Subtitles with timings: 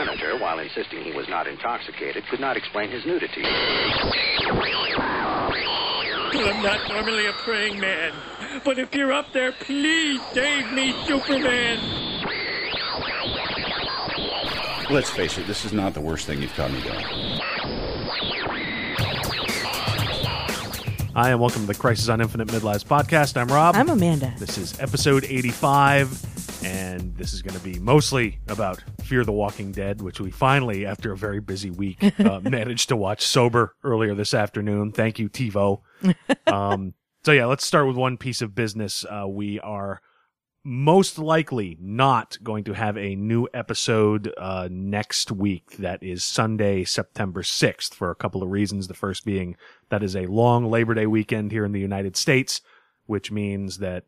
[0.00, 3.42] senator, while insisting he was not intoxicated, could not explain his nudity.
[6.32, 8.14] I'm not normally a praying man,
[8.64, 11.78] but if you're up there, please save me, Superman.
[14.90, 17.04] Let's face it, this is not the worst thing you've caught me doing.
[21.14, 23.36] Hi, and welcome to the Crisis on Infinite Midlives podcast.
[23.36, 23.76] I'm Rob.
[23.76, 24.32] I'm Amanda.
[24.38, 29.72] This is episode 85, and this is going to be mostly about Fear the Walking
[29.72, 34.14] Dead, which we finally, after a very busy week, uh, managed to watch sober earlier
[34.14, 34.92] this afternoon.
[34.92, 35.80] Thank you, TiVo.
[36.46, 39.04] Um, so, yeah, let's start with one piece of business.
[39.04, 40.00] Uh, we are
[40.62, 45.78] most likely not going to have a new episode uh, next week.
[45.78, 48.86] That is Sunday, September 6th, for a couple of reasons.
[48.86, 49.56] The first being
[49.88, 52.60] that is a long Labor Day weekend here in the United States,
[53.06, 54.04] which means that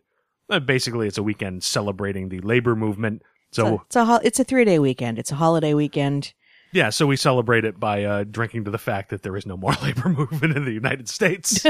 [0.48, 3.22] uh, basically it's a weekend celebrating the labor movement.
[3.52, 5.18] So, it's a hol- it's a three day weekend.
[5.18, 6.32] It's a holiday weekend.
[6.72, 9.56] yeah, so we celebrate it by uh, drinking to the fact that there is no
[9.56, 11.64] more labor movement in the United States.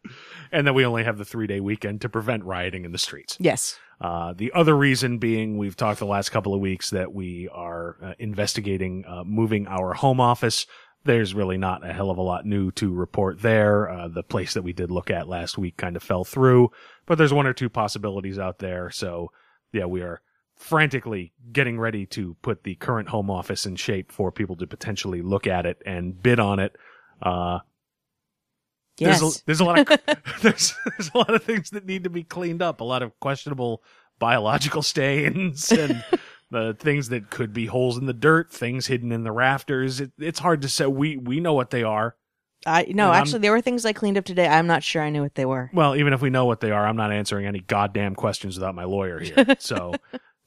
[0.52, 3.36] and that we only have the three day weekend to prevent rioting in the streets.
[3.40, 3.78] Yes.
[4.00, 7.96] Uh, the other reason being, we've talked the last couple of weeks that we are
[8.02, 10.66] uh, investigating uh, moving our home office.
[11.04, 13.88] There's really not a hell of a lot new to report there.
[13.88, 16.70] Uh, the place that we did look at last week kind of fell through,
[17.06, 18.90] but there's one or two possibilities out there.
[18.90, 19.30] So,
[19.72, 20.20] yeah, we are
[20.56, 25.22] frantically getting ready to put the current home office in shape for people to potentially
[25.22, 26.74] look at it and bid on it.
[27.22, 27.60] Uh,
[28.98, 29.20] Yes.
[29.20, 29.86] there's a, there's a lot of
[30.42, 32.80] there's there's a lot of things that need to be cleaned up.
[32.80, 33.82] A lot of questionable
[34.18, 36.02] biological stains and
[36.50, 40.00] the things that could be holes in the dirt, things hidden in the rafters.
[40.00, 40.86] It, it's hard to say.
[40.86, 42.16] We we know what they are.
[42.64, 44.48] I no, And I'm- actually, there were things I cleaned up today.
[44.48, 45.70] I'm not sure I knew what they were.
[45.74, 48.74] Well, even if we know what they are, I'm not answering any goddamn questions without
[48.74, 49.56] my lawyer here.
[49.58, 49.92] So.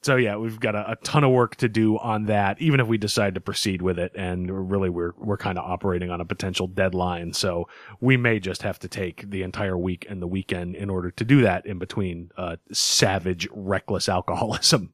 [0.01, 2.87] So yeah, we've got a, a ton of work to do on that, even if
[2.87, 4.13] we decide to proceed with it.
[4.15, 7.67] And really, we're we're kind of operating on a potential deadline, so
[7.99, 11.25] we may just have to take the entire week and the weekend in order to
[11.25, 11.65] do that.
[11.65, 14.93] In between uh, savage, reckless alcoholism.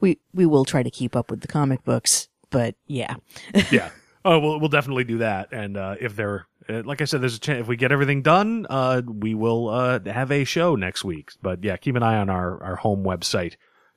[0.00, 3.16] We we will try to keep up with the comic books, but yeah.
[3.70, 3.90] yeah.
[4.24, 5.52] Oh, we'll we'll definitely do that.
[5.52, 8.22] And uh, if there, uh, like I said, there's a chance if we get everything
[8.22, 11.30] done, uh, we will uh, have a show next week.
[11.40, 13.54] But yeah, keep an eye on our our home website,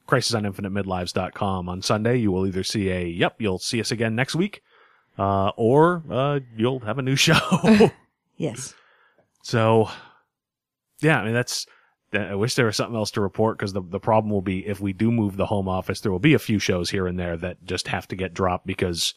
[0.09, 1.69] crisisoninfinitemidlives.com.
[1.69, 4.61] On Sunday, you will either see a yep, you'll see us again next week,
[5.17, 7.37] uh, or uh, you'll have a new show.
[8.37, 8.73] Yes.
[9.43, 9.89] so,
[11.01, 11.65] yeah, I mean that's.
[12.13, 14.79] I wish there was something else to report because the the problem will be if
[14.79, 17.35] we do move the home office, there will be a few shows here and there
[17.35, 19.13] that just have to get dropped because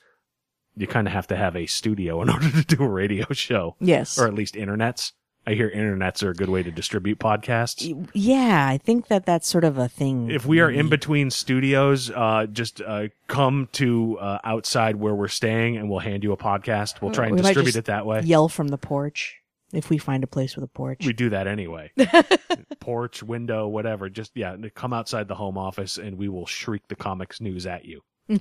[0.77, 3.77] you kind of have to have a studio in order to do a radio show,
[3.79, 4.19] Yes.
[4.19, 5.13] or at least internets.
[5.47, 8.09] I hear internets are a good way to distribute podcasts.
[8.13, 10.31] Yeah, I think that that's sort of a thing.
[10.31, 15.27] If we are in between studios, uh, just uh, come to uh, outside where we're
[15.29, 17.01] staying, and we'll hand you a podcast.
[17.01, 18.21] We'll try and We might distribute just it that way.
[18.21, 19.43] Yell from the porch
[19.73, 21.05] if we find a place with a porch.
[21.05, 21.91] We do that anyway.
[22.81, 24.09] Porch, window, whatever.
[24.09, 27.85] Just yeah, come outside the home office, and we will shriek the comics news at
[27.85, 28.03] you.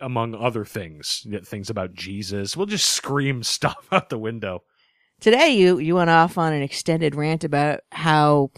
[0.00, 2.56] Among other things, things about Jesus.
[2.56, 4.62] We'll just scream stuff out the window.
[5.20, 8.50] Today you you went off on an extended rant about how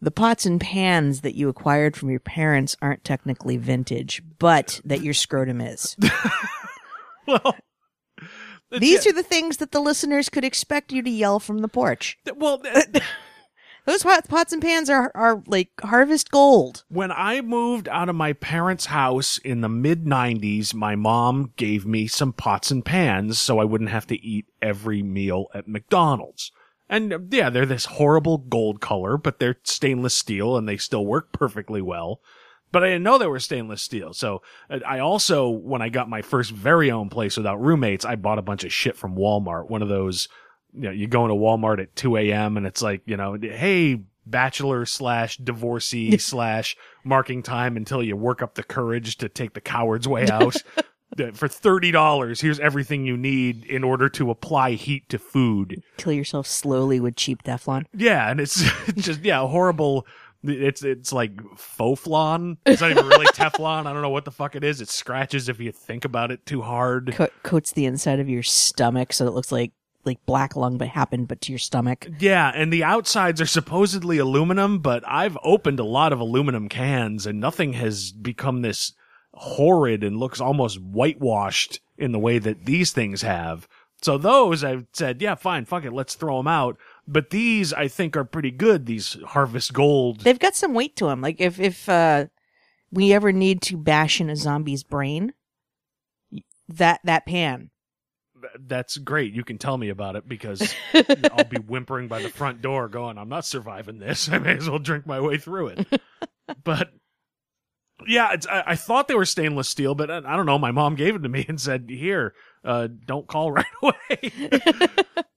[0.00, 5.02] the pots and pans that you acquired from your parents aren't technically vintage, but that
[5.02, 5.96] your scrotum is.
[7.28, 7.56] Well,
[8.80, 12.18] These are the things that the listeners could expect you to yell from the porch.
[12.36, 12.62] well.
[13.86, 16.84] Those pots and pans are are like harvest gold.
[16.88, 21.86] when I moved out of my parents' house in the mid 90s, my mom gave
[21.86, 26.50] me some pots and pans so I wouldn't have to eat every meal at McDonald's.
[26.88, 31.32] And yeah, they're this horrible gold color, but they're stainless steel and they still work
[31.32, 32.20] perfectly well.
[32.72, 34.12] But I didn't know they were stainless steel.
[34.12, 38.38] So I also, when I got my first very own place without roommates, I bought
[38.38, 39.70] a bunch of shit from Walmart.
[39.70, 40.28] One of those,
[40.72, 42.56] you know, you go into Walmart at 2 a.m.
[42.56, 48.42] and it's like, you know, hey, bachelor slash divorcee slash marking time until you work
[48.42, 50.56] up the courage to take the coward's way out.
[51.34, 55.80] For thirty dollars, here's everything you need in order to apply heat to food.
[55.96, 57.84] Kill yourself slowly with cheap Teflon.
[57.94, 58.62] Yeah, and it's
[58.96, 60.06] just yeah, horrible.
[60.42, 62.58] It's it's like faux flan.
[62.66, 63.86] It's not even really Teflon.
[63.86, 64.80] I don't know what the fuck it is.
[64.80, 67.14] It scratches if you think about it too hard.
[67.14, 69.72] Co- coats the inside of your stomach so it looks like
[70.06, 72.06] like black lung but happened but to your stomach.
[72.18, 77.26] Yeah, and the outsides are supposedly aluminum, but I've opened a lot of aluminum cans
[77.26, 78.92] and nothing has become this
[79.34, 83.68] horrid and looks almost whitewashed in the way that these things have.
[84.02, 86.76] So those I've said, yeah, fine, fuck it, let's throw them out.
[87.08, 88.86] But these I think are pretty good.
[88.86, 90.20] These Harvest Gold.
[90.20, 91.20] They've got some weight to them.
[91.20, 92.26] Like if if uh
[92.90, 95.32] we ever need to bash in a zombie's brain,
[96.68, 97.70] that that pan.
[98.40, 99.32] Th- That's great.
[99.32, 103.18] You can tell me about it because I'll be whimpering by the front door going,
[103.18, 104.28] I'm not surviving this.
[104.32, 106.00] I may as well drink my way through it.
[106.64, 106.90] but
[108.06, 110.58] yeah, it's, I, I thought they were stainless steel, but I, I don't know.
[110.58, 112.34] My mom gave it to me and said, here,
[112.64, 114.32] uh, don't call right away.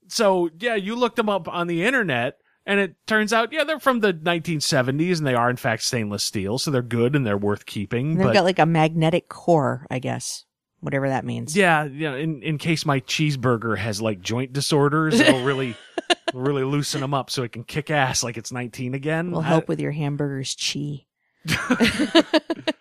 [0.07, 2.35] so yeah, you looked them up on the internet
[2.65, 6.23] and it turns out, yeah, they're from the 1970s and they are in fact stainless
[6.23, 6.57] steel.
[6.57, 8.11] So they're good and they're worth keeping.
[8.11, 10.45] And they've but got like a magnetic core, I guess,
[10.81, 11.55] whatever that means.
[11.55, 12.15] yeah, yeah.
[12.15, 15.75] In in case my cheeseburger has like joint disorders, it'll really,
[16.27, 19.31] it'll really loosen them up so it can kick ass like it's 19 again.
[19.31, 21.05] will I- help with your hamburger's chi.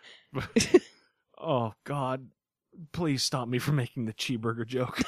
[1.39, 2.29] oh God,
[2.93, 5.01] please stop me from making the cheeseburger joke.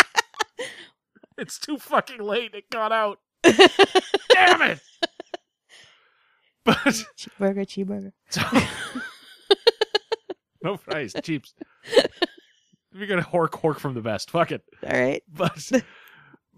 [1.38, 2.54] it's too fucking late.
[2.54, 3.18] It got out.
[3.42, 4.80] Damn it.
[6.64, 8.12] But Cheeseburger, cheeseburger.
[8.30, 8.42] so,
[10.64, 11.54] no fries, cheaps.
[12.94, 14.30] We're gonna hork hork from the best.
[14.30, 14.62] Fuck it.
[14.86, 15.22] All right.
[15.32, 15.70] but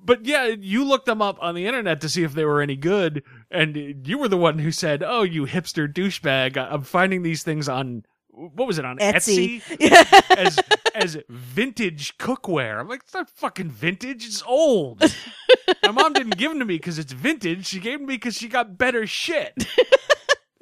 [0.04, 2.76] but yeah, you looked them up on the internet to see if they were any
[2.76, 6.56] good, and you were the one who said, "Oh, you hipster douchebag!
[6.56, 9.62] I'm finding these things on what was it on Etsy.
[9.62, 10.58] Etsy, as
[10.94, 14.26] as vintage cookware." I'm like, "It's not fucking vintage.
[14.26, 15.02] It's old."
[15.82, 17.66] My mom didn't give them to me because it's vintage.
[17.66, 19.66] She gave them to me because she got better shit.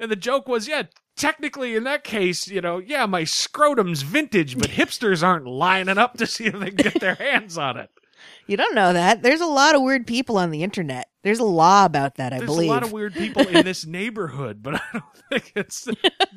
[0.03, 0.83] And the joke was, yeah.
[1.15, 6.17] Technically, in that case, you know, yeah, my scrotum's vintage, but hipsters aren't lining up
[6.17, 7.89] to see if they can get their hands on it.
[8.47, 9.21] You don't know that.
[9.21, 11.09] There's a lot of weird people on the internet.
[11.23, 12.69] There's a law about that, I There's believe.
[12.69, 15.87] There's a lot of weird people in this neighborhood, but I don't think it's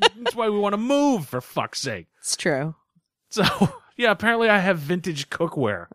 [0.01, 2.07] that's why we want to move for fuck's sake.
[2.19, 2.75] it's true.
[3.31, 3.45] So
[3.97, 5.87] yeah, apparently I have vintage cookware.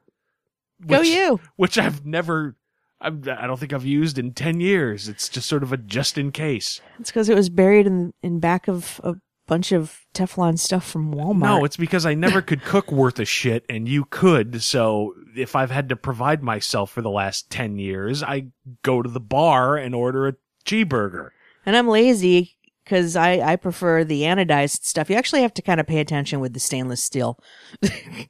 [0.86, 1.40] Go you.
[1.56, 2.56] Which I've never,
[3.02, 5.08] I've, I don't think I've used in ten years.
[5.10, 6.80] It's just sort of a just in case.
[7.00, 9.16] It's because it was buried in in back of a
[9.48, 11.40] bunch of Teflon stuff from Walmart.
[11.40, 14.62] No, it's because I never could cook worth a shit, and you could.
[14.64, 18.48] So if I've had to provide myself for the last ten years, I
[18.84, 21.30] go to the bar and order a cheeseburger.
[21.66, 25.10] and I'm lazy because I I prefer the anodized stuff.
[25.10, 27.38] You actually have to kind of pay attention with the stainless steel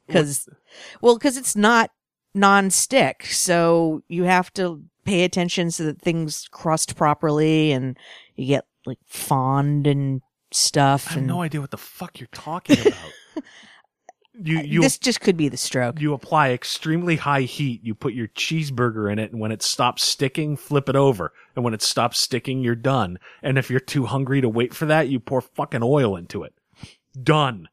[0.06, 0.48] because,
[1.00, 1.90] well, because it's not
[2.34, 7.98] non-stick, so you have to pay attention so that things crust properly and
[8.36, 11.06] you get like fond and stuff.
[11.08, 13.12] I have and no idea what the fuck you're talking about.
[14.34, 16.00] you uh, you this just could be the stroke.
[16.00, 17.80] you apply extremely high heat.
[17.82, 21.32] You put your cheeseburger in it, and when it stops sticking, flip it over.
[21.54, 23.18] And when it stops sticking, you're done.
[23.42, 26.54] And if you're too hungry to wait for that, you pour fucking oil into it.
[27.20, 27.68] Done.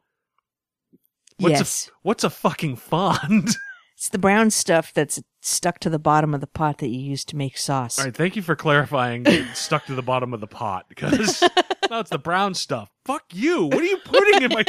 [1.38, 1.88] What's yes.
[1.88, 3.50] A, what's a fucking fond?
[4.00, 7.25] It's the brown stuff that's stuck to the bottom of the pot that you use
[7.25, 8.00] to make sauce.
[8.00, 9.25] All right, thank you for clarifying.
[9.54, 11.42] Stuck to the bottom of the pot because
[11.92, 12.90] now it's the brown stuff.
[13.04, 13.66] Fuck you.
[13.66, 14.63] What are you putting in my?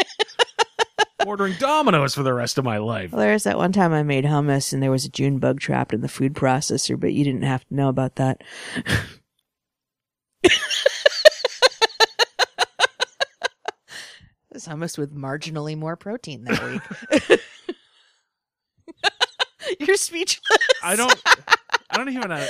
[1.24, 3.12] Ordering Domino's for the rest of my life.
[3.12, 5.92] Well, there's that one time I made hummus and there was a June bug trapped
[5.92, 8.42] in the food processor, but you didn't have to know about that.
[14.52, 16.64] This hummus with marginally more protein that
[17.30, 17.40] week.
[19.80, 20.40] You're speechless.
[20.82, 21.22] I don't.
[21.90, 22.32] I don't even.
[22.32, 22.46] Uh,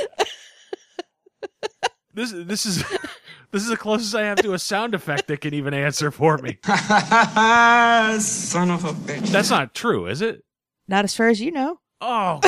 [2.14, 2.78] this this is
[3.50, 6.38] this is the closest I have to a sound effect that can even answer for
[6.38, 6.58] me.
[6.64, 9.28] Son of a bitch.
[9.28, 10.44] That's not true, is it?
[10.88, 11.78] Not as far as you know.
[12.00, 12.40] Oh.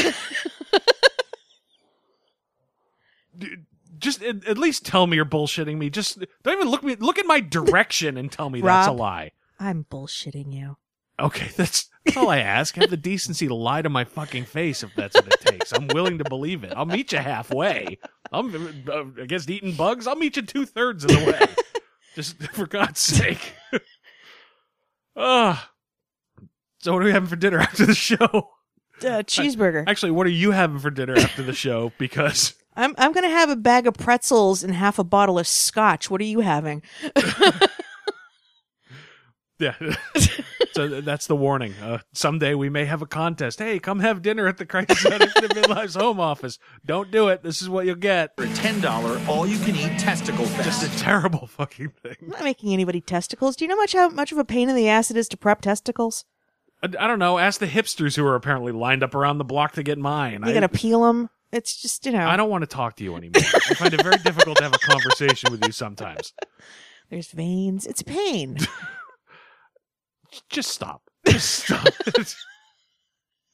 [3.37, 3.67] Dude,
[3.99, 5.91] Just at, at least tell me you're bullshitting me.
[5.91, 9.33] Just don't even look me look in my direction and tell me that's a lie.
[9.61, 10.77] I'm bullshitting you.
[11.23, 12.75] Okay, that's, that's all I ask.
[12.75, 15.73] Have the decency to lie to my fucking face if that's what it takes.
[15.73, 16.73] I'm willing to believe it.
[16.77, 17.99] I'll meet you halfway.
[18.33, 20.07] I'm uh, against eating bugs.
[20.07, 21.47] I'll meet you two thirds of the way.
[22.15, 23.55] Just for God's sake.
[25.17, 25.71] Ah.
[26.81, 28.51] so what are we having for dinner after the show?
[29.01, 29.85] Uh, cheeseburger.
[29.87, 31.93] Actually, what are you having for dinner after the show?
[31.99, 36.11] Because I'm I'm gonna have a bag of pretzels and half a bottle of scotch.
[36.11, 36.83] What are you having?
[39.63, 39.95] Yeah,
[40.73, 41.75] so that's the warning.
[41.75, 43.59] Uh, someday we may have a contest.
[43.59, 46.59] Hey, come have dinner at the Crisis at Infinite Midlife's home office.
[46.85, 47.43] Don't do it.
[47.43, 48.35] This is what you'll get.
[48.37, 50.83] For $10 all you can eat testicle fest.
[50.83, 52.29] Just a terrible fucking I'm thing.
[52.29, 53.57] not making anybody testicles.
[53.57, 55.37] Do you know much how much of a pain in the ass it is to
[55.37, 56.25] prep testicles?
[56.83, 57.39] I, I don't know.
[57.39, 60.43] Ask the hipsters who are apparently lined up around the block to get mine.
[60.43, 61.31] You I, gotta peel them.
[61.53, 62.27] It's just you know.
[62.27, 63.43] I don't want to talk to you anymore.
[63.45, 66.33] I find it very difficult to have a conversation with you sometimes.
[67.11, 67.87] There's veins.
[67.87, 68.57] It's a pain.
[70.49, 71.03] Just stop.
[71.27, 71.87] Just stop.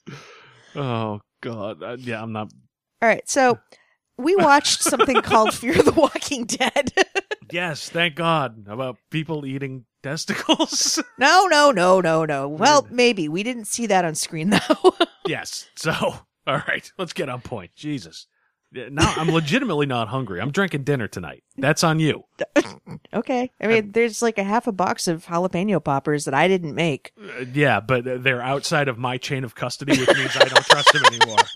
[0.77, 1.83] oh God.
[1.83, 2.53] Uh, yeah, I'm not.
[3.01, 3.59] All right, so
[4.17, 6.93] we watched something called Fear the Walking Dead.
[7.53, 8.67] Yes, thank God.
[8.69, 11.03] About people eating testicles.
[11.19, 12.49] No, no, no, no, no.
[12.49, 14.95] Well, maybe we didn't see that on screen though.
[15.27, 15.69] yes.
[15.77, 17.71] So, all right, let's get on point.
[17.77, 18.27] Jesus.
[18.73, 20.41] Now I'm legitimately not hungry.
[20.41, 21.43] I'm drinking dinner tonight.
[21.57, 22.25] That's on you.
[23.15, 23.51] okay.
[23.61, 27.13] I mean, there's like a half a box of jalapeno poppers that I didn't make.
[27.19, 30.95] Uh, yeah, but they're outside of my chain of custody, which means I don't trust
[30.95, 31.39] him anymore.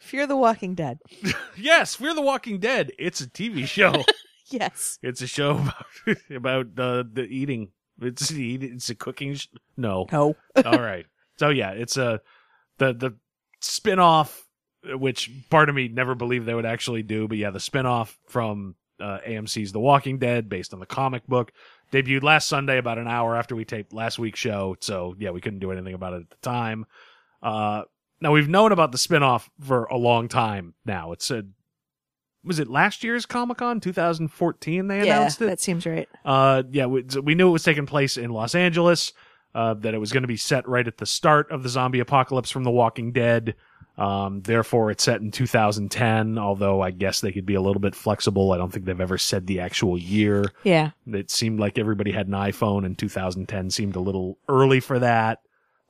[0.00, 0.98] Fear the Walking Dead.
[1.56, 2.90] Yes, Fear the Walking Dead.
[2.98, 4.02] It's a TV show.
[4.46, 4.98] Yes.
[5.02, 5.50] it's a show
[6.30, 7.68] about about uh, the eating.
[8.00, 9.34] It's it's a cooking.
[9.34, 10.06] Sh- no.
[10.10, 10.34] No.
[10.64, 11.04] All right.
[11.38, 12.20] So yeah, it's a
[12.78, 13.14] the the
[13.60, 14.46] spin-off
[14.94, 18.74] which part of me never believed they would actually do, but yeah, the spin-off from
[18.98, 21.52] uh, AMC's The Walking Dead based on the comic book
[21.92, 24.76] debuted last Sunday about an hour after we taped last week's show.
[24.80, 26.86] So yeah, we couldn't do anything about it at the time.
[27.42, 27.82] Uh
[28.22, 31.12] now we've known about the spin-off for a long time now.
[31.12, 31.44] It's a
[32.44, 35.46] was it last year's Comic-Con 2014 they Yeah, announced it?
[35.46, 36.08] that seems right.
[36.24, 39.12] Uh, yeah, we, we knew it was taking place in Los Angeles.
[39.54, 41.98] Uh, that it was going to be set right at the start of the zombie
[41.98, 43.56] apocalypse from The Walking Dead.
[43.98, 46.38] Um, therefore, it's set in 2010.
[46.38, 48.52] Although I guess they could be a little bit flexible.
[48.52, 50.44] I don't think they've ever said the actual year.
[50.62, 50.92] Yeah.
[51.06, 55.40] It seemed like everybody had an iPhone, and 2010 seemed a little early for that.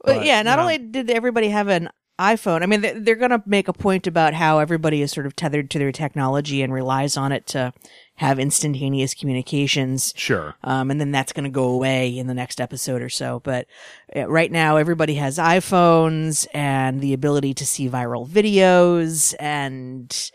[0.03, 1.91] But, yeah, not you know, only did everybody have an
[2.21, 5.27] iPhone, I mean, they- they're going to make a point about how everybody is sort
[5.27, 7.73] of tethered to their technology and relies on it to
[8.17, 10.13] have instantaneous communications.
[10.17, 10.55] Sure.
[10.63, 13.41] Um, and then that's going to go away in the next episode or so.
[13.43, 13.67] But
[14.15, 20.31] uh, right now, everybody has iPhones and the ability to see viral videos and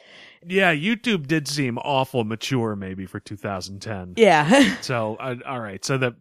[0.47, 4.13] Yeah, YouTube did seem awful mature, maybe for 2010.
[4.17, 4.75] yeah.
[4.81, 5.83] So, uh, all right.
[5.85, 6.15] So the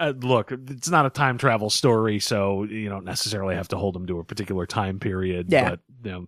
[0.00, 3.94] uh, look, it's not a time travel story, so you don't necessarily have to hold
[3.94, 5.52] them to a particular time period.
[5.52, 5.70] Yeah.
[5.70, 6.26] But you know,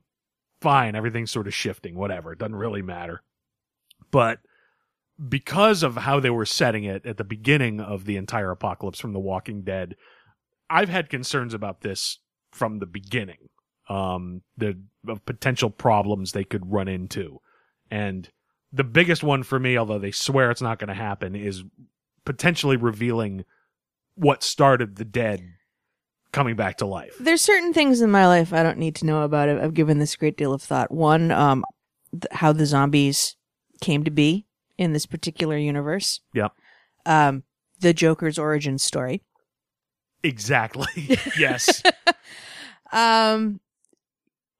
[0.60, 0.94] fine.
[0.94, 1.96] Everything's sort of shifting.
[1.96, 2.32] Whatever.
[2.32, 3.22] It doesn't really matter.
[4.10, 4.40] But
[5.28, 9.14] because of how they were setting it at the beginning of the entire apocalypse from
[9.14, 9.96] The Walking Dead,
[10.68, 12.18] I've had concerns about this
[12.52, 13.48] from the beginning.
[13.88, 17.40] Um, the of potential problems they could run into,
[17.90, 18.28] and
[18.70, 21.64] the biggest one for me, although they swear it's not going to happen, is
[22.24, 23.44] potentially revealing
[24.14, 25.42] what started the dead
[26.32, 27.14] coming back to life.
[27.20, 29.58] There's certain things in my life I don't need to know about it.
[29.60, 30.90] I've given this a great deal of thought.
[30.90, 31.64] One, um,
[32.12, 33.36] th- how the zombies
[33.80, 34.46] came to be
[34.78, 36.20] in this particular universe.
[36.34, 36.52] Yep.
[37.04, 37.42] Um,
[37.80, 39.22] the Joker's origin story.
[40.22, 41.18] Exactly.
[41.38, 41.82] yes.
[42.92, 43.58] Um,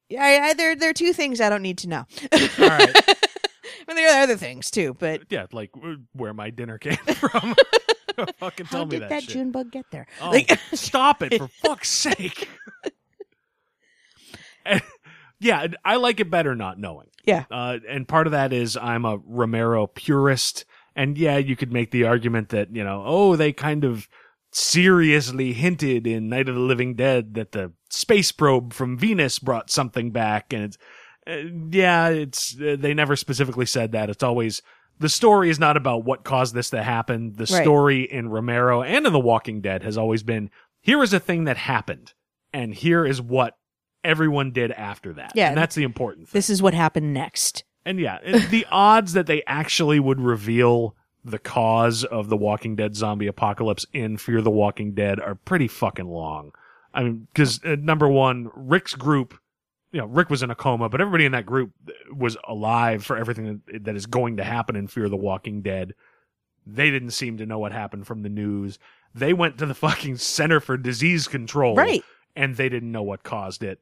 [0.09, 2.07] yeah, I, I, there, there are two things I don't need to know.
[2.33, 2.97] All right.
[3.89, 5.71] I mean, there are other things too, but Yeah, like
[6.15, 7.55] where my dinner came from.
[8.39, 9.33] Fucking tell how me did that, that shit.
[9.33, 10.07] June bug get there?
[10.21, 12.49] Oh, Like- stop it for fuck's sake.
[14.65, 14.83] And-
[15.41, 17.09] yeah, I like it better not knowing.
[17.25, 17.45] Yeah.
[17.51, 20.65] Uh, and part of that is I'm a Romero purist.
[20.95, 24.09] And yeah, you could make the argument that, you know, oh, they kind of
[24.53, 29.69] seriously hinted in Night of the Living Dead that the space probe from Venus brought
[29.71, 30.53] something back.
[30.53, 30.79] And it's,
[31.27, 34.11] uh, yeah, it's, uh, they never specifically said that.
[34.11, 34.63] It's always,
[34.99, 37.33] the story is not about what caused this to happen.
[37.35, 37.63] The Right.
[37.63, 41.45] story in Romero and in The Walking Dead has always been, here is a thing
[41.45, 42.13] that happened.
[42.53, 43.57] And here is what
[44.05, 45.33] everyone did after that.
[45.35, 45.49] Yeah.
[45.49, 46.39] And that's the important thing.
[46.39, 47.65] This is what happened next.
[47.85, 48.19] And yeah,
[48.51, 50.95] the odds that they actually would reveal
[51.25, 55.69] the cause of the Walking Dead zombie apocalypse in Fear the Walking Dead are pretty
[55.69, 56.53] fucking long.
[56.95, 59.35] I mean, because uh, number one, Rick's group,
[59.93, 61.73] you know, Rick was in a coma, but everybody in that group
[62.11, 65.95] was alive for everything that, that is going to happen in Fear the Walking Dead.
[66.67, 68.79] They didn't seem to know what happened from the news.
[69.15, 72.03] They went to the fucking Center for Disease Control, Right.
[72.35, 73.81] And they didn't know what caused it.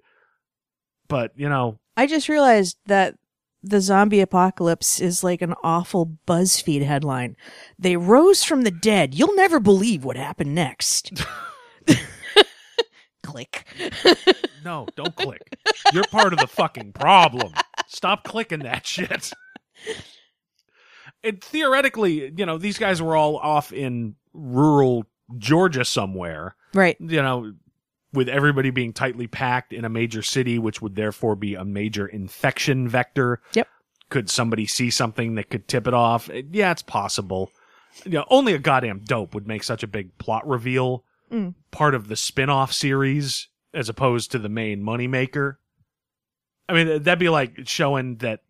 [1.06, 3.14] But you know, I just realized that
[3.62, 7.36] the zombie apocalypse is like an awful BuzzFeed headline.
[7.78, 9.14] They rose from the dead.
[9.14, 11.22] You'll never believe what happened next.
[13.22, 13.64] Click.
[14.64, 15.42] No, don't click.
[15.92, 17.52] You're part of the fucking problem.
[17.88, 19.32] Stop clicking that shit.
[21.22, 25.04] And theoretically, you know, these guys were all off in rural
[25.38, 26.96] Georgia somewhere, Right.
[26.98, 27.52] you know,
[28.12, 32.06] with everybody being tightly packed in a major city, which would therefore be a major
[32.06, 33.40] infection vector.
[33.54, 33.68] Yep.
[34.08, 36.28] Could somebody see something that could tip it off?
[36.50, 37.52] Yeah, it's possible.
[38.04, 41.54] You know, only a goddamn dope would make such a big plot reveal Mm.
[41.70, 45.56] part of the spin-off series as opposed to the main moneymaker.
[46.68, 48.40] I mean, that'd be like showing that,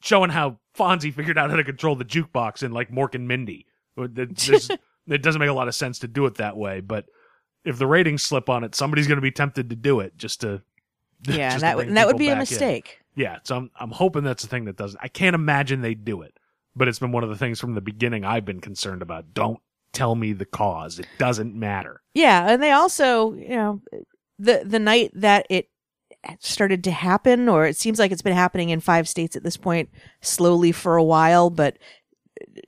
[0.00, 3.66] showing how Fonzie figured out how to control the jukebox in like Mork and Mindy.
[5.08, 7.06] It doesn't make a lot of sense to do it that way, but
[7.64, 10.40] if the ratings slip on it, somebody's going to be tempted to do it just
[10.42, 10.62] to.
[11.22, 12.40] Yeah, just to that would that would be a back in.
[12.40, 12.98] mistake.
[13.14, 14.96] Yeah, so I'm I'm hoping that's the thing that does.
[15.00, 16.36] I can't imagine they'd do it,
[16.74, 19.32] but it's been one of the things from the beginning I've been concerned about.
[19.32, 19.58] Don't
[19.96, 20.98] tell me the cause.
[20.98, 22.02] It doesn't matter.
[22.14, 23.80] Yeah, and they also, you know,
[24.38, 25.68] the the night that it
[26.40, 29.56] started to happen, or it seems like it's been happening in five states at this
[29.56, 29.88] point,
[30.20, 31.78] slowly for a while, but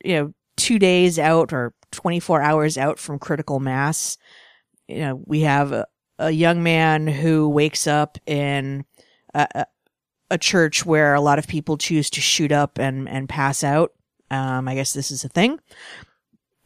[0.04, 4.16] you know, two days out or twenty four hours out from critical mass,
[4.87, 5.87] you know, we have a,
[6.18, 8.85] a young man who wakes up in
[9.35, 9.66] a,
[10.30, 13.92] a, church where a lot of people choose to shoot up and and pass out.
[14.30, 15.58] Um, I guess this is a thing.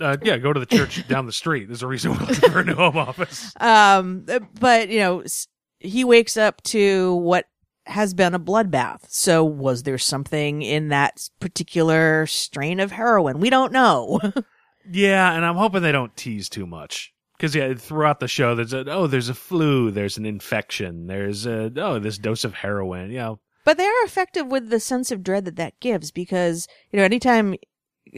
[0.03, 1.67] Uh, yeah, go to the church down the street.
[1.69, 3.53] There's a reason we're looking for a new home office.
[3.61, 4.27] Um,
[4.59, 5.23] but you know,
[5.79, 7.47] he wakes up to what
[7.87, 9.05] has been a bloodbath.
[9.09, 13.41] So was there something in that particular strain of heroin?
[13.41, 14.21] We don't know.
[14.91, 17.15] Yeah, and I'm hoping they don't tease too much.
[17.37, 21.47] Because yeah, throughout the show, there's a oh, there's a flu, there's an infection, there's
[21.47, 23.11] a oh, this dose of heroin.
[23.11, 26.67] You know, but they are effective with the sense of dread that that gives because,
[26.91, 27.55] you know, anytime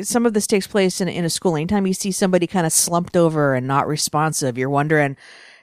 [0.03, 2.73] some of this takes place in, in a school, anytime you see somebody kind of
[2.73, 5.17] slumped over and not responsive, you're wondering,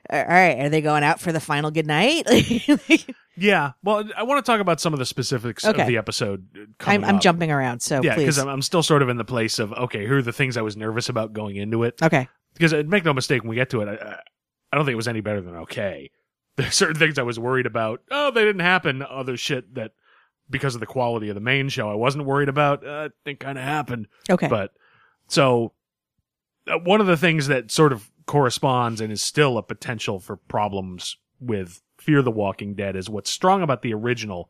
[0.10, 2.24] all right, are they going out for the final good night?
[3.38, 3.72] yeah.
[3.84, 5.82] Well, I want to talk about some of the specifics Okay.
[5.82, 6.48] of the episode.
[6.58, 9.26] uh, I'm, I'm jumping around, so Yeah, because I'm, I'm still sort of in the
[9.26, 12.02] place of okay, here are the things I was nervous about going into it.
[12.02, 12.28] okay.
[12.54, 14.20] Because uh, make no mistake, when we get to it, I, I-
[14.74, 16.12] I don't think it was any better than okay.
[16.56, 18.04] There's certain things I was worried about.
[18.10, 19.02] Oh, they didn't happen.
[19.02, 19.92] Other shit that
[20.51, 22.86] because of the quality of the main show, I wasn't worried about.
[22.86, 24.08] Uh, it kind of happened.
[24.29, 24.48] Okay.
[24.48, 24.72] But
[25.27, 25.74] so
[26.67, 30.36] uh, one of the things that sort of corresponds and is still a potential for
[30.36, 34.50] problems with Fear the Walking Dead is what's strong about the original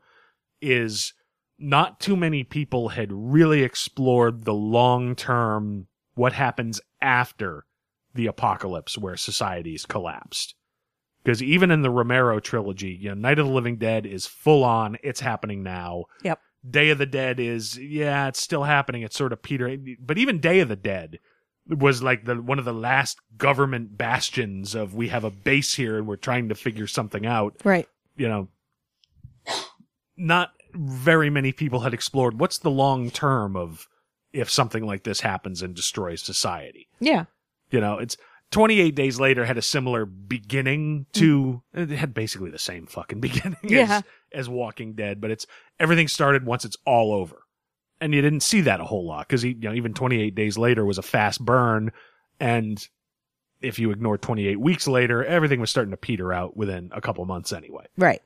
[0.60, 1.14] is
[1.58, 7.64] not too many people had really explored the long term what happens after
[8.14, 10.54] the apocalypse where societies collapsed.
[11.22, 14.64] Because even in the Romero trilogy, you know, Night of the Living Dead is full
[14.64, 16.06] on, it's happening now.
[16.22, 16.40] Yep.
[16.68, 19.02] Day of the Dead is, yeah, it's still happening.
[19.02, 21.18] It's sort of Peter, but even Day of the Dead
[21.68, 25.96] was like the one of the last government bastions of we have a base here
[25.96, 27.54] and we're trying to figure something out.
[27.64, 27.88] Right.
[28.16, 28.48] You know,
[30.16, 33.86] not very many people had explored what's the long term of
[34.32, 36.88] if something like this happens and destroys society.
[36.98, 37.26] Yeah.
[37.70, 38.16] You know, it's
[38.52, 41.90] 28 days later had a similar beginning to mm.
[41.90, 44.02] uh, it had basically the same fucking beginning Yeah.
[44.32, 45.46] as, as Walking Dead, but it's
[45.80, 47.42] everything started once it's all over.
[48.00, 50.84] And you didn't see that a whole lot because you know even 28 days later
[50.84, 51.92] was a fast burn
[52.38, 52.86] and
[53.60, 57.24] if you ignore 28 weeks later, everything was starting to peter out within a couple
[57.24, 57.86] months anyway.
[57.96, 58.20] Right.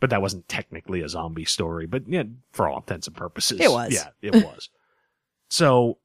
[0.00, 3.60] But that wasn't technically a zombie story, but yeah, for all intents and purposes.
[3.60, 3.92] It was.
[3.92, 4.70] Yeah, it was.
[5.50, 5.98] so,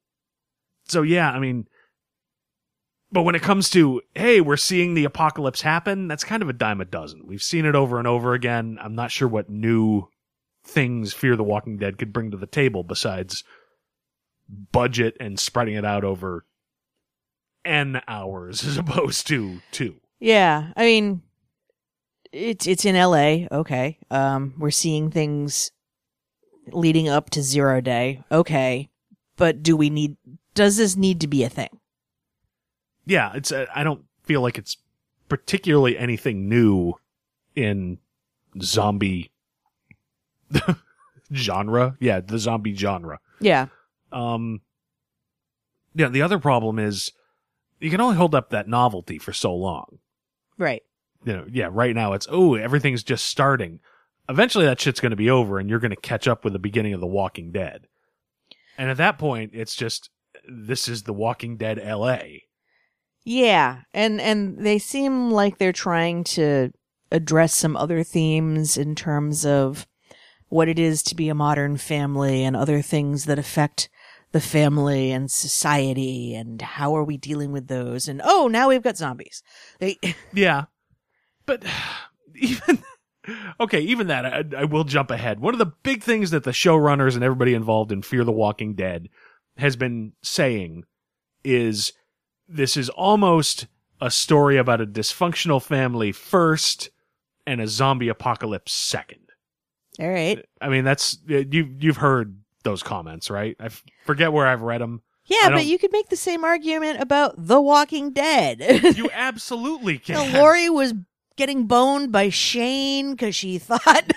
[0.87, 1.67] so yeah, I mean,
[3.11, 6.53] but when it comes to, hey, we're seeing the apocalypse happen, that's kind of a
[6.53, 7.25] dime a dozen.
[7.25, 8.77] We've seen it over and over again.
[8.81, 10.09] I'm not sure what new
[10.63, 13.43] things Fear the Walking Dead could bring to the table besides
[14.49, 16.45] budget and spreading it out over
[17.63, 19.95] N hours as opposed to two.
[20.19, 21.21] Yeah, I mean,
[22.31, 23.47] it's it's in L.A.
[23.51, 25.71] Okay, um, we're seeing things
[26.71, 28.23] leading up to Zero Day.
[28.31, 28.89] Okay,
[29.37, 30.17] but do we need?
[30.55, 31.79] Does this need to be a thing?
[33.07, 34.77] Yeah, it's uh, I don't feel like it's
[35.29, 36.93] particularly anything new
[37.55, 37.97] in
[38.61, 39.31] zombie
[41.33, 41.97] genre.
[41.99, 43.19] Yeah, the zombie genre.
[43.39, 43.67] Yeah,
[44.11, 44.61] Um
[45.95, 47.11] yeah, the other problem is
[47.79, 49.99] you can only hold up that novelty for so long.
[50.57, 50.83] right.
[51.25, 53.79] You know, yeah, right now it's oh, everything's just starting.
[54.29, 56.59] Eventually that shit's going to be over and you're going to catch up with the
[56.59, 57.87] beginning of The Walking Dead.
[58.77, 60.09] And at that point, it's just
[60.47, 62.19] this is The Walking Dead LA.
[63.29, 66.71] Yeah, and and they seem like they're trying to
[67.11, 69.85] address some other themes in terms of
[70.47, 73.89] what it is to be a modern family and other things that affect
[74.31, 78.81] the family and society and how are we dealing with those and oh now we've
[78.83, 79.43] got zombies
[79.79, 79.97] they
[80.33, 80.65] Yeah.
[81.45, 81.65] But
[82.35, 82.81] even
[83.59, 85.41] okay, even that I, I will jump ahead.
[85.41, 88.73] One of the big things that the showrunners and everybody involved in Fear the Walking
[88.73, 89.09] Dead
[89.57, 90.85] has been saying
[91.43, 91.91] is
[92.47, 93.67] this is almost
[94.01, 96.89] a story about a dysfunctional family first
[97.45, 99.21] and a zombie apocalypse second.
[99.99, 103.55] all right I mean, that's you you've heard those comments, right?
[103.59, 103.69] I
[104.05, 105.01] forget where I've read them.
[105.25, 108.61] yeah but you could make the same argument about the walking dead
[108.97, 110.15] You absolutely can.
[110.33, 110.93] know, Lori was
[111.37, 114.11] getting boned by Shane because she thought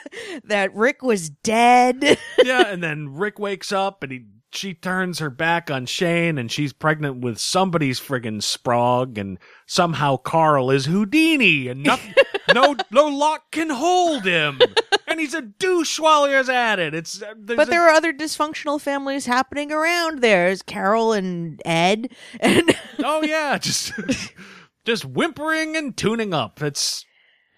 [0.44, 2.18] that Rick was dead.
[2.42, 6.50] yeah, and then Rick wakes up and he she turns her back on Shane and
[6.50, 12.14] she's pregnant with somebody's friggin' sprog and somehow Carl is Houdini and nothing,
[12.54, 14.60] no no lock can hold him
[15.06, 16.94] and he's a douche while he's at it.
[16.94, 20.46] It's uh, But a- there are other dysfunctional families happening around there.
[20.46, 22.10] There's Carol and Ed,
[22.40, 23.92] and oh yeah, just
[24.84, 26.62] just whimpering and tuning up.
[26.62, 27.04] It's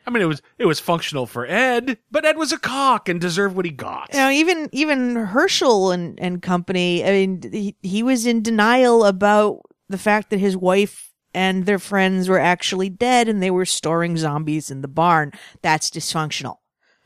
[0.07, 3.21] I mean it was it was functional for Ed, but Ed was a cock and
[3.21, 4.09] deserved what he got.
[4.12, 7.05] you know, even even Hershel and and company.
[7.05, 11.79] I mean, he, he was in denial about the fact that his wife and their
[11.79, 15.33] friends were actually dead, and they were storing zombies in the barn.
[15.62, 16.57] That's dysfunctional.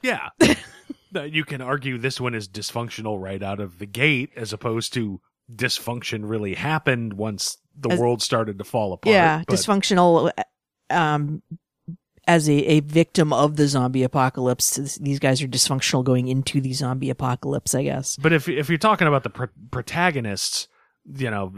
[0.02, 0.30] Yeah.
[1.14, 4.92] Uh, you can argue this one is dysfunctional right out of the gate as opposed
[4.92, 5.18] to
[5.54, 9.14] dysfunction really happened once the As- world started to fall apart.
[9.14, 10.30] yeah, but- dysfunctional.
[10.90, 11.42] Um,
[12.26, 16.72] as a, a victim of the zombie apocalypse, these guys are dysfunctional going into the
[16.72, 17.74] zombie apocalypse.
[17.74, 18.16] I guess.
[18.16, 20.68] But if if you're talking about the pr- protagonists,
[21.04, 21.52] you know,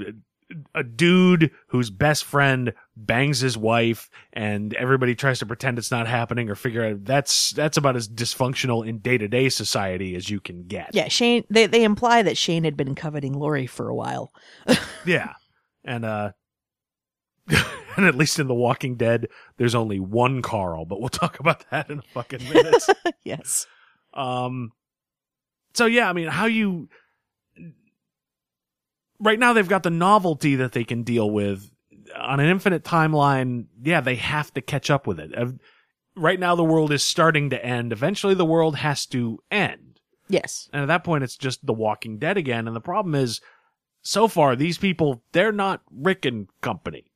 [0.74, 6.06] a dude whose best friend bangs his wife and everybody tries to pretend it's not
[6.06, 10.66] happening or figure out that's that's about as dysfunctional in day-to-day society as you can
[10.66, 10.90] get.
[10.94, 11.44] Yeah, Shane.
[11.50, 14.32] They they imply that Shane had been coveting Lori for a while.
[15.06, 15.34] Yeah.
[15.84, 16.32] And uh
[17.98, 21.68] and at least in The Walking Dead there's only one Carl, but we'll talk about
[21.70, 22.82] that in a fucking minute.
[23.24, 23.66] yes.
[24.14, 24.72] Um,
[25.74, 26.88] so yeah, I mean, how you
[29.20, 31.70] right now they've got the novelty that they can deal with
[32.16, 33.66] on an infinite timeline.
[33.82, 35.32] Yeah, they have to catch up with it.
[36.16, 37.92] Right now, the world is starting to end.
[37.92, 40.68] Eventually, the world has to end, Yes.
[40.72, 42.66] and at that point, it's just The Walking Dead again.
[42.66, 43.40] And the problem is,
[44.02, 47.07] so far, these people they're not Rick and company.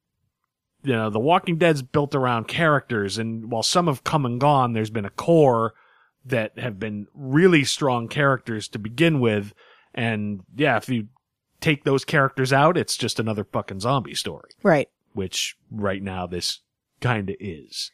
[0.84, 4.72] You know, The Walking Dead's built around characters, and while some have come and gone,
[4.72, 5.74] there's been a core
[6.24, 9.54] that have been really strong characters to begin with.
[9.94, 11.08] And yeah, if you
[11.60, 14.88] take those characters out, it's just another fucking zombie story, Right.
[15.12, 16.60] which right now this
[17.00, 17.90] kind of is.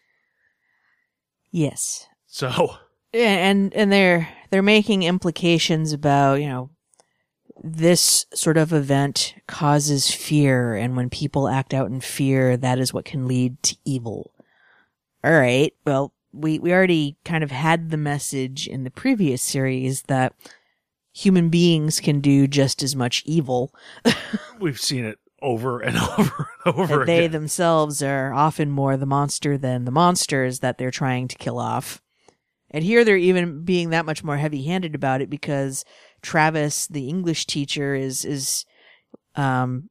[1.50, 2.06] Yes.
[2.26, 2.76] So,
[3.14, 6.70] and and they're they're making implications about you know
[7.62, 12.92] this sort of event causes fear and when people act out in fear that is
[12.92, 14.32] what can lead to evil
[15.24, 20.02] all right well we we already kind of had the message in the previous series
[20.02, 20.34] that
[21.12, 23.74] human beings can do just as much evil
[24.60, 27.32] we've seen it over and over and over that they again.
[27.32, 32.02] themselves are often more the monster than the monsters that they're trying to kill off.
[32.70, 35.84] And here they're even being that much more heavy handed about it because
[36.22, 38.64] Travis, the English teacher, is, is,
[39.34, 39.88] um,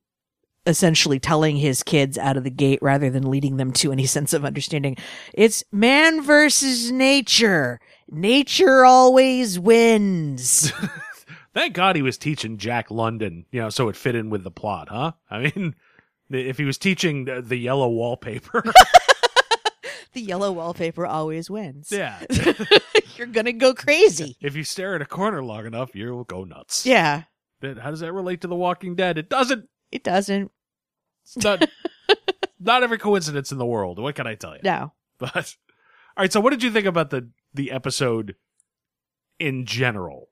[0.67, 4.33] essentially telling his kids out of the gate rather than leading them to any sense
[4.33, 4.97] of understanding.
[5.33, 7.79] It's man versus nature.
[8.09, 10.71] Nature always wins.
[11.53, 14.51] Thank God he was teaching Jack London, you know, so it fit in with the
[14.51, 15.13] plot, huh?
[15.31, 15.73] I mean,
[16.29, 18.63] if he was teaching the, the yellow wallpaper,
[20.13, 21.91] the yellow wallpaper always wins.
[21.91, 22.19] yeah.
[23.17, 24.37] You're gonna go crazy.
[24.41, 26.85] If you stare at a corner long enough, you'll go nuts.
[26.85, 27.23] Yeah.
[27.59, 29.17] But how does that relate to The Walking Dead?
[29.17, 29.67] It doesn't.
[29.91, 30.51] It doesn't.
[31.23, 31.67] It's not,
[32.59, 33.99] not every coincidence in the world.
[33.99, 34.61] What can I tell you?
[34.63, 34.93] No.
[35.17, 35.55] But
[36.15, 36.31] all right.
[36.31, 38.35] So, what did you think about the the episode
[39.39, 40.29] in general?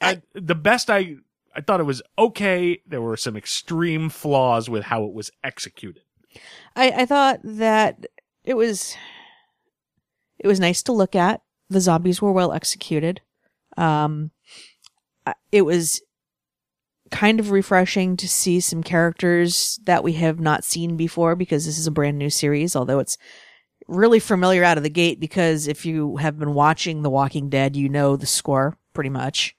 [0.00, 1.16] I, the best I
[1.54, 2.80] I thought it was okay.
[2.86, 6.02] There were some extreme flaws with how it was executed.
[6.76, 8.06] I, I thought that
[8.44, 8.96] it was
[10.38, 11.42] it was nice to look at.
[11.70, 13.20] The zombies were well executed.
[13.76, 14.30] Um
[15.52, 16.00] it was
[17.10, 21.78] kind of refreshing to see some characters that we have not seen before because this
[21.78, 23.18] is a brand new series, although it's
[23.86, 27.76] really familiar out of the gate because if you have been watching The Walking Dead,
[27.76, 29.54] you know the score pretty much.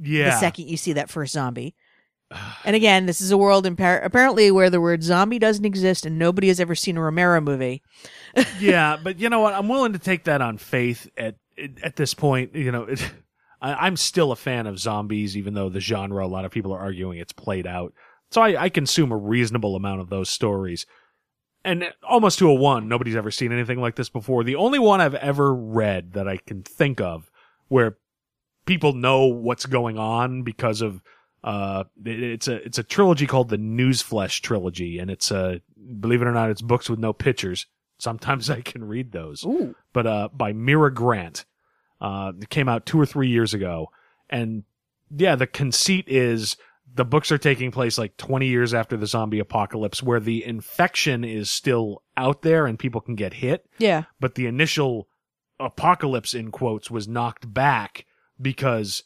[0.00, 0.30] Yeah.
[0.30, 1.74] the second you see that first zombie.
[2.64, 6.48] And again, this is a world apparently where the word zombie doesn't exist and nobody
[6.48, 7.82] has ever seen a Romero movie.
[8.60, 9.54] yeah, but you know what?
[9.54, 11.36] I'm willing to take that on faith at
[11.82, 12.54] at this point.
[12.54, 13.12] You know, it,
[13.60, 16.72] I, I'm still a fan of zombies, even though the genre a lot of people
[16.72, 17.92] are arguing it's played out.
[18.30, 20.86] So I, I consume a reasonable amount of those stories.
[21.64, 24.44] And almost to a one, nobody's ever seen anything like this before.
[24.44, 27.30] The only one I've ever read that I can think of
[27.68, 27.98] where
[28.64, 31.02] people know what's going on because of
[31.44, 35.58] uh it- it's a it's a trilogy called the Newsflesh trilogy and it's uh
[36.00, 37.66] believe it or not it's books with no pictures.
[37.98, 39.44] Sometimes I can read those.
[39.44, 39.74] Ooh.
[39.92, 41.44] but uh by Mira Grant.
[42.00, 43.90] Uh it came out 2 or 3 years ago.
[44.28, 44.64] And
[45.16, 46.56] yeah the conceit is
[46.92, 51.22] the books are taking place like 20 years after the zombie apocalypse where the infection
[51.24, 53.64] is still out there and people can get hit.
[53.78, 54.04] Yeah.
[54.18, 55.06] but the initial
[55.58, 58.06] apocalypse in quotes was knocked back
[58.40, 59.04] because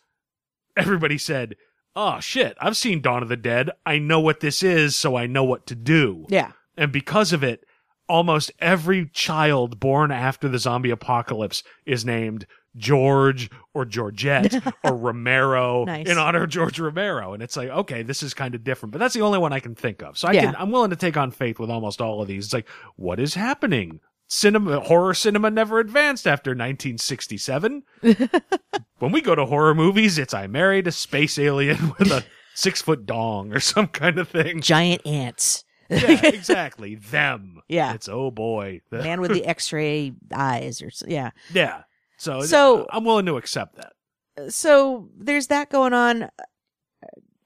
[0.77, 1.57] everybody said,
[1.97, 3.71] "Oh shit, I've seen Dawn of the Dead.
[3.87, 6.53] I know what this is, so I know what to do." Yeah.
[6.77, 7.65] And because of it,
[8.09, 15.85] almost every child born after the zombie apocalypse is named George or Georgette or Romero
[15.85, 16.09] Nice.
[16.09, 17.33] in honor of George Romero.
[17.33, 19.61] And it's like, okay, this is kind of different, but that's the only one I
[19.61, 20.19] can think of.
[20.19, 20.41] So I Yeah.
[20.47, 22.47] can, I'm willing to take on faith with almost all of these.
[22.47, 24.01] It's like, what is happening?
[24.35, 27.85] Cinema, horror cinema never advanced after 1967.
[28.99, 32.83] when we go to horror movies, it's I married a space alien with a six
[32.83, 34.61] foot dong or some kind of thing.
[34.61, 35.63] Giant ants.
[35.89, 36.97] Yeah, exactly.
[36.97, 37.61] Them.
[37.69, 37.95] Yeah.
[37.95, 38.81] It's oh boy.
[38.91, 41.31] The- Man with the X-ray eyes, or yeah.
[41.53, 41.83] yeah.
[42.19, 44.53] So, So- I'm willing to accept that.
[44.53, 46.29] so there's that going on.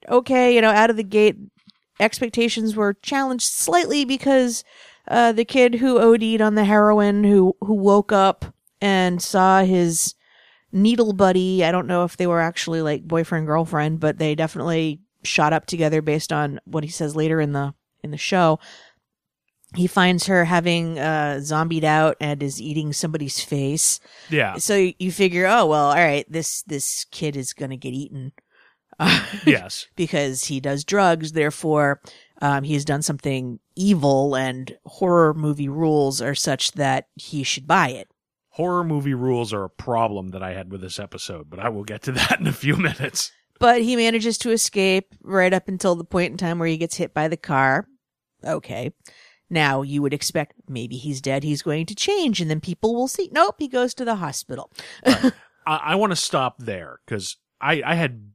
[0.08, 1.36] Okay, you know, out of the gate,
[2.00, 4.64] expectations were challenged slightly because
[5.08, 8.44] uh, the kid who OD'd on the heroin, who who woke up
[8.80, 10.14] and saw his
[10.72, 11.64] needle buddy.
[11.64, 15.66] I don't know if they were actually like boyfriend girlfriend, but they definitely shot up
[15.66, 18.58] together based on what he says later in the in the show.
[19.74, 24.56] He finds her having uh, zombied out and is eating somebody's face Yeah.
[24.56, 28.32] so you figure, oh well, all right, this this kid is gonna get eaten
[29.46, 29.86] yes.
[29.94, 31.32] because he does drugs.
[31.32, 32.00] Therefore,
[32.40, 37.66] um, he has done something evil, and horror movie rules are such that he should
[37.66, 38.08] buy it.
[38.50, 41.84] Horror movie rules are a problem that I had with this episode, but I will
[41.84, 43.32] get to that in a few minutes.
[43.58, 46.96] But he manages to escape right up until the point in time where he gets
[46.96, 47.88] hit by the car.
[48.44, 48.92] Okay.
[49.50, 53.08] Now you would expect maybe he's dead, he's going to change, and then people will
[53.08, 53.30] see.
[53.32, 54.70] Nope, he goes to the hospital.
[55.06, 55.32] I,
[55.66, 58.30] I want to stop there because I, I had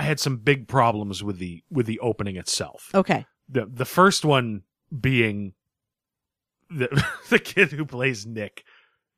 [0.00, 2.88] I had some big problems with the with the opening itself.
[2.94, 3.26] Okay.
[3.48, 4.62] The the first one
[4.98, 5.52] being
[6.70, 8.64] the the kid who plays Nick.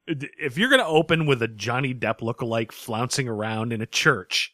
[0.07, 4.53] If you're gonna open with a Johnny Depp lookalike flouncing around in a church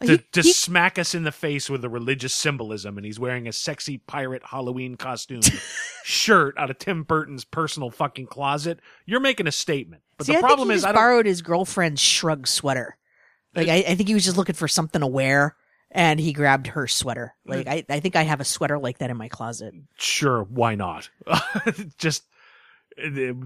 [0.00, 3.04] uh, to, He- to he- smack us in the face with the religious symbolism, and
[3.04, 5.42] he's wearing a sexy pirate Halloween costume
[6.04, 10.02] shirt out of Tim Burton's personal fucking closet, you're making a statement.
[10.16, 12.96] But See, the I problem is, I borrowed his girlfriend's shrug sweater.
[13.54, 15.56] Like, I, I think he was just looking for something to wear,
[15.90, 17.34] and he grabbed her sweater.
[17.46, 19.74] Like, I, I think I have a sweater like that in my closet.
[19.98, 21.08] sure, why not?
[21.98, 22.24] just
[22.96, 23.36] it,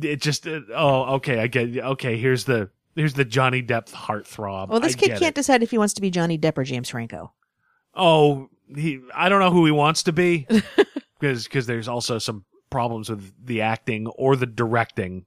[0.00, 2.16] it just uh, oh okay, I get okay.
[2.16, 4.68] Here's the here's the Johnny Depp heartthrob.
[4.68, 5.34] Well, this I kid can't it.
[5.34, 7.32] decide if he wants to be Johnny Depp or James Franco.
[7.94, 10.46] Oh, he I don't know who he wants to be
[11.20, 15.26] because because there's also some problems with the acting or the directing.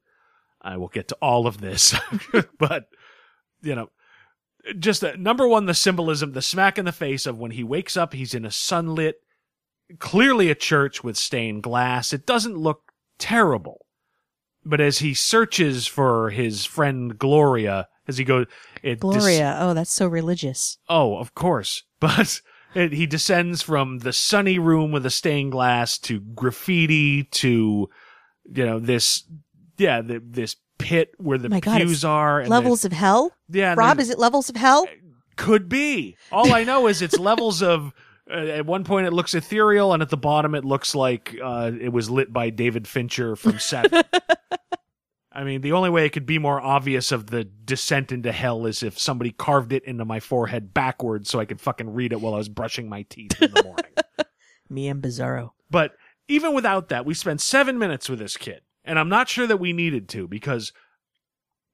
[0.62, 1.96] I will get to all of this,
[2.60, 2.88] but
[3.62, 3.90] you know,
[4.80, 7.96] just uh, number one, the symbolism, the smack in the face of when he wakes
[7.98, 9.16] up, he's in a sunlit,
[10.00, 12.14] clearly a church with stained glass.
[12.14, 13.86] It doesn't look terrible,
[14.66, 18.46] but as he searches for his friend Gloria, as he goes,
[18.84, 19.58] it dis- Gloria.
[19.60, 20.78] oh, that's so religious.
[20.90, 21.84] Oh, of course.
[22.00, 22.42] But
[22.76, 27.90] it, he descends from the sunny room with the stained glass to graffiti to,
[28.54, 29.24] you know, this,
[29.80, 32.40] yeah, the, this pit where the My God, pews it's are.
[32.42, 33.32] And levels of hell?
[33.50, 34.86] yeah, and Rob, there's- is it levels of hell?
[35.36, 36.18] could be.
[36.32, 37.94] All I know is it's levels of.
[38.30, 41.72] Uh, at one point, it looks ethereal, and at the bottom, it looks like uh,
[41.80, 44.04] it was lit by David Fincher from Seven.
[45.32, 48.66] I mean, the only way it could be more obvious of the descent into hell
[48.66, 52.20] is if somebody carved it into my forehead backwards so I could fucking read it
[52.20, 53.94] while I was brushing my teeth in the morning.
[54.70, 55.52] Me and Bizarro.
[55.70, 55.94] But
[56.28, 58.60] even without that, we spent seven minutes with this kid.
[58.88, 60.72] And I'm not sure that we needed to because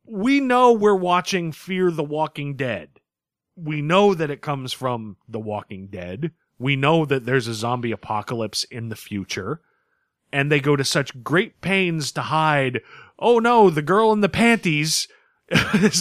[0.05, 2.89] we know we're watching Fear the Walking Dead.
[3.55, 6.31] We know that it comes from The Walking Dead.
[6.57, 9.61] We know that there's a zombie apocalypse in the future.
[10.31, 12.81] And they go to such great pains to hide,
[13.19, 15.07] oh no, the girl in the panties.
[15.51, 15.91] I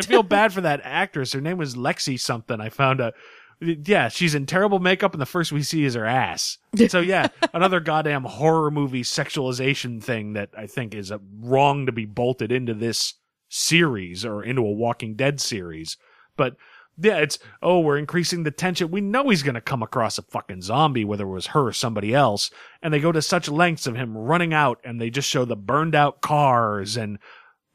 [0.00, 1.34] feel bad for that actress.
[1.34, 2.58] Her name was Lexi something.
[2.58, 3.12] I found out.
[3.60, 6.58] Yeah, she's in terrible makeup, and the first we see is her ass.
[6.88, 12.04] So yeah, another goddamn horror movie sexualization thing that I think is wrong to be
[12.04, 13.14] bolted into this
[13.48, 15.96] series or into a Walking Dead series.
[16.36, 16.56] But
[16.98, 18.90] yeah, it's oh, we're increasing the tension.
[18.90, 22.14] We know he's gonna come across a fucking zombie, whether it was her or somebody
[22.14, 22.50] else.
[22.82, 25.56] And they go to such lengths of him running out, and they just show the
[25.56, 27.18] burned out cars and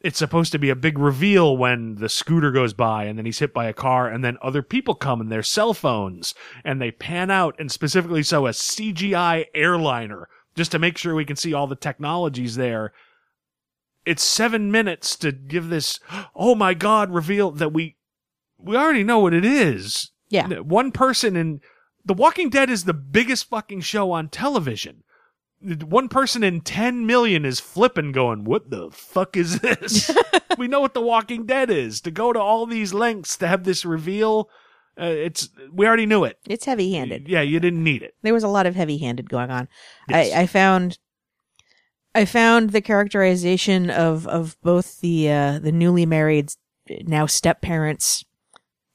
[0.02, 3.40] it's supposed to be a big reveal when the scooter goes by and then he's
[3.40, 6.34] hit by a car and then other people come and their cell phones
[6.64, 11.26] and they pan out and specifically so a CGI airliner just to make sure we
[11.26, 12.94] can see all the technologies there.
[14.06, 16.00] It's seven minutes to give this,
[16.36, 17.98] oh my God, reveal that we,
[18.58, 20.12] we already know what it is.
[20.30, 20.48] Yeah.
[20.60, 21.60] One person in
[22.06, 25.04] The Walking Dead is the biggest fucking show on television
[25.62, 30.10] one person in 10 million is flipping going what the fuck is this
[30.58, 33.64] we know what the walking dead is to go to all these lengths to have
[33.66, 34.50] this reveal
[35.00, 37.28] uh, it's we already knew it It's heavy handed.
[37.28, 39.68] yeah you didn't need it There was a lot of heavy handed going on.
[40.10, 40.34] Yes.
[40.34, 40.98] I, I found
[42.16, 46.52] I found the characterization of of both the uh, the newly married
[47.04, 48.26] now step parents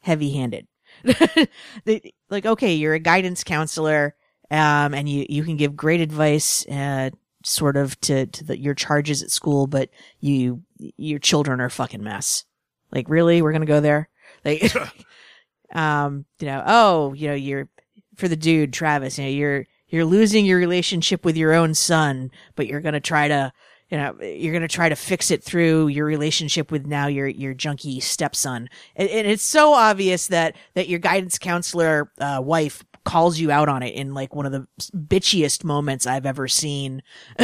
[0.00, 0.66] heavy handed.
[1.84, 4.14] they, like, okay, you're a guidance counselor,
[4.54, 7.10] um, and you you can give great advice, uh,
[7.44, 9.90] sort of to to the, your charges at school, but
[10.20, 12.44] you your children are a fucking mess.
[12.92, 14.08] Like, really, we're gonna go there?
[14.44, 14.72] Like,
[15.74, 17.68] um, you know, oh, you know, you're
[18.16, 22.30] for the dude Travis, you know, you're you're losing your relationship with your own son,
[22.54, 23.52] but you're gonna try to,
[23.90, 27.54] you know, you're gonna try to fix it through your relationship with now your your
[27.54, 33.38] junky stepson, and, and it's so obvious that that your guidance counselor uh, wife calls
[33.38, 37.02] you out on it in like one of the bitchiest moments I've ever seen.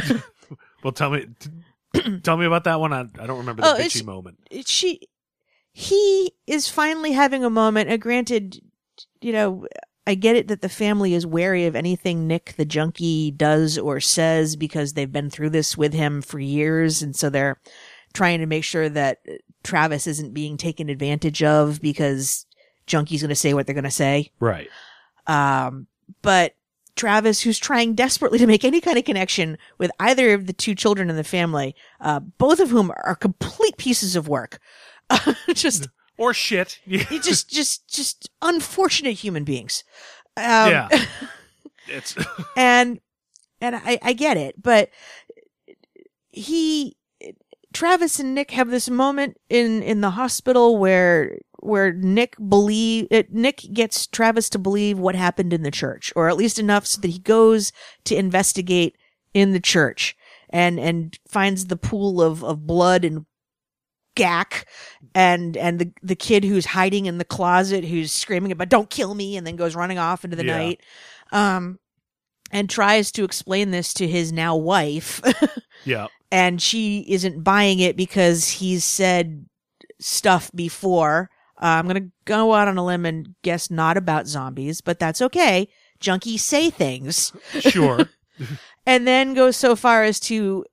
[0.83, 2.93] Well, tell me, t- tell me about that one.
[2.95, 4.39] I, I don't remember the Oh, bitchy moment.
[4.65, 5.01] she
[5.73, 7.91] he is finally having a moment.
[7.91, 8.61] Uh, granted,
[9.21, 9.67] you know,
[10.07, 14.01] I get it that the family is wary of anything Nick the junkie does or
[14.01, 17.61] says because they've been through this with him for years, and so they're
[18.15, 22.47] trying to make sure that uh, Travis isn't being taken advantage of because
[22.87, 24.31] junkie's going to say what they're going to say.
[24.41, 24.69] Right.
[25.31, 25.87] Um,
[26.23, 26.57] but
[26.97, 30.75] Travis, who's trying desperately to make any kind of connection with either of the two
[30.75, 34.59] children in the family, uh, both of whom are complete pieces of work.
[35.55, 35.89] just,
[36.19, 36.79] Or shit.
[36.87, 39.85] just, just, just unfortunate human beings.
[40.37, 40.89] Um, yeah.
[41.87, 42.15] It's
[42.57, 43.01] and,
[43.61, 44.91] and I, I get it, but
[46.31, 46.97] he,
[47.73, 53.23] Travis and Nick have this moment in, in the hospital where, where Nick believe, uh,
[53.31, 57.01] Nick gets Travis to believe what happened in the church, or at least enough so
[57.01, 57.73] that he goes
[58.05, 58.97] to investigate
[59.35, 60.17] in the church
[60.49, 63.27] and, and finds the pool of, of blood and
[64.17, 64.67] gack
[65.15, 69.15] and, and the, the kid who's hiding in the closet who's screaming about, don't kill
[69.15, 70.57] me, and then goes running off into the Yeah.
[70.59, 70.81] night.
[71.33, 71.79] Um,
[72.53, 75.23] and tries to explain this to his now wife.
[75.85, 76.09] yeah.
[76.33, 79.47] and she isn't buying it because he's said
[80.01, 81.31] stuff before.
[81.61, 85.21] Uh, I'm gonna go out on a limb and guess not about zombies, but that's
[85.21, 85.69] okay.
[86.01, 88.09] Junkies say things, Sure.
[88.87, 90.65] and then goes so far as to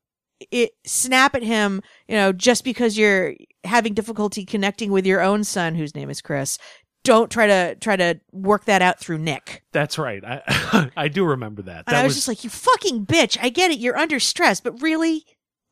[0.52, 1.82] it, snap at him.
[2.08, 6.22] You know, just because you're having difficulty connecting with your own son, whose name is
[6.22, 6.58] Chris,
[7.04, 9.64] don't try to try to work that out through Nick.
[9.74, 10.24] That's right.
[10.24, 11.84] I I do remember that.
[11.88, 13.38] And That I was, just like, you fucking bitch.
[13.42, 13.80] I get it.
[13.80, 15.26] You're under stress, but really,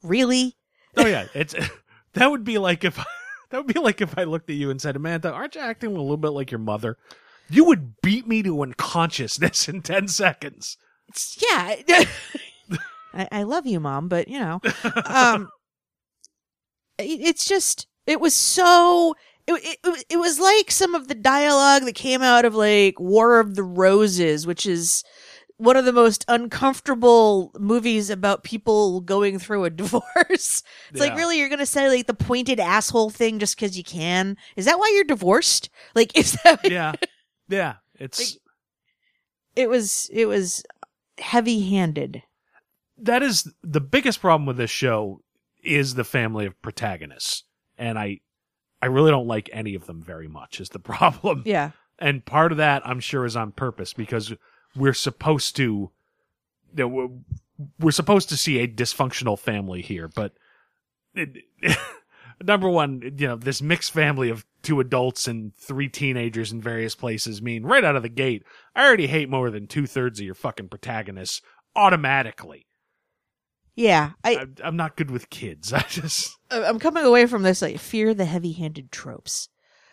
[0.03, 0.57] really,
[0.97, 1.27] oh yeah.
[1.33, 1.55] It's
[2.13, 2.99] that would be like if
[3.55, 5.89] that would be like if I looked at you and said, Amanda, aren't you acting
[5.95, 6.97] a little bit like your mother?
[7.49, 10.77] You would beat me to unconsciousness in ten seconds.
[11.07, 11.75] It's, yeah.
[13.13, 14.59] I, I love you, mom, but you know,
[15.05, 15.49] um,
[16.97, 19.15] it- it's just, it was so,
[19.47, 23.39] it, it, it was like some of the dialogue that came out of like War
[23.39, 25.03] of the Roses, which is
[25.57, 30.03] one of the most uncomfortable movies about people going through a divorce.
[30.29, 33.83] It's like, really, you're going to say like the pointed asshole thing just because you
[33.83, 34.35] can?
[34.55, 35.69] Is that why you're divorced?
[35.95, 36.93] Like, is that, Yeah.
[37.47, 37.75] Yeah.
[37.97, 38.37] It's
[39.55, 40.63] it was, it was
[41.17, 42.21] heavy handed.
[42.97, 45.21] that is the biggest problem with this show
[45.63, 47.43] is the family of protagonists.
[47.77, 48.19] And I
[48.81, 51.43] I really don't like any of them very much is the problem.
[51.45, 51.71] Yeah.
[51.97, 54.33] And part of that I'm sure is on purpose because
[54.75, 55.91] we're supposed to
[56.75, 57.09] you know, we're,
[57.79, 60.33] we're supposed to see a dysfunctional family here, but
[61.13, 61.37] it,
[62.43, 66.95] number one, you know, this mixed family of two adults and three teenagers in various
[66.95, 68.43] places mean right out of the gate,
[68.75, 71.41] I already hate more than two thirds of your fucking protagonists
[71.75, 72.67] automatically.
[73.75, 74.11] Yeah.
[74.23, 75.71] I, I'm, I'm not good with kids.
[75.73, 79.49] I just, I'm coming away from this like fear the heavy-handed tropes.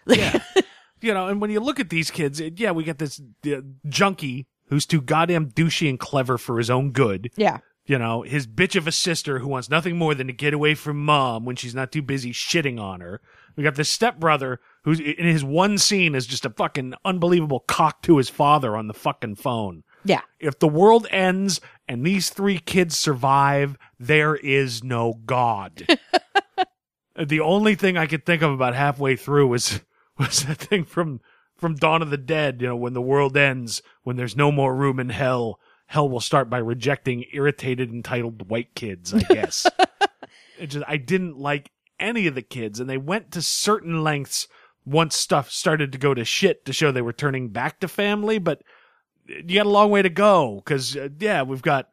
[0.06, 0.42] yeah,
[1.00, 1.28] you know.
[1.28, 4.86] And when you look at these kids, it, yeah, we get this uh, junkie who's
[4.86, 7.30] too goddamn douchey and clever for his own good.
[7.36, 7.58] yeah.
[7.84, 10.74] You know, his bitch of a sister who wants nothing more than to get away
[10.74, 13.20] from mom when she's not too busy shitting on her.
[13.56, 18.00] We got this stepbrother who's in his one scene is just a fucking unbelievable cock
[18.02, 19.82] to his father on the fucking phone.
[20.04, 20.22] Yeah.
[20.38, 25.86] If the world ends and these three kids survive, there is no God.
[27.18, 29.80] the only thing I could think of about halfway through was
[30.18, 31.20] was that thing from
[31.62, 34.74] from Dawn of the Dead, you know, when the world ends, when there's no more
[34.74, 39.66] room in hell, hell will start by rejecting irritated entitled white kids, I guess.
[40.58, 44.48] it just I didn't like any of the kids and they went to certain lengths
[44.84, 48.38] once stuff started to go to shit to show they were turning back to family,
[48.40, 48.62] but
[49.28, 51.90] you got a long way to go because uh, yeah, we've got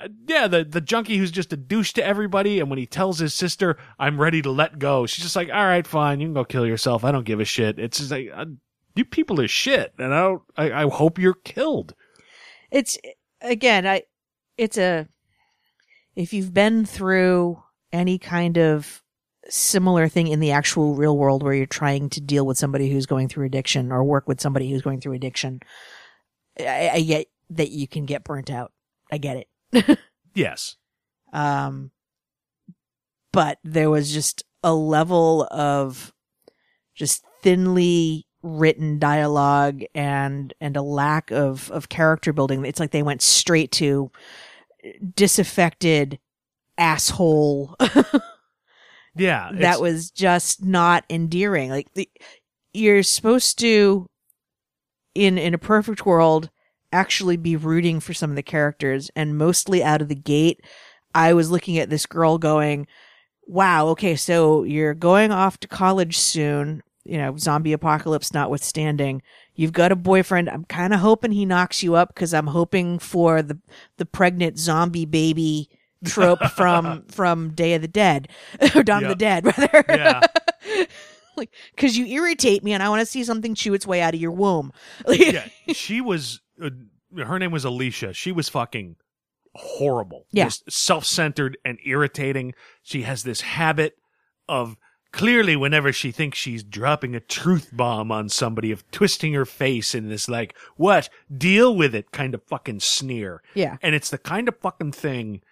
[0.00, 3.18] uh, yeah the the junkie who's just a douche to everybody, and when he tells
[3.18, 6.34] his sister, "I'm ready to let go," she's just like, "All right, fine, you can
[6.34, 7.02] go kill yourself.
[7.02, 8.46] I don't give a shit." It's just like uh,
[8.94, 10.42] you people are shit, and I don't.
[10.56, 11.94] I, I hope you're killed.
[12.70, 12.98] It's
[13.40, 14.02] again, I
[14.56, 15.08] it's a
[16.16, 17.62] if you've been through
[17.92, 19.02] any kind of
[19.48, 23.06] similar thing in the actual real world where you're trying to deal with somebody who's
[23.06, 25.60] going through addiction or work with somebody who's going through addiction,
[26.58, 28.72] I, I get that you can get burnt out.
[29.10, 29.98] I get it.
[30.34, 30.76] Yes.
[31.32, 31.90] Um,
[33.32, 36.12] but there was just a level of
[36.94, 42.64] just thinly written dialogue and and a lack of of character building.
[42.64, 44.10] It's like they went straight to
[45.14, 46.18] disaffected
[46.78, 47.76] asshole
[49.16, 49.50] Yeah.
[49.54, 51.70] that was just not endearing.
[51.70, 52.08] Like the,
[52.72, 54.06] you're supposed to,
[55.14, 56.50] in in a perfect world,
[56.92, 60.60] actually be rooting for some of the characters, and mostly out of the gate,
[61.14, 62.86] I was looking at this girl going,
[63.46, 69.22] "Wow, okay, so you're going off to college soon." You know, zombie apocalypse notwithstanding,
[69.54, 70.48] you've got a boyfriend.
[70.48, 73.58] I'm kind of hoping he knocks you up because I'm hoping for the
[73.96, 75.68] the pregnant zombie baby
[76.04, 78.28] trope from from Day of the Dead
[78.74, 79.06] or Dawn Yeah.
[79.08, 79.84] of the Dead, rather.
[79.88, 80.20] Yeah.
[81.36, 84.14] like, because you irritate me, and I want to see something chew its way out
[84.14, 84.72] of your womb.
[85.08, 85.48] Yeah.
[85.72, 86.70] She was, uh,
[87.18, 88.12] her name was Alicia.
[88.12, 88.96] She was fucking
[89.54, 90.26] horrible.
[90.32, 90.44] Yeah.
[90.44, 92.54] Just self centered and irritating.
[92.82, 93.94] She has this habit
[94.48, 94.76] of
[95.12, 99.94] clearly, whenever she thinks she's dropping a truth bomb on somebody, of twisting her face
[99.94, 101.08] in this, like, what?
[101.36, 103.42] Deal with it kind of fucking sneer.
[103.54, 105.42] yeah, And it's the kind of fucking thing.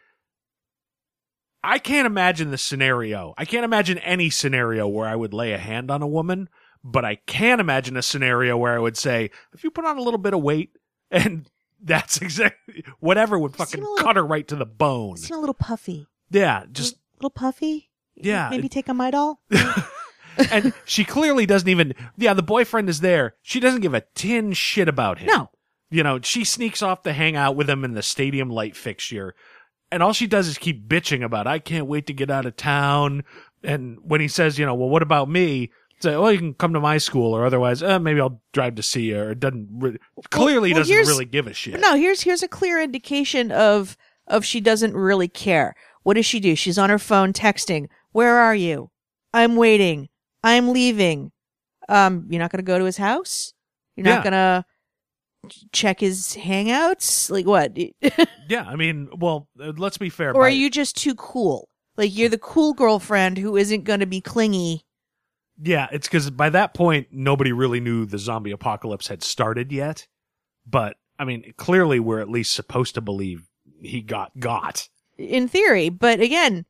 [1.62, 3.34] I can't imagine the scenario.
[3.36, 6.48] I can't imagine any scenario where I would lay a hand on a woman,
[6.84, 10.02] but I can imagine a scenario where I would say, if you put on a
[10.02, 10.70] little bit of weight,
[11.10, 11.50] and
[11.82, 15.16] that's exactly whatever would fucking little- cut her right to the bone.
[15.16, 16.06] seem a little puffy.
[16.30, 17.87] Yeah, just a little puffy.
[18.20, 18.48] Yeah.
[18.50, 19.36] maybe take a midol.
[20.50, 21.94] and she clearly doesn't even.
[22.16, 23.34] Yeah, the boyfriend is there.
[23.42, 25.26] She doesn't give a tin shit about him.
[25.28, 25.50] No,
[25.90, 29.34] You know, she sneaks off to hang out with him in the stadium light fixture.
[29.90, 32.56] And all she does is keep bitching about, I can't wait to get out of
[32.56, 33.24] town.
[33.64, 35.70] And when he says, you know, well, what about me?
[36.00, 38.82] Say, oh, you can come to my school or otherwise, uh, maybe I'll drive to
[38.84, 39.98] see you or it doesn't really,
[40.30, 41.80] clearly well, doesn't really give a shit.
[41.80, 43.96] No, here's here's a clear indication of
[44.28, 45.74] of she doesn't really care.
[46.04, 46.54] What does she do?
[46.54, 47.88] She's on her phone texting.
[48.18, 48.90] Where are you?
[49.32, 50.08] I'm waiting.
[50.42, 51.30] I'm leaving.
[51.88, 53.52] Um, you're not gonna go to his house.
[53.94, 54.24] You're not Yeah.
[54.24, 54.66] gonna
[55.72, 57.30] check his hangouts.
[57.30, 57.78] Like what?
[58.48, 60.34] Yeah, I mean, well, uh, let's be fair.
[60.34, 61.68] or are you just too cool?
[61.96, 64.82] Like you're the cool girlfriend who isn't gonna be clingy.
[65.62, 70.08] Yeah, it's because by that point, nobody really knew the zombie apocalypse had started yet.
[70.66, 73.46] But, I mean, clearly we're at least supposed to believe
[73.80, 74.88] he got got.
[75.18, 75.88] in theory.
[75.88, 76.64] But again,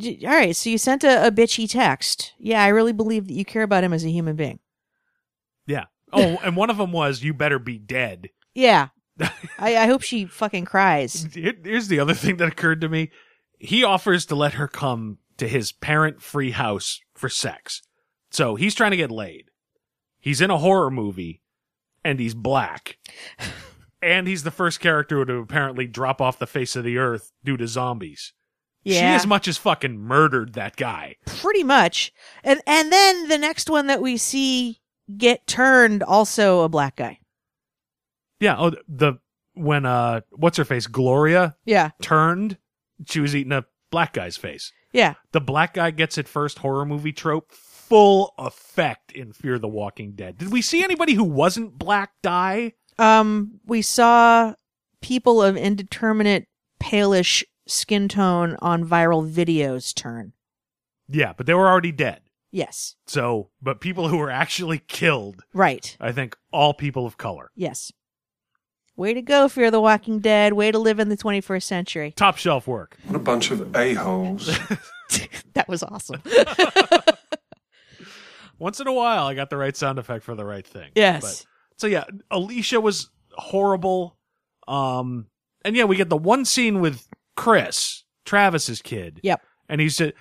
[0.00, 0.54] all right.
[0.54, 2.32] So you sent a, a bitchy text.
[2.38, 4.58] Yeah, I really believe that you care about him as a human being.
[5.66, 5.84] Yeah.
[6.12, 8.30] Oh, and one of them was, you better be dead.
[8.54, 8.88] Yeah.
[9.58, 11.28] I, I hope she fucking cries.
[11.34, 13.10] Here- Here's the other thing that occurred to me.
[13.58, 17.82] He offers to let her come to his parent free house for sex.
[18.30, 19.50] So he's trying to get laid.
[20.20, 21.42] He's in a horror movie
[22.04, 22.98] and he's black.
[24.02, 27.56] and he's the first character to apparently drop off the face of the earth due
[27.56, 28.32] to zombies.
[28.94, 31.16] She as much as fucking murdered that guy.
[31.26, 32.12] pretty much.
[32.44, 34.80] And and then the next one that we see
[35.16, 37.18] get turned also a black guy.
[38.40, 38.56] Yeah.
[38.58, 39.14] Oh, the
[39.54, 42.58] when uh, what's her face, Gloria Yeah, turned,
[43.06, 44.72] she was eating a black guy's face.
[44.92, 45.14] yeah.
[45.32, 50.12] The black guy gets it first horror movie trope full effect in Fear the Walking
[50.12, 50.38] Dead.
[50.38, 52.74] Did we see anybody who wasn't black die?
[52.98, 54.54] Um, we saw
[55.00, 56.46] people of indeterminate
[56.80, 60.32] palish skin tone on viral videos turn.
[61.08, 62.20] Yeah, but they were already dead.
[62.50, 65.94] Yes, So, but people who were actually killed, right.
[66.00, 67.50] I think all people of color.
[67.54, 67.92] Yes.
[68.96, 70.54] Way to go, Fear the Walking Dead.
[70.54, 72.12] Way to live in the 21st century.
[72.16, 72.96] Top shelf work.
[73.04, 74.58] What a bunch of a-holes.
[75.54, 76.22] That was awesome.
[78.58, 80.90] Once in a while, I got the right sound effect for the right thing.
[80.94, 81.22] yes.
[81.22, 81.46] But,
[81.80, 84.16] so yeah, Alicia was horrible.
[84.66, 85.26] Um,
[85.64, 87.06] and yeah, we get the one scene with
[87.38, 89.20] Chris, Travis's kid.
[89.22, 89.40] Yep.
[89.68, 90.12] And he's a,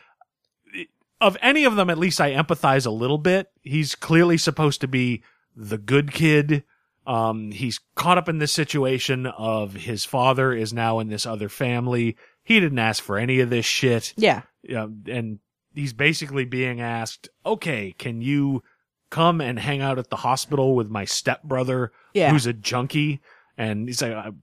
[1.19, 3.47] of any of them, at least I empathize a little bit.
[3.63, 5.23] He's clearly supposed to be
[5.55, 6.63] the good kid.
[7.07, 11.49] Um, he's caught up in this situation of his father is now in this other
[11.49, 12.15] family.
[12.43, 14.13] He didn't ask for any of this shit.
[14.15, 14.43] Yeah.
[14.61, 15.39] Yeah, and
[15.73, 18.61] he's basically being asked, okay, can you
[19.09, 22.29] come and hang out at the hospital with my stepbrother Yeah.
[22.31, 23.21] who's a junkie?
[23.57, 24.33] And he's like,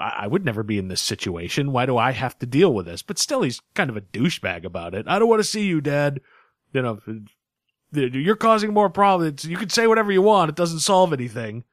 [0.00, 1.72] I, would never be in this situation.
[1.72, 3.02] Why do I have to deal with this?
[3.02, 5.06] But still, he's kind of a douchebag about it.
[5.08, 6.20] I don't want to see you, Dad.
[6.72, 7.00] You know,
[7.92, 9.44] you're causing more problems.
[9.44, 10.48] You can say whatever you want.
[10.48, 11.64] It doesn't solve anything.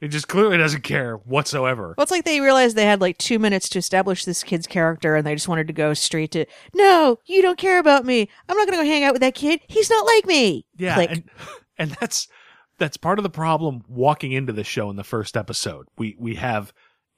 [0.00, 1.94] He just clearly doesn't care whatsoever.
[1.96, 5.14] Well, it's like they realized they had like two minutes to establish this kid's character,
[5.14, 8.28] and they just wanted to go straight to, "No, you don't care about me.
[8.48, 9.60] I'm not going to go hang out with that kid.
[9.68, 11.10] He's not like me." Yeah, Click.
[11.12, 11.22] and
[11.78, 12.26] and that's
[12.78, 15.86] that's part of the problem walking into the show in the first episode.
[15.96, 16.72] We we have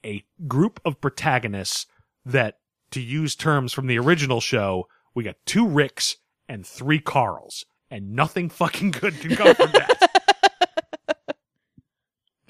[0.05, 1.87] a group of protagonists
[2.25, 2.59] that
[2.91, 6.17] to use terms from the original show, we got two Ricks
[6.49, 10.11] and three Carls, and nothing fucking good can come from that.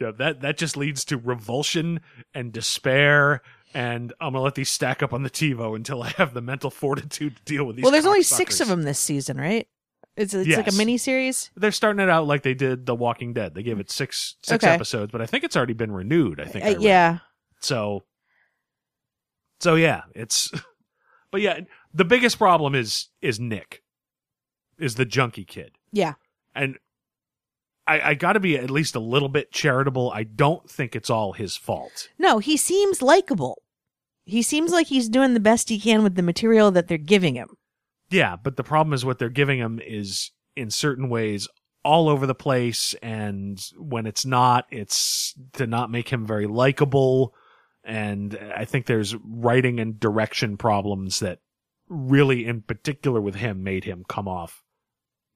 [0.00, 2.00] Yeah, that that just leads to revulsion
[2.34, 3.42] and despair
[3.74, 6.68] and I'm gonna let these stack up on the TiVo until I have the mental
[6.68, 7.84] fortitude to deal with these.
[7.84, 9.68] well, there's only six of them this season, right?
[10.16, 11.50] It's it's like a mini series.
[11.56, 13.54] They're starting it out like they did The Walking Dead.
[13.54, 14.74] They gave it six six Okay.
[14.74, 16.40] episodes, but I think it's already been renewed.
[16.40, 16.64] I think.
[16.64, 16.80] Uh, read.
[16.82, 17.18] yeah,
[17.64, 18.04] So.
[19.60, 20.50] So yeah, it's.
[21.34, 21.62] But yeah,
[21.92, 23.82] the biggest problem is is Nick,
[24.78, 26.14] is the junkie kid, yeah.
[26.54, 26.78] and
[27.88, 30.12] I I got to be at least a little bit charitable.
[30.14, 32.08] I don't think it's all his fault.
[32.20, 33.62] No, he seems likable.
[34.24, 37.34] He seems like he's doing the best he can with the material that they're giving
[37.34, 37.56] him.
[38.10, 41.48] Yeah, but the problem is what they're giving him is in certain ways
[41.82, 47.34] all over the place and when it's not it's to not make him very likable
[47.84, 51.40] and I think there's writing and direction problems that
[51.88, 54.62] really in particular with him made him come off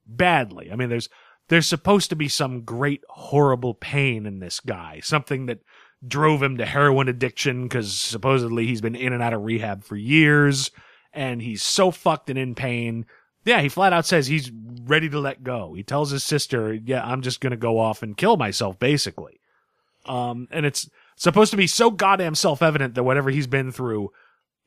[0.05, 0.71] badly.
[0.71, 1.09] I mean there's
[1.49, 5.59] there's supposed to be some great horrible pain in this guy, something that
[6.07, 9.95] drove him to heroin addiction cuz supposedly he's been in and out of rehab for
[9.95, 10.71] years
[11.13, 13.05] and he's so fucked and in pain.
[13.45, 14.51] Yeah, he flat out says he's
[14.83, 15.73] ready to let go.
[15.73, 19.39] He tells his sister, "Yeah, I'm just going to go off and kill myself basically."
[20.05, 20.89] Um and it's
[21.19, 24.09] supposed to be so goddamn self-evident that whatever he's been through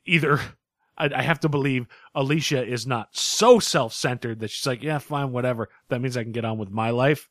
[0.05, 0.39] either
[0.97, 5.31] I, I have to believe Alicia is not so self-centered that she's like, "Yeah, fine,
[5.31, 5.69] whatever.
[5.89, 7.29] That means I can get on with my life."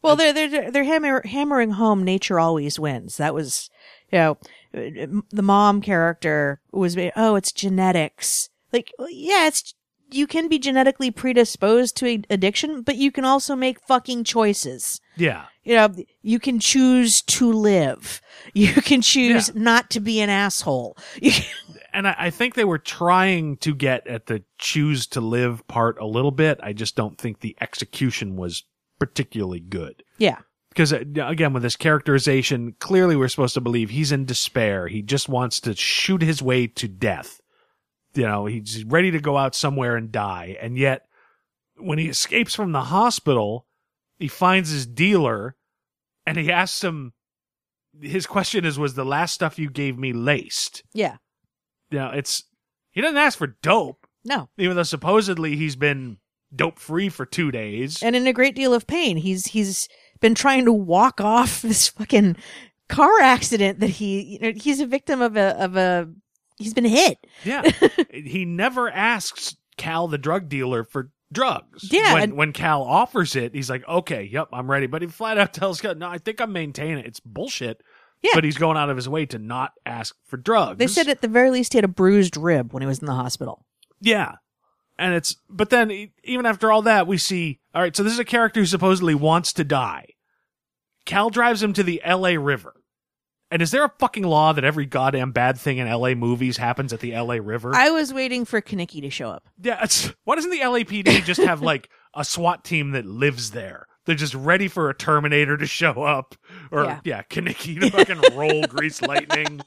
[0.00, 3.18] Well, they're they're they're hammer, hammering home nature always wins.
[3.18, 3.70] That was,
[4.10, 4.38] you know,
[4.72, 8.48] the mom character was oh, it's genetics.
[8.72, 9.74] Like, yeah, it's
[10.14, 15.00] you can be genetically predisposed to addiction, but you can also make fucking choices.
[15.16, 15.44] Yeah.
[15.64, 18.20] You know, you can choose to live.
[18.52, 19.62] You can choose Yeah.
[19.62, 20.96] not to be an asshole.
[21.94, 25.96] And I, I think they were trying to get at the choose to live part
[26.00, 26.58] a little bit.
[26.60, 28.64] I just don't think the execution was
[28.98, 30.02] particularly good.
[30.18, 30.38] yeah.
[30.70, 34.88] Because uh, again, with this characterization, clearly we're supposed to believe he's in despair.
[34.88, 37.40] He just wants to shoot his way to death.
[38.14, 40.56] You know, he's ready to go out somewhere and die.
[40.60, 41.06] And yet,
[41.76, 43.66] when he escapes from the hospital,
[44.18, 45.56] he finds his dealer
[46.26, 47.12] and he asks him,
[48.00, 50.82] his question is, was the last stuff you gave me laced?
[50.94, 51.16] Yeah.
[51.90, 52.44] you know, it's
[52.92, 54.48] he doesn't ask for dope, No.
[54.58, 56.18] even though supposedly he's been
[56.54, 58.00] dope free for two days.
[58.02, 59.16] and in a great deal of pain.
[59.16, 59.88] He's he's
[60.20, 62.36] been trying to walk off this fucking
[62.88, 66.08] car accident that he you know he's a victim of a of a
[66.58, 67.18] he's been hit.
[67.44, 67.62] yeah,
[68.10, 71.90] he never asks Cal the drug dealer for drugs.
[71.92, 75.08] Yeah, when and- when Cal offers it, he's like, "Okay, yep, I'm ready." But he
[75.08, 77.06] flat out tells Cal, "No, I think I'm maintaining it.
[77.06, 77.80] It's bullshit."
[78.22, 78.30] Yeah.
[78.34, 80.78] But he's going out of his way to not ask for drugs.
[80.78, 83.04] They said at the very least he had a bruised rib when he was in
[83.06, 83.66] the hospital.
[84.00, 84.36] Yeah.
[84.98, 88.18] And it's, but then even after all that, we see, all right, so this is
[88.18, 90.06] a character who supposedly wants to die.
[91.04, 92.74] Cal drives him to the LA River.
[93.50, 96.92] And is there a fucking law that every goddamn bad thing in LA movies happens
[96.92, 97.72] at the LA River?
[97.74, 99.46] I was waiting for Kenickie to show up.
[99.62, 103.86] yeah, it's, why doesn't the LAPD just have like a SWAT team that lives there?
[104.06, 106.34] They're just ready for a Terminator to show up,
[106.70, 107.00] or Yeah.
[107.04, 109.60] yeah, Kenickie to fucking roll Grease Lightning,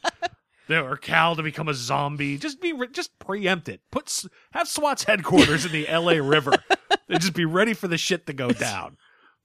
[0.70, 2.38] or Cal to become a zombie.
[2.38, 3.82] Just be, re- just preempt it.
[3.92, 6.22] Put have SWAT's headquarters in the L.A.
[6.22, 6.54] River.
[7.10, 8.98] They just be ready for the shit to go down.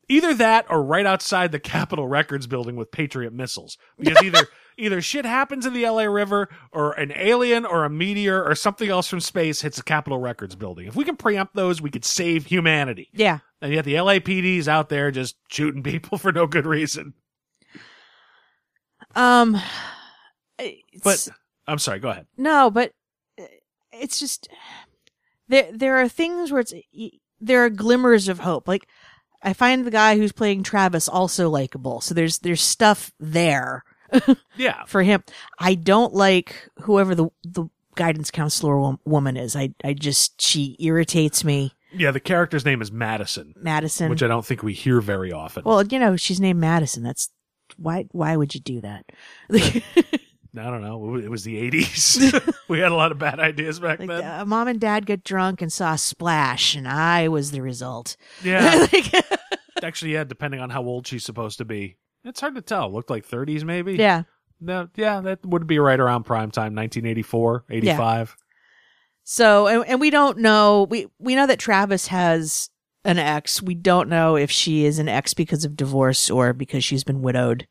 [0.09, 3.79] Either that, or right outside the Capitol Records building with Patriot missiles.
[3.99, 4.47] Because either
[4.77, 6.11] either shit happens in the L.A.
[6.11, 10.19] River, or an alien, or a meteor, or something else from space hits the Capitol
[10.19, 10.87] Records building.
[10.87, 13.09] If we can preempt those, we could save humanity.
[13.13, 13.39] Yeah.
[13.61, 17.15] And yet the LAPD is out there just shooting people for no good reason.
[19.15, 19.61] Um
[21.05, 21.29] But
[21.67, 22.27] I'm sorry, go ahead.
[22.37, 22.93] no, but
[23.41, 23.45] uh,
[23.93, 24.49] it's just
[25.49, 26.73] there there are things where it's
[27.41, 28.67] there are glimmers of hope.
[28.69, 28.89] Like
[29.43, 32.01] I find the guy who's playing Travis also likable.
[32.01, 33.85] So there's there's stuff there
[34.57, 34.85] Yeah.
[34.87, 35.23] for him.
[35.59, 37.65] I don't like whoever the the
[37.95, 39.55] guidance counselor wo- woman is.
[39.57, 41.73] I I just she irritates me.
[41.95, 44.09] Yeah, the character's name is Madison, Madison.
[44.09, 45.65] which I don't think we hear very often.
[45.65, 47.03] well, you know, she's named Madison.
[47.03, 47.29] That's
[47.77, 49.05] why why would you do that?
[50.57, 51.17] I don't know.
[51.17, 52.55] It was the 80s.
[52.69, 54.23] we had a lot of bad ideas back Like, then.
[54.25, 58.17] uh, mom and dad got drunk and saw a splash, and I was the result.
[58.43, 58.87] yeah.
[58.93, 59.25] Like-
[59.83, 61.97] Actually, yeah, depending on how old she's supposed to be.
[62.25, 62.93] It's hard to tell.
[62.93, 63.95] Looked like 30s maybe.
[63.95, 64.23] Yeah.
[64.61, 68.37] No, yeah, that would be right around prime time, 1984, 85.
[69.25, 72.71] So, and, and we don't know, we, we know that Travis has
[73.05, 73.61] an ex.
[73.61, 77.23] We don't know if she is an ex because of divorce or because she's been
[77.23, 77.67] widowed.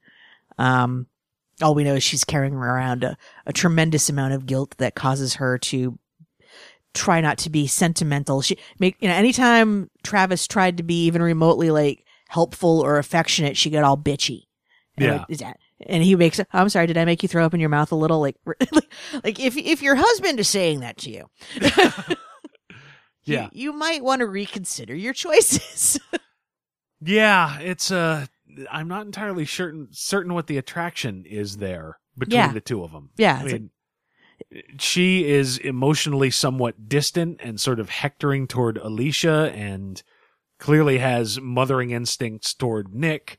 [0.57, 1.07] Um,
[1.61, 5.35] all we know is she's carrying around a, a tremendous amount of guilt that causes
[5.35, 5.97] her to
[6.93, 8.41] try not to be sentimental.
[8.41, 13.55] She make, you know, anytime Travis tried to be even remotely like helpful or affectionate,
[13.57, 14.43] she got all bitchy.
[14.97, 15.25] And Yeah.
[15.29, 15.53] it- it's-
[15.87, 17.95] And he makes, I'm sorry, did I make you throw up in your mouth a
[17.95, 18.19] little?
[18.19, 18.35] Like,
[19.23, 21.29] like if, if your husband is saying that to you,
[23.23, 23.49] Yeah.
[23.51, 25.99] you, you might want to reconsider your choices.
[27.03, 28.27] Yeah, it's uh
[28.69, 32.51] I'm not entirely certain certain what the attraction is there between Yeah.
[32.51, 33.09] the two of them.
[33.17, 33.69] Yeah, I mean,
[34.79, 40.01] she is emotionally somewhat distant and sort of hectoring toward Alicia and
[40.59, 43.37] clearly has mothering instincts toward Nick,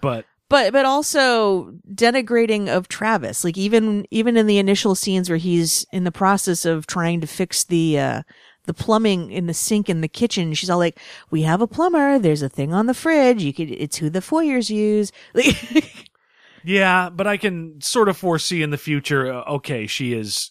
[0.00, 3.44] but but but also denigrating of Travis.
[3.44, 7.26] Like even even in the initial scenes where he's in the process of trying to
[7.26, 8.22] fix the uh
[8.64, 10.98] the plumbing in the sink in the kitchen, she's all like,
[11.30, 12.18] "We have a plumber.
[12.18, 13.42] There's a thing on the fridge.
[13.42, 13.70] You could.
[13.70, 15.12] It's who the Foyers use."
[16.64, 19.32] Yeah, but I can sort of foresee in the future.
[19.32, 20.50] Uh, okay, she is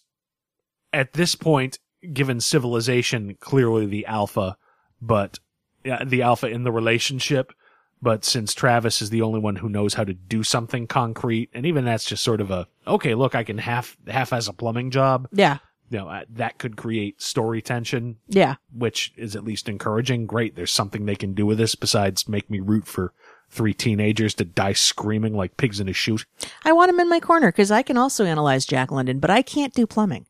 [0.92, 1.80] at this point,
[2.12, 4.56] given civilization, clearly the alpha,
[5.02, 5.40] but
[5.84, 7.52] yeah, the alpha in the relationship.
[8.00, 11.66] But since Travis is the only one who knows how to do something concrete, and
[11.66, 14.92] even that's just sort of a okay, look, I can half half as a plumbing
[14.92, 15.26] job.
[15.32, 15.58] yeah,
[15.90, 20.26] You know, uh, that could create story tension, yeah, which is at least encouraging.
[20.26, 23.12] Great, there's something they can do with this besides make me root for
[23.50, 26.26] three teenagers to die screaming like pigs in a chute.
[26.64, 29.42] I want him in my corner because I can also analyze Jack London, but I
[29.42, 30.26] can't do plumbing.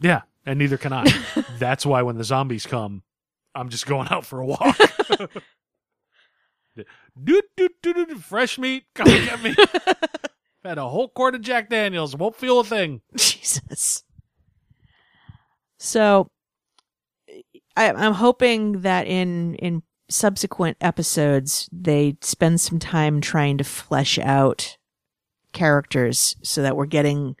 [0.00, 1.06] Yeah, and neither can I.
[1.58, 3.02] That's why when the zombies come,
[3.54, 4.76] I'm just going out for a walk.
[6.76, 9.54] doot, doot, doot, doot, fresh meat, come get me.
[10.64, 13.00] Had a whole quart of Jack Daniels, won't feel a thing.
[13.16, 14.04] Jesus.
[15.78, 16.30] So,
[17.76, 24.18] I, I'm hoping that in in subsequent episodes they spend some time trying to flesh
[24.18, 24.78] out
[25.52, 27.36] characters so that we're getting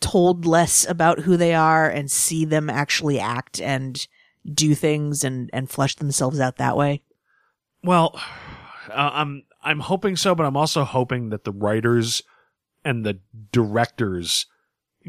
[0.00, 4.06] told less about who they are and see them actually act and
[4.54, 7.02] do things and and flesh themselves out that way.
[7.84, 8.18] Well,
[8.88, 12.22] uh, I'm I'm hoping so, but I'm also hoping that the writers
[12.86, 13.20] and the
[13.52, 14.46] directors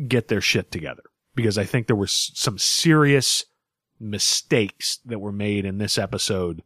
[0.08, 1.04] get their shit together
[1.36, 3.46] because I think there were some serious
[4.00, 6.64] mistakes that were made in this episode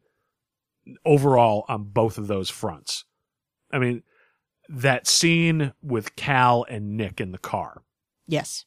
[1.05, 3.05] overall on both of those fronts.
[3.71, 4.03] I mean,
[4.69, 7.83] that scene with Cal and Nick in the car.
[8.27, 8.65] Yes.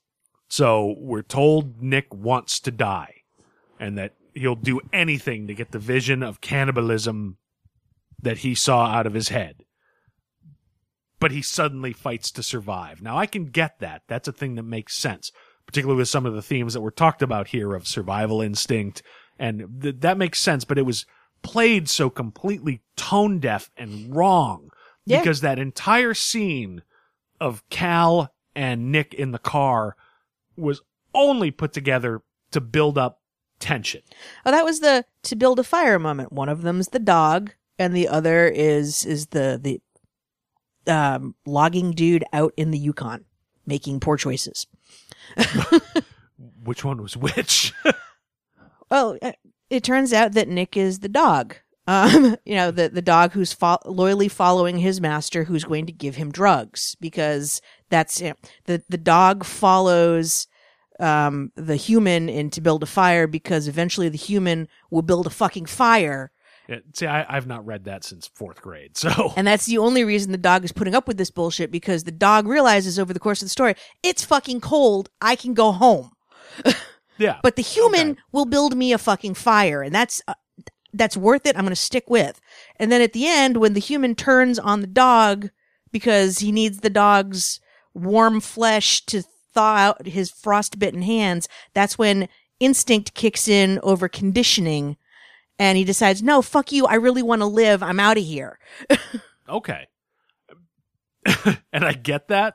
[0.49, 3.23] So we're told Nick wants to die
[3.79, 7.39] and that he'll do anything to get the vision of cannibalism
[8.21, 9.65] that he saw out of his head.
[11.21, 13.03] But he suddenly fights to survive.
[13.03, 14.03] Now I can get that.
[14.09, 15.33] That's a thing that makes sense,
[15.69, 19.03] particularly with some of the themes that were talked about here of survival instinct.
[19.39, 21.05] And th- that makes sense, but it was
[21.43, 24.71] played so completely tone deaf and wrong
[25.05, 25.21] Yeah.
[25.21, 26.83] because that entire scene
[27.39, 29.95] of Cal and Nick in the car
[30.57, 30.81] was
[31.14, 33.21] only put together to build up
[33.61, 34.01] tension.
[34.47, 36.33] Oh, that was the to build a fire moment.
[36.33, 42.25] One of them's the dog, and the other is is the the um, logging dude
[42.33, 43.25] out in the Yukon
[43.66, 44.66] making poor choices.
[46.64, 47.72] Which one was which?
[48.91, 49.32] Oh, uh,
[49.68, 51.57] it turns out that Nick is the dog.
[51.86, 55.93] Um, you know, the the dog who's fo- loyally following his master, who's going to
[55.93, 57.61] give him drugs because
[57.91, 58.34] that's you know,
[58.64, 60.47] the the dog follows
[61.01, 65.30] um the human in to build a fire because eventually the human will build a
[65.30, 66.32] fucking fire
[66.69, 70.05] Yeah, see, I, I've not read that since fourth grade, so And that's the only
[70.05, 73.21] reason the dog is putting up with this bullshit because the dog realizes over the
[73.21, 75.09] course of the story, it's fucking cold.
[75.21, 76.11] I can go home.
[77.19, 77.39] yeah.
[77.43, 78.21] But the human Okay.
[78.33, 79.83] will build me a fucking fire.
[79.83, 80.35] And that's, uh,
[80.93, 81.57] that's worth it.
[81.57, 82.41] I'm going to stick with.
[82.77, 85.51] And then at the end, when the human turns on the dog
[85.91, 87.61] because he needs the dog's
[87.95, 89.23] warm flesh to
[89.55, 92.29] thaw out his frostbitten hands, that's when
[92.61, 94.97] instinct kicks in over conditioning.
[95.59, 96.87] And he decides, no, fuck you.
[96.87, 97.83] I really want to live.
[97.83, 98.59] I'm out of here.
[99.49, 99.89] okay.
[101.73, 102.55] and I get that.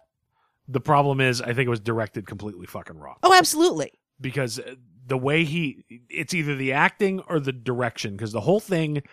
[0.68, 3.18] The problem is, I think it was directed completely fucking wrong.
[3.22, 3.91] Oh, absolutely.
[4.22, 4.76] because uh,
[5.06, 9.04] the way he it's either the acting or the direction because the whole thing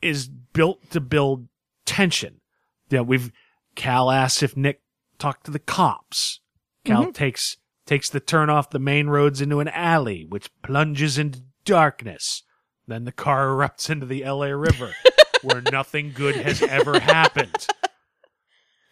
[0.00, 1.48] is built to build
[1.84, 2.40] tension
[2.88, 3.30] yeah we've
[3.74, 4.80] cal asks if nick
[5.18, 6.40] talked to the cops
[6.84, 11.42] cal takes takes the turn off the main roads into an alley which plunges into
[11.64, 12.42] darkness
[12.86, 14.94] then the car erupts into the la river
[15.42, 17.66] where nothing good has ever happened.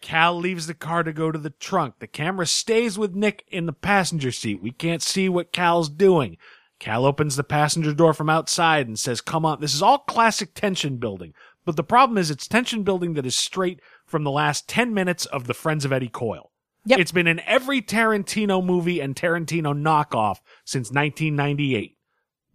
[0.01, 1.95] Cal leaves the car to go to the trunk.
[1.99, 4.61] The camera stays with Nick in the passenger seat.
[4.61, 6.37] We can't see what Cal's doing.
[6.79, 9.61] Cal opens the passenger door from outside and says, come on.
[9.61, 11.33] This is all classic tension building.
[11.65, 15.25] But the problem is it's tension building that is straight from the last 10 minutes
[15.25, 16.51] of the Friends of Eddie Coyle.
[16.85, 16.99] Yep.
[16.99, 21.94] It's been in every Tarantino movie and Tarantino knockoff since 1998.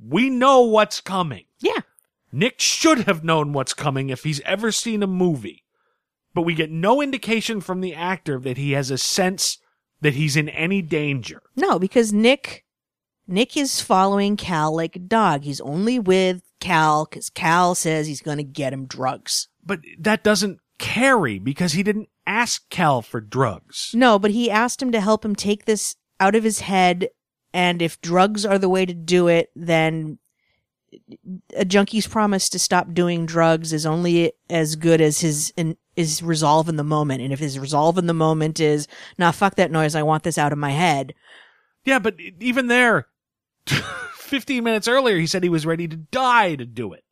[0.04, 1.44] We know what's coming.
[1.60, 1.80] Yeah.
[2.32, 5.64] Nick should have known what's coming if he's ever seen a movie.
[6.32, 9.58] But we get no indication from the actor that he has a sense
[10.00, 11.42] that he's in any danger.
[11.56, 12.64] No, because Nick,
[13.26, 15.42] Nick is following Cal like a dog.
[15.42, 19.48] He's only with Cal because Cal says he's going to get him drugs.
[19.64, 23.90] But that doesn't carry because he didn't ask Cal for drugs.
[23.94, 27.08] No, but he asked him to help him take this out of his head.
[27.52, 30.18] And if drugs are the way to do it, then
[31.56, 36.22] a junkie's promise to stop doing drugs is only as good as his in, his
[36.22, 37.22] resolve in the moment.
[37.22, 38.88] And if his resolve in the moment is,
[39.18, 39.94] nah, fuck that noise.
[39.94, 41.14] I want this out of my head.
[41.84, 43.08] Yeah, but even there,
[43.66, 47.04] 15 minutes earlier, he said he was ready to die to do it.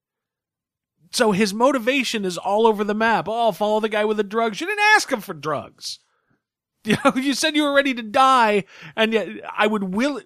[1.11, 3.27] So his motivation is all over the map.
[3.29, 4.61] Oh, follow the guy with the drugs.
[4.61, 6.01] You didn't ask him for drugs.
[6.85, 8.65] You know, you said you were ready to die,
[8.97, 10.21] and yet I would will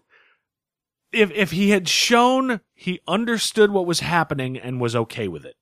[1.12, 5.56] if if he had shown he understood what was happening and was okay with it,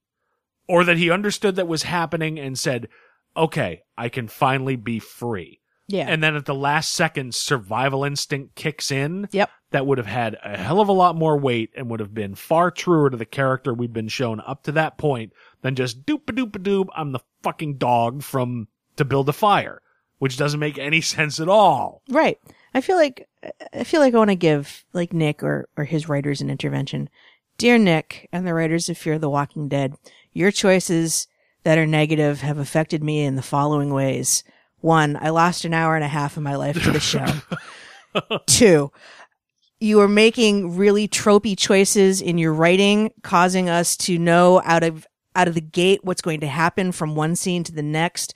[0.68, 2.88] or that he understood that was happening and said,
[3.36, 5.60] "Okay, I can finally be free."
[5.90, 6.06] Yeah.
[6.08, 9.28] And then at the last second, survival instinct kicks in.
[9.32, 9.50] Yep.
[9.72, 12.34] That would have had a hell of a lot more weight and would have been
[12.34, 15.32] far truer to the character we'd been shown up to that point
[15.62, 16.86] than just doop a doop a doop.
[16.94, 19.82] I'm the fucking dog from To Build a Fire,
[20.20, 22.02] which doesn't make any sense at all.
[22.08, 22.38] Right.
[22.72, 23.28] I feel like
[23.72, 27.10] I feel like I want to give like Nick or or his writers an intervention.
[27.58, 29.94] Dear Nick and the writers of Fear the Walking Dead,
[30.32, 31.26] your choices
[31.64, 34.44] that are negative have affected me in the following ways.
[34.80, 37.26] One, I lost an hour and a half of my life to the show.
[38.46, 38.92] Two,
[39.78, 45.06] you are making really tropey choices in your writing, causing us to know out of
[45.34, 48.34] out of the gate what's going to happen from one scene to the next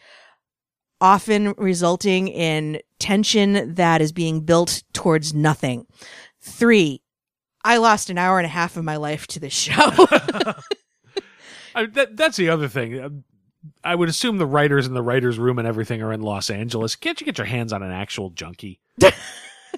[1.01, 5.87] often resulting in tension that is being built towards nothing.
[6.41, 7.03] Three,
[7.65, 9.75] I lost an hour and a half of my life to this show.
[11.75, 13.01] I, that, that's the other thing.
[13.01, 13.09] Uh,
[13.83, 16.97] I would assume the writers in the writers' room and everything are in Los Angeles.
[16.97, 18.81] Can't you get your hands on an actual junkie?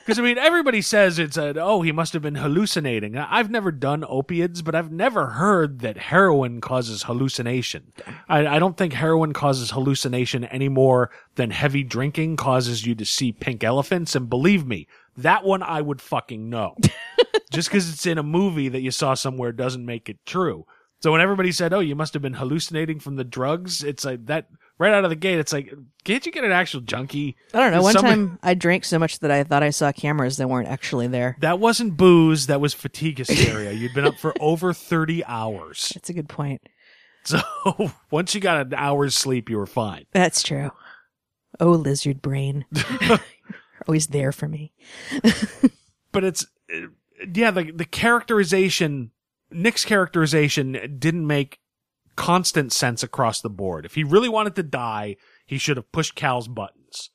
[0.06, 3.18] Because I mean, everybody says it's a oh he must have been hallucinating.
[3.18, 7.92] I've never done opiates, but I've never heard that heroin causes hallucination.
[8.28, 13.04] I, I don't think heroin causes hallucination any more than heavy drinking causes you to
[13.04, 14.14] see pink elephants.
[14.14, 14.86] And believe me,
[15.16, 16.76] that one I would fucking know.
[17.50, 20.66] Just because it's in a movie that you saw somewhere doesn't make it true.
[21.00, 24.26] So when everybody said, "Oh, you must have been hallucinating from the drugs," it's like
[24.26, 24.46] that
[24.78, 25.38] right out of the gate.
[25.38, 25.72] It's like,
[26.04, 27.36] can't you get an actual junkie?
[27.54, 27.82] I don't know.
[27.82, 30.68] One somebody- time I drank so much that I thought I saw cameras that weren't
[30.68, 31.36] actually there.
[31.40, 32.46] That wasn't booze.
[32.46, 33.72] That was fatigue hysteria.
[33.72, 35.92] You'd been up for over 30 hours.
[35.94, 36.60] That's a good point.
[37.24, 37.40] So
[38.10, 40.06] once you got an hour's sleep, you were fine.
[40.12, 40.70] That's true.
[41.58, 42.66] Oh, lizard brain.
[43.88, 44.72] Always there for me.
[46.12, 46.88] But it's, uh,
[47.34, 49.10] yeah, the, the characterization,
[49.50, 51.58] Nick's characterization didn't make
[52.16, 53.84] constant sense across the board.
[53.84, 57.10] If he really wanted to die, he should have pushed Cal's buttons.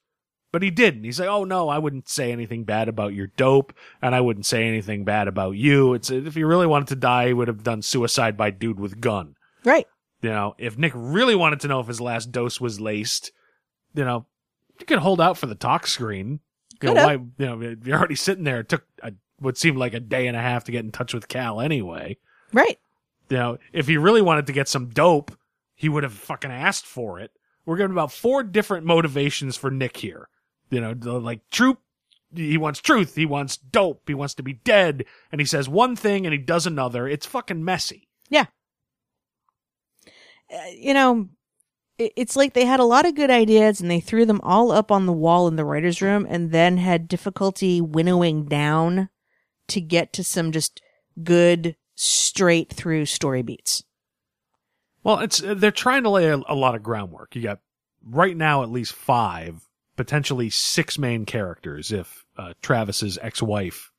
[0.52, 1.06] But he didn't.
[1.06, 4.46] He's like, oh no, I wouldn't say anything bad about your dope, and I wouldn't
[4.46, 5.94] say anything bad about you.
[5.94, 9.00] It's if he really wanted to die, he would have done suicide by dude with
[9.00, 9.36] gun.
[9.64, 9.88] Right.
[10.22, 13.32] You know, if Nick really wanted to know if his last dose was laced,
[13.96, 14.26] you know,
[14.80, 16.42] you could hold out for the tox screen.
[16.82, 18.60] You know, why, you know, you're already sitting there.
[18.60, 21.14] It took a, what seemed like a day and a half to get in touch
[21.14, 22.18] with Cal anyway.
[22.52, 22.80] Right.
[23.32, 25.32] You know, if he really wanted to get some dope,
[25.74, 27.32] he would have fucking asked for it.
[27.66, 30.28] We're getting about four different motivations for Nick here.
[30.70, 31.78] You know, like truth.
[32.34, 33.16] He wants truth.
[33.16, 34.04] He wants dope.
[34.08, 35.06] He wants to be dead.
[35.32, 37.08] And he says one thing and he does another.
[37.08, 38.08] It's fucking messy.
[38.30, 38.46] Yeah.
[40.54, 41.30] Uh, you know,
[41.98, 44.92] it's like they had a lot of good ideas and they threw them all up
[44.92, 49.10] on the wall in the writer's room and then had difficulty winnowing down
[49.68, 50.82] to get to some just
[51.24, 53.84] good, straight through story beats.
[55.04, 57.36] Well, it's they're trying to lay a, a lot of groundwork.
[57.36, 57.60] You got
[58.04, 63.92] right now at least five, potentially six main characters if uh, Travis's ex-wife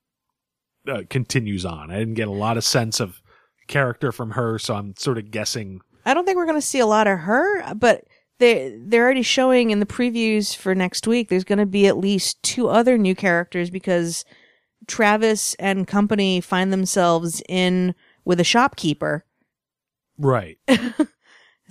[0.88, 1.90] uh, continues on.
[1.92, 3.22] I didn't get a lot of sense of
[3.68, 5.80] character from her, so I'm sort of guessing.
[6.05, 8.05] I don't think we're going to see a lot of her, but
[8.38, 11.28] they they're already showing in the previews for next week.
[11.28, 14.24] There's going to be at least two other new characters because
[14.87, 19.24] Travis and company find themselves in with a shopkeeper.
[20.18, 20.59] Right.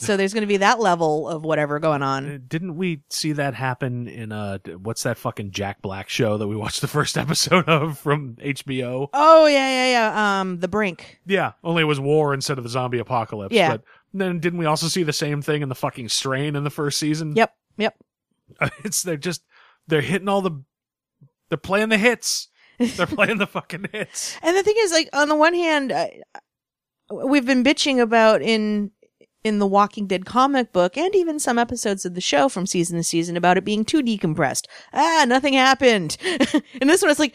[0.02, 2.26] So there's going to be that level of whatever going on.
[2.26, 6.48] Uh, Didn't we see that happen in uh what's that fucking Jack Black show that
[6.48, 9.10] we watched the first episode of from HBO?
[9.14, 10.42] Oh yeah, yeah, yeah.
[10.42, 11.20] Um, the brink.
[11.28, 13.54] Yeah, only it was war instead of the zombie apocalypse.
[13.54, 13.72] Yeah.
[13.72, 13.84] But
[14.14, 16.98] then didn't we also see the same thing in the fucking strain in the first
[16.98, 17.36] season?
[17.36, 17.96] Yep, yep.
[18.84, 19.44] It's they're just
[19.88, 20.64] they're hitting all the
[21.50, 22.48] they're playing the hits.
[22.96, 24.38] They're playing the fucking hits.
[24.42, 26.08] And the thing is, like, on the one hand, uh,
[27.12, 28.92] we've been bitching about in
[29.44, 32.98] in the Walking Dead comic book and even some episodes of the show from season
[32.98, 34.68] to season about it being too decompressed.
[34.94, 36.16] Ah, nothing happened.
[36.24, 37.34] and this one, it's like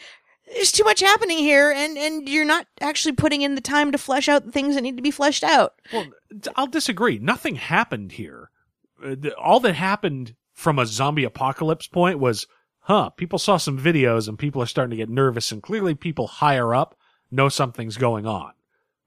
[0.53, 3.97] there's too much happening here, and and you're not actually putting in the time to
[3.97, 5.73] flesh out the things that need to be fleshed out.
[5.91, 6.07] Well,
[6.55, 7.19] I'll disagree.
[7.19, 8.49] Nothing happened here.
[9.03, 12.47] Uh, all that happened from a zombie apocalypse point was,
[12.87, 16.25] huh, people saw some videos and people are starting to get nervous and clearly people
[16.27, 16.97] higher up
[17.29, 18.53] know something's going on.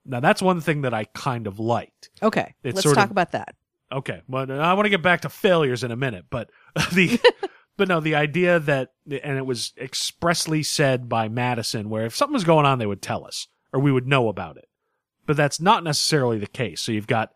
[0.05, 2.11] Now that's one thing that I kind of liked.
[2.23, 3.55] Okay, It's let's talk of- about that.
[3.93, 6.51] Okay, well, I want to get back to failures in a minute, but
[6.93, 7.19] the,
[7.77, 12.35] but no, the idea that, and it was expressly said by Madison, where if something
[12.35, 14.69] was going on, they would tell us, or we would know about it.
[15.27, 16.81] But that's not necessarily the case.
[16.81, 17.33] So you've got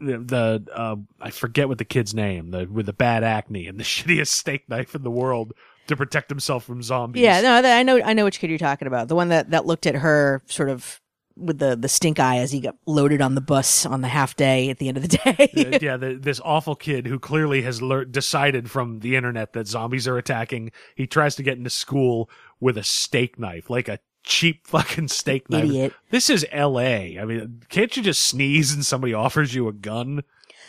[0.00, 3.78] the, the uh, I forget what the kid's name, the with the bad acne and
[3.78, 5.52] the shittiest steak knife in the world
[5.88, 7.22] to protect himself from zombies.
[7.22, 9.08] Yeah, no, I know, I know which kid you're talking about.
[9.08, 11.00] The one that that looked at her sort of
[11.36, 14.36] with the the stink eye as he got loaded on the bus on the half
[14.36, 15.72] day at the end of the day.
[15.74, 19.66] Uh, yeah, the, this awful kid who clearly has lear- decided from the internet that
[19.66, 20.72] zombies are attacking.
[20.94, 22.28] He tries to get into school
[22.60, 23.98] with a steak knife, like a
[24.28, 25.64] cheap fucking steak knife.
[25.64, 25.94] Idiot.
[26.10, 27.18] This is L.A.
[27.18, 30.22] I mean, can't you just sneeze and somebody offers you a gun?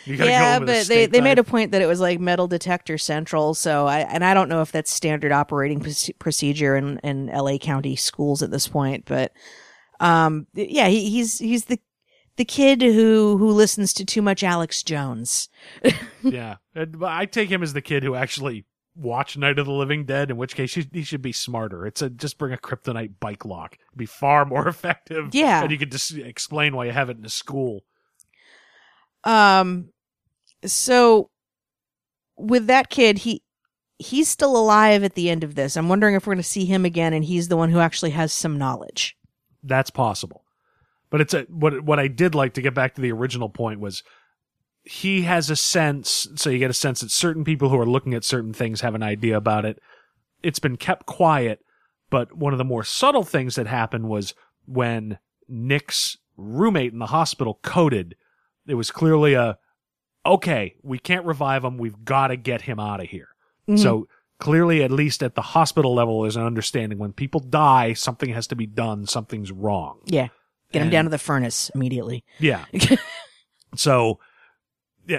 [0.06, 2.20] You yeah, go with a but they, they made a point that it was like
[2.20, 3.54] metal detector central.
[3.54, 5.82] So I and I don't know if that's standard operating
[6.18, 7.60] procedure in in L.A.
[7.60, 9.34] County schools at this point, but
[10.00, 11.80] um, yeah, he, he's he's the
[12.38, 15.50] the kid who who listens to too much Alex Jones.
[16.24, 18.66] yeah, but I take him as the kid who actually
[19.00, 20.30] watched Night of the Living Dead.
[20.30, 21.86] In which case, he, he should be smarter.
[21.86, 23.76] It's a just bring a kryptonite bike lock.
[23.76, 25.34] It'd be far more effective.
[25.34, 25.62] Yeah.
[25.64, 27.82] and you could just explain why you have it in a school.
[29.24, 29.90] Um,
[30.66, 31.30] so
[32.38, 33.44] with that kid, he
[33.98, 35.76] he's still alive at the end of this.
[35.76, 38.12] I'm wondering if we're going to see him again, and he's the one who actually
[38.12, 39.18] has some knowledge.
[39.64, 40.46] that's possible.
[41.10, 43.80] But it's a what what I did like to get back to the original point
[43.80, 44.04] was
[44.92, 48.16] he has a sense so you get a sense that certain people who are looking
[48.16, 49.80] at certain things have an idea about it.
[50.42, 51.60] It's been kept quiet,
[52.10, 54.34] but one of the more subtle things that happened was
[54.66, 58.16] when Nick's roommate in the hospital coded,
[58.66, 59.60] it was clearly a
[60.26, 63.30] okay, we can't revive him, we've got to get him out of here.
[63.70, 63.78] Mm-hmm.
[63.78, 64.08] So
[64.40, 68.48] clearly at least at the hospital level there's an understanding when people die something has
[68.48, 70.30] to be done something's wrong Yeah,
[70.72, 72.24] get him And- down to the furnace immediately.
[72.40, 72.66] yeah
[73.76, 74.20] so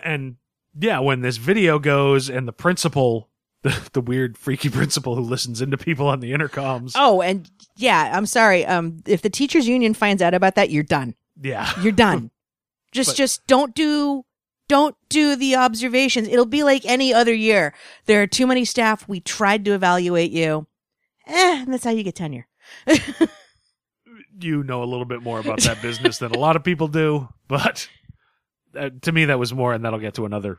[0.02, 0.36] and
[0.78, 3.28] yeah when this video goes and the principal
[3.62, 8.10] the, the weird freaky principal who listens into people on the intercoms Oh, and yeah,
[8.16, 8.64] I'm sorry.
[8.64, 11.14] Um, if the teachers union finds out about that, you're done.
[11.40, 12.30] yeah You're done.
[12.92, 14.24] just, But- just don't do,
[14.68, 16.26] don't do the observations.
[16.28, 17.74] It'll be like any other year.
[18.06, 19.06] There are too many staff.
[19.08, 20.66] We tried to evaluate you.
[21.26, 22.46] Eh, and that's how you get tenure.
[24.40, 27.28] you know a little bit more about that business than a lot of people do
[27.48, 27.88] but
[28.76, 30.58] uh, to me that was more and that'll get to another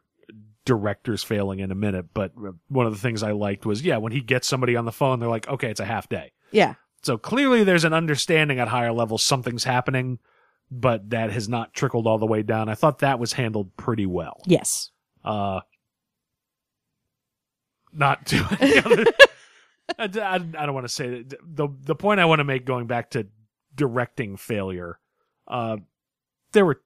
[0.66, 2.32] director's failing in a minute but
[2.68, 5.20] one of the things i liked was yeah when he gets somebody on the phone
[5.20, 6.76] they're like okay it's a half day Yeah.
[7.04, 10.20] So clearly there's an understanding at higher levels something's happening,
[10.70, 12.70] but that has not trickled all the way down.
[12.70, 14.40] I thought that was handled pretty well.
[14.46, 14.92] Yes.
[15.24, 15.62] Uh,
[17.92, 19.06] not to any other.
[19.98, 21.40] I, I, I don't want to say that.
[21.44, 23.26] The, the point I want to make going back to
[23.74, 25.00] directing failure,
[25.48, 25.78] uh,
[26.52, 26.82] there were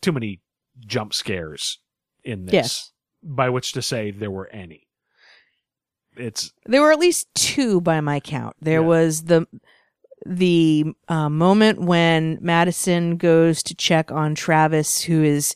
[0.00, 0.40] too many
[0.86, 1.78] jump scares
[2.24, 2.92] in this, Yes.
[3.22, 4.86] by which to say there were any.
[6.16, 8.56] It's There were at least two by my count.
[8.60, 8.86] There Yeah.
[8.86, 9.46] was the
[10.26, 15.54] the uh, moment when Madison goes to check on Travis, who is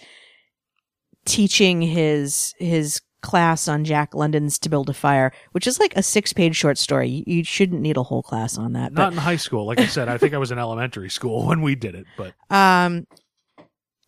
[1.24, 6.02] teaching his his class on Jack London's To Build a Fire, which is like a
[6.02, 7.22] six page short story.
[7.26, 8.92] You, shouldn't need a whole class on that.
[8.92, 9.64] not in high school.
[9.66, 12.34] Like I said, I think I was in elementary school when we did it, but
[12.48, 13.06] But um,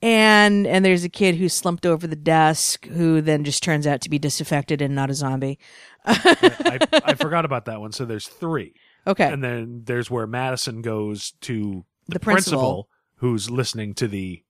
[0.04, 4.02] and and there's a kid who slumped over the desk, who then just turns out
[4.02, 5.58] to be disaffected and not a zombie.
[6.04, 7.92] I, I forgot about that one.
[7.92, 8.74] So there's three.
[9.06, 9.32] Okay.
[9.32, 12.88] And then there's where Madison goes to the, The principal.
[13.16, 14.42] who's listening to the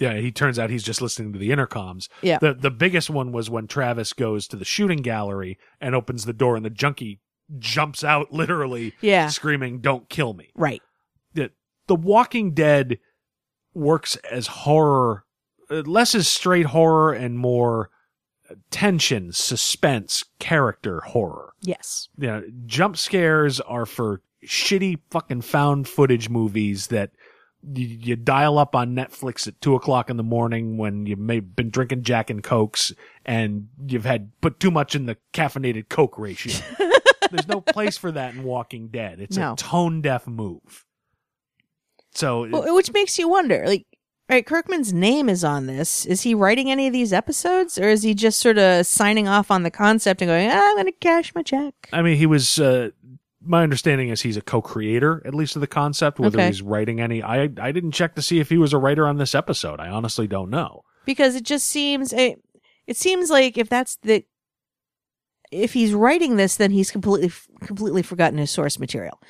[0.00, 2.08] yeah, he turns out he's just listening to the intercoms.
[2.22, 2.38] Yeah.
[2.38, 6.32] The the biggest one was when Travis goes to the shooting gallery and opens the
[6.32, 7.20] door and the junkie
[7.58, 9.28] jumps out literally Yeah.
[9.28, 10.50] screaming, Don't kill me.
[10.56, 10.82] right.
[11.34, 11.52] The
[11.86, 12.98] The Walking Dead
[13.74, 15.24] works as horror
[15.70, 17.90] uh, less as straight horror and more
[18.70, 21.52] tension, suspense, character horror.
[21.60, 22.08] Yes.
[22.16, 27.10] You know, jump scares are for shitty fucking found footage movies that
[27.74, 31.36] you, you dial up on Netflix at two o'clock in the morning when you may
[31.36, 32.92] have been drinking Jack and Cokes
[33.26, 36.54] and you've had put too much in the caffeinated Coke ratio.
[37.30, 39.20] There's no place for that in Walking Dead.
[39.20, 39.52] It's No.
[39.52, 40.86] a tone deaf move.
[42.18, 43.86] So Well, which makes you wonder, like,
[44.28, 46.04] right, Kirkman's name is on this.
[46.04, 49.50] Is he writing any of these episodes, or is he just sort of signing off
[49.50, 51.74] on the concept and going, ah, "I'm going to cash my check"?
[51.92, 52.58] I mean, he was.
[52.58, 52.90] Uh,
[53.40, 56.18] my understanding is he's a co-creator, at least of the concept.
[56.18, 56.48] Whether Okay.
[56.48, 59.16] he's writing any, I I didn't check to see if he was a writer on
[59.18, 59.78] this episode.
[59.78, 60.82] I honestly don't know.
[61.06, 62.42] Because it just seems it,
[62.88, 64.24] it seems like if that's the
[65.50, 67.30] if he's writing this, then he's completely
[67.64, 69.20] completely forgotten his source material.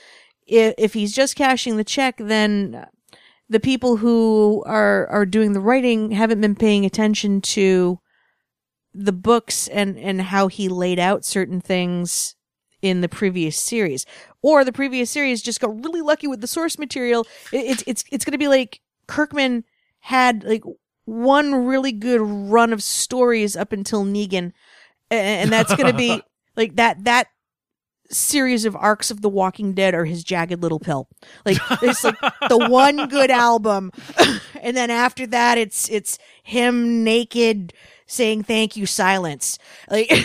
[0.49, 2.87] If, if he's just cashing the check, then
[3.49, 8.01] the people who are are doing the writing haven't been paying attention to
[8.95, 12.35] the books and and how he laid out certain things
[12.83, 14.07] in the previous series.
[14.43, 17.27] Or the previous series just got really lucky with the source material.
[17.53, 19.65] It- it's it's it's going to be like kirkman
[20.01, 20.63] had like
[21.05, 24.53] one really good run of stories up until negan.
[25.11, 26.23] And that's going to be
[26.57, 27.29] like that that
[28.11, 31.09] series of arcs of the walking dead are his jagged little pill
[31.45, 33.93] like it's like the one good album
[34.63, 37.73] and then after that it's it's him naked
[38.07, 39.59] saying thank you silence
[39.91, 40.11] like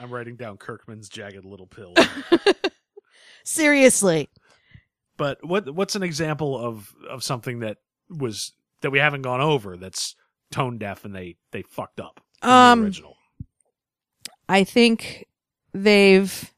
[0.00, 1.94] I'm writing down Kirkman's jagged little pill.
[3.44, 4.28] seriously
[5.16, 7.76] but what what's an example of of something that
[8.08, 10.16] was that we haven't gone over that's
[10.50, 13.16] tone deaf and they they fucked up Um, the original?
[14.48, 15.26] I think
[15.74, 16.50] they've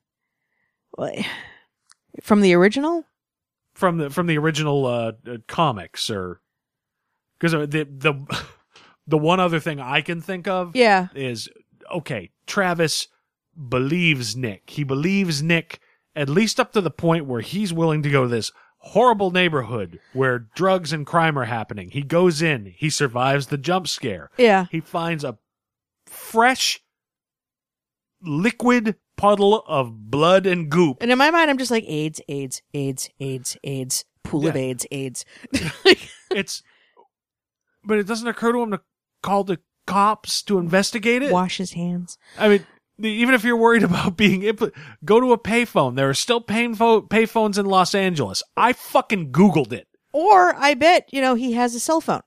[2.22, 3.04] from the original.
[3.74, 6.40] from the from the original uh, uh, comics or
[7.38, 8.14] because the the
[9.06, 11.48] the one other thing I can think of Yeah, is
[11.94, 13.08] okay, Travis
[13.68, 14.70] believes Nick.
[14.70, 15.80] He believes Nick
[16.14, 19.98] at least up to the point where he's willing to go to this horrible neighborhood
[20.12, 21.90] where drugs and crime are happening.
[21.90, 24.30] He goes in, he survives the jump scare.
[24.38, 25.38] yeah, He finds a
[26.06, 26.80] fresh
[28.22, 30.98] liquid puddle of blood and goop.
[31.00, 34.62] and in my mind, I'm just like AIDS, AIDS, AIDS, AIDS, AIDS, pool of Yeah.
[34.62, 35.24] AIDS, AIDS.
[36.30, 36.62] It's
[37.84, 38.80] but it doesn't occur to him to
[39.22, 41.32] call the cops to investigate it.
[41.32, 42.18] Wash his hands.
[42.38, 42.66] I mean,
[42.98, 44.72] the- even if you're worried about being impl-
[45.04, 45.94] go to a payphone.
[45.96, 48.42] There are still payphone payphones in Los Angeles.
[48.56, 49.86] I fucking googled it.
[50.12, 52.22] Or I bet you know he has a cell phone.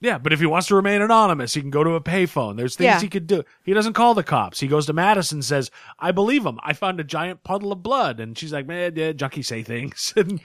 [0.00, 2.56] Yeah, but if he wants to remain anonymous, he can go to a payphone.
[2.56, 3.00] There's things Yeah.
[3.00, 3.42] he could do.
[3.64, 4.60] He doesn't call the cops.
[4.60, 6.60] He goes to Madison, says, "I believe him.
[6.62, 10.12] I found a giant puddle of blood," and she's like, "Man, yeah, junkies say things."
[10.16, 10.40] and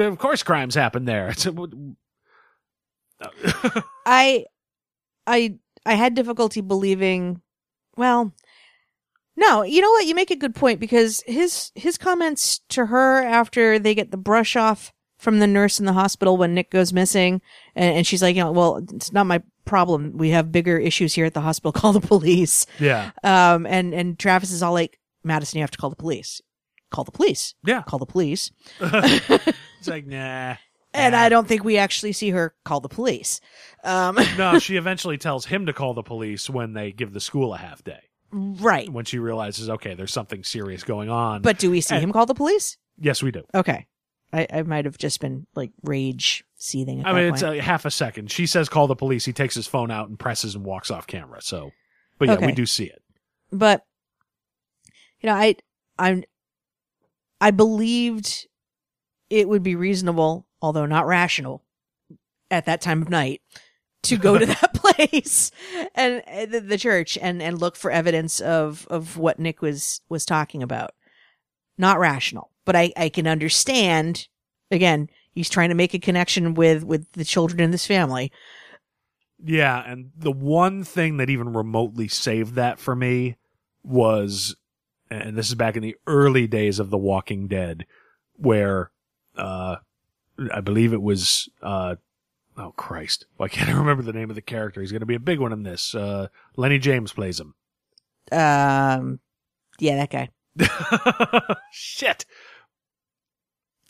[0.00, 1.32] of course, crimes happen there.
[1.34, 1.48] I,
[3.22, 3.24] I,
[3.74, 4.44] a, I,
[5.26, 5.54] I,
[5.86, 7.40] I had difficulty believing.
[7.96, 8.34] Well,
[9.36, 10.06] no, you know what?
[10.06, 14.16] You make a good point because his his comments to her after they get the
[14.18, 17.40] brush off from the nurse in the hospital when Nick goes missing,
[17.76, 20.16] and, and she's like, you know, well, it's not my problem.
[20.18, 21.72] We have bigger issues here at the hospital.
[21.80, 22.66] Call the police.
[22.80, 26.40] yeah, Um, and and Travis is all like, Madison, you have to call the police.
[26.90, 27.54] Call the police.
[27.64, 27.82] yeah.
[27.82, 28.50] Call the police.
[28.80, 30.56] It's like, nah.
[30.94, 31.16] And.
[31.16, 33.40] I don't think we actually see her call the police.
[33.82, 37.54] Um, no, she eventually tells him to call the police when they give the school
[37.54, 38.00] a half day.
[38.32, 38.88] right.
[38.92, 41.42] When she realizes, okay, there's something serious going on.
[41.42, 42.76] But do we see And- him call the police?
[42.98, 43.42] yes, we do.
[43.54, 43.86] Okay.
[44.32, 47.84] I, I might have just been like rage seething at I mean, it's a half
[47.84, 48.30] a second.
[48.30, 51.06] She says, "Call the police." He takes his phone out and presses and walks off
[51.06, 51.42] camera.
[51.42, 51.70] So,
[52.18, 52.46] but yeah, Okay.
[52.46, 53.02] we do see it.
[53.50, 53.84] but
[55.20, 55.56] you know, I
[55.98, 56.24] I'm
[57.40, 58.46] I believed
[59.28, 61.62] it would be reasonable, although not rational,
[62.50, 63.42] at that time of night
[64.04, 65.50] to go to that place
[65.94, 70.00] and, and the, the church and and look for evidence of of what Nick was
[70.08, 70.92] was talking about.
[71.78, 74.28] Not rational, but I I can understand.
[74.70, 78.32] Again, he's trying to make a connection with with the children in this family.
[79.44, 83.36] Yeah, and the one thing that even remotely saved that for me
[83.82, 84.54] was,
[85.10, 87.86] and this is back in the early days of The Walking Dead,
[88.36, 88.92] where,
[89.36, 89.76] uh,
[90.52, 91.96] I believe it was, uh,
[92.56, 94.80] oh Christ, why can't I remember the name of the character?
[94.80, 95.92] He's going to be a big one in this.
[95.92, 97.54] Uh, Lenny James plays him.
[98.30, 99.18] Um,
[99.80, 100.28] yeah, that guy.
[101.72, 102.26] Shit.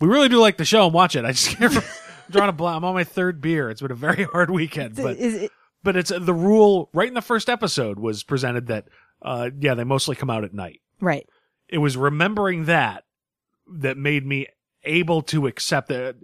[0.01, 1.25] We really do like the show and watch it.
[1.25, 1.73] I just can't.
[2.31, 2.77] drawing a blank.
[2.77, 3.69] I'm on my third beer.
[3.71, 5.51] It's been a very hard weekend, but it-
[5.85, 8.87] but it's the rule right in the first episode was presented that
[9.21, 10.81] uh yeah they mostly come out at night.
[11.01, 11.27] right.
[11.69, 13.05] It was remembering that
[13.81, 14.47] that made me
[14.85, 16.17] able to accept that.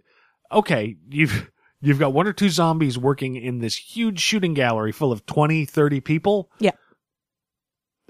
[0.52, 1.50] Okay, you've
[1.80, 5.64] You've got one or two zombies working in this huge shooting gallery full of 20,
[5.64, 6.50] 30 people.
[6.58, 6.72] Yeah.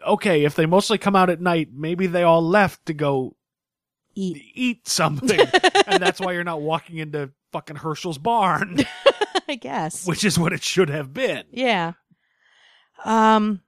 [0.07, 3.37] Okay, if they mostly come out at night, maybe they all left to go
[4.21, 4.43] Eat.
[4.55, 5.41] eat something.
[5.87, 8.81] and that's why you're not walking into fucking Hershel's barn,
[9.49, 10.07] I guess.
[10.07, 11.45] which is what it should have been.
[11.53, 11.93] yeah.
[13.05, 13.62] Um.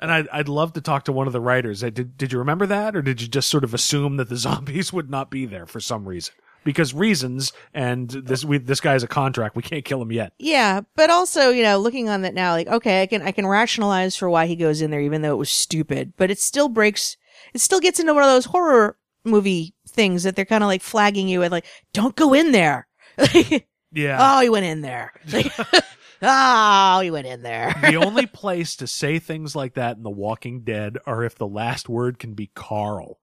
[0.00, 1.80] And I'd, I'd love to talk to one of the writers.
[1.80, 2.96] Did, did you remember that?
[2.96, 5.80] Or did you just sort of assume that the zombies would not be there for
[5.80, 6.34] some reason?
[6.64, 9.54] Because reasons, and this we, this guy has a contract.
[9.54, 10.32] We can't kill him yet.
[10.38, 13.46] Yeah, but also, you know, looking on that now, like, okay, I can I can
[13.46, 16.14] rationalize for why he goes in there, even though it was stupid.
[16.16, 17.18] But it still breaks.
[17.52, 20.82] It still gets into one of those horror movie things that they're kind of like
[20.82, 22.86] flagging you with, like, don't go in there.
[23.94, 24.18] Yeah.
[24.20, 25.12] oh, he went in there.
[25.32, 25.52] Like,
[26.22, 27.74] oh, he went in there.
[27.80, 31.46] the only place to say things like that in The Walking Dead are if the
[31.46, 33.20] last word can be Carl.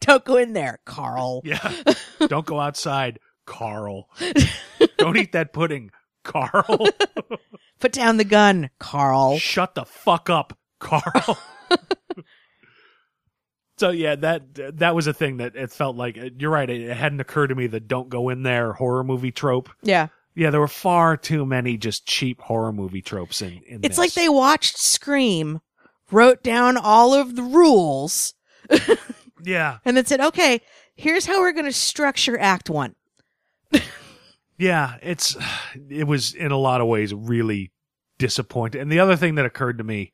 [0.00, 1.42] don't go in there, Carl.
[1.44, 1.74] Yeah.
[2.26, 4.08] Don't go outside, Carl.
[4.98, 5.92] Don't eat that pudding,
[6.24, 6.88] Carl.
[7.78, 9.38] Put down the gun, Carl.
[9.38, 11.38] Shut the fuck up, Carl.
[13.76, 16.68] So yeah, that that was a thing that it felt like uh, you're right.
[16.70, 19.68] It, it hadn't occurred to me that don't go in there horror movie trope.
[19.82, 20.08] Yeah.
[20.36, 23.60] Yeah, there were far too many just cheap horror movie tropes in.
[23.68, 23.98] in It's this.
[23.98, 25.60] like they watched Scream,
[26.10, 28.34] wrote down all of the rules,
[29.44, 30.60] yeah and then said, okay,
[30.96, 32.94] here's how we're going to structure Act One.
[34.58, 35.36] yeah it's
[35.90, 37.70] it was in a lot of ways really
[38.18, 38.80] disappointing.
[38.80, 40.12] And the other thing that occurred to me,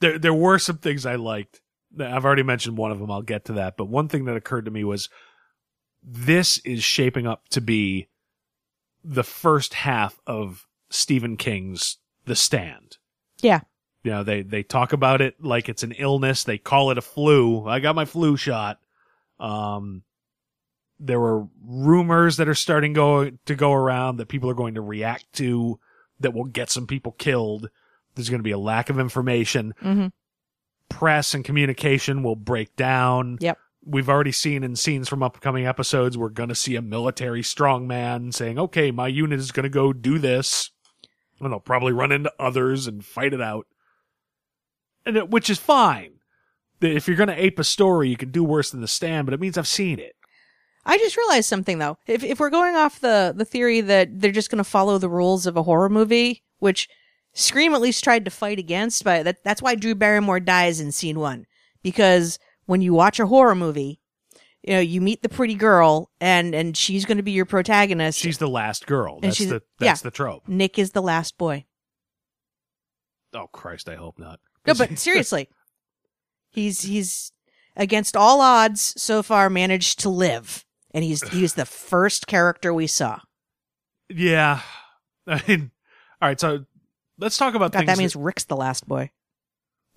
[0.00, 1.60] there there were some things I liked.
[1.98, 3.10] I've already mentioned one of them.
[3.10, 3.76] I'll get to that.
[3.76, 5.08] But one thing that occurred to me was
[6.02, 8.08] this is shaping up to be
[9.02, 12.98] the first half of Stephen King's The Stand.
[13.40, 13.60] Yeah.
[14.02, 16.44] You know, they, they talk about it like it's an illness.
[16.44, 17.66] They call it a flu.
[17.66, 18.78] I got my flu shot.
[19.38, 20.02] Um,
[20.98, 24.80] there were rumors that are starting go, to go around that people are going to
[24.80, 25.78] react to
[26.20, 27.70] that will get some people killed.
[28.14, 29.74] There's going to be a lack of information.
[29.82, 30.08] Mm-hmm.
[30.90, 33.38] Press and communication will break down.
[33.40, 33.58] Yep.
[33.86, 38.34] We've already seen in scenes from upcoming episodes, we're going to see a military strongman
[38.34, 40.70] saying, okay, my unit is going to go do this.
[41.40, 43.66] And they'll probably run into others and fight it out.
[45.06, 46.12] And it, which is fine.
[46.82, 49.32] If you're going to ape a story, you can do worse than the stand, but
[49.32, 50.14] it means I've seen it.
[50.84, 51.98] I just realized something though.
[52.06, 55.10] If if we're going off the the theory that they're just going to follow the
[55.10, 56.88] rules of a horror movie, which
[57.32, 60.92] Scream at least tried to fight against, but that that's why Drew Barrymore dies in
[60.92, 61.46] scene one
[61.82, 64.00] because when you watch a horror movie,
[64.62, 68.18] you know you meet the pretty girl and and she's going to be your protagonist.
[68.18, 69.20] She's the last girl.
[69.20, 70.04] That's she's- the that's yeah.
[70.04, 70.48] the trope.
[70.48, 71.64] Nick is the last boy.
[73.32, 74.40] Oh Christ, I hope not.
[74.66, 75.48] No, but seriously,
[76.50, 77.32] he's he's
[77.76, 82.86] against all odds so far managed to live, and he's he's the first character we
[82.86, 83.20] saw.
[84.08, 84.60] yeah.
[85.26, 85.70] I mean,
[86.20, 86.40] all right.
[86.40, 86.64] So
[87.20, 89.10] let's talk about God, things that means Rick's the last boy.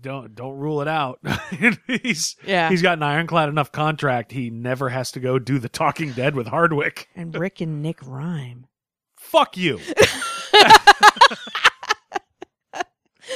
[0.00, 1.20] don't don't rule it out.
[1.86, 2.70] he's Yeah.
[2.70, 4.32] he's got an ironclad enough contract.
[4.32, 7.08] He never has to go do the Talking Dead with Hardwick.
[7.14, 8.66] and Rick and Nick rhyme.
[9.18, 9.80] Fuck you.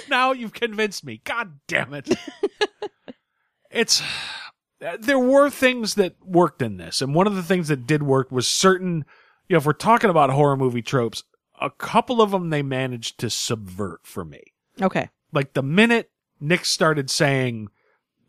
[0.09, 1.21] now you've convinced me.
[1.25, 2.09] God damn it.
[3.71, 4.03] it's
[4.99, 8.31] there were things that worked in this, and one of the things that did work
[8.33, 9.05] was certain.
[9.49, 11.23] You know, if we're talking about horror movie tropes,
[11.61, 14.43] a couple of them they managed to subvert for me.
[14.81, 15.11] Okay.
[15.33, 16.11] Like the minute
[16.41, 17.69] Nick started saying,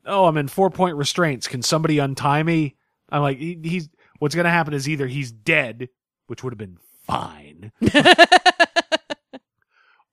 [0.06, 1.48] "Oh, I'm in four point restraints.
[1.48, 2.76] Can somebody untie me?"
[3.10, 3.90] I'm like, he, "He's
[4.20, 5.90] what's going to happen is either he's dead,
[6.28, 7.72] which would have been fine,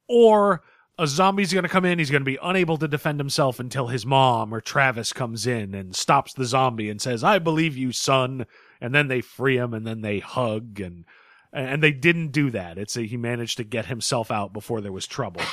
[0.09, 0.63] or
[0.99, 1.99] a zombie's going to come in.
[1.99, 5.75] He's going to be unable to defend himself until his mom or Travis comes in
[5.75, 8.47] and stops the zombie and says, "I believe you, son."
[8.81, 11.05] And then they free him, and then they hug and.
[11.53, 12.79] And they didn't do that.
[12.79, 15.43] It's a, he managed to get himself out before there was trouble.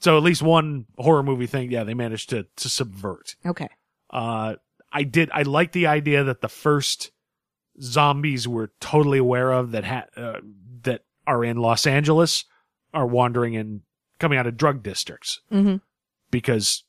[0.00, 3.34] So at least one horror movie thing, yeah, they managed to to subvert.
[3.44, 3.66] Okay.
[4.10, 4.54] Uh,
[4.92, 5.28] I did.
[5.34, 7.10] I like the idea that the first
[7.82, 10.38] zombies we're totally aware of that ha- uh,
[10.82, 12.44] that are in Los Angeles
[12.94, 13.80] are wandering and
[14.20, 15.76] coming out of drug districts Mm-hmm.
[16.30, 16.84] because,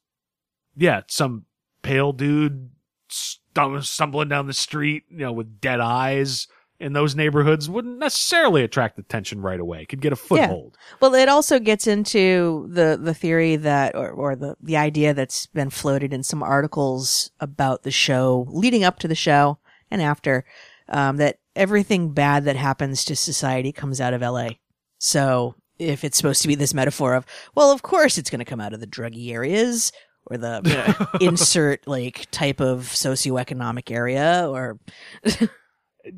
[0.77, 1.45] yeah, some
[1.81, 2.69] pale dude
[3.09, 6.47] stum- stumbling down the street, you know, with dead eyes
[6.79, 9.85] in those neighborhoods wouldn't necessarily attract attention right away.
[9.85, 10.77] Could get a foothold.
[11.01, 15.45] Well, it also gets into the the theory that, or, or the the idea that's
[15.47, 19.59] been floated in some articles about the show, leading up to the show
[19.91, 20.45] and after,
[20.87, 24.59] um, that everything bad that happens to society comes out of L.A.
[24.99, 27.25] So if it's supposed to be this metaphor of,
[27.55, 29.91] well, of course it's going to come out of the druggy areas
[30.27, 34.79] or the you know, insert like type of socioeconomic area or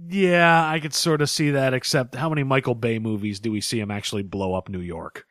[0.09, 1.73] Yeah, I could sort of see that.
[1.73, 5.25] Except, how many Michael Bay movies do we see him actually blow up New York?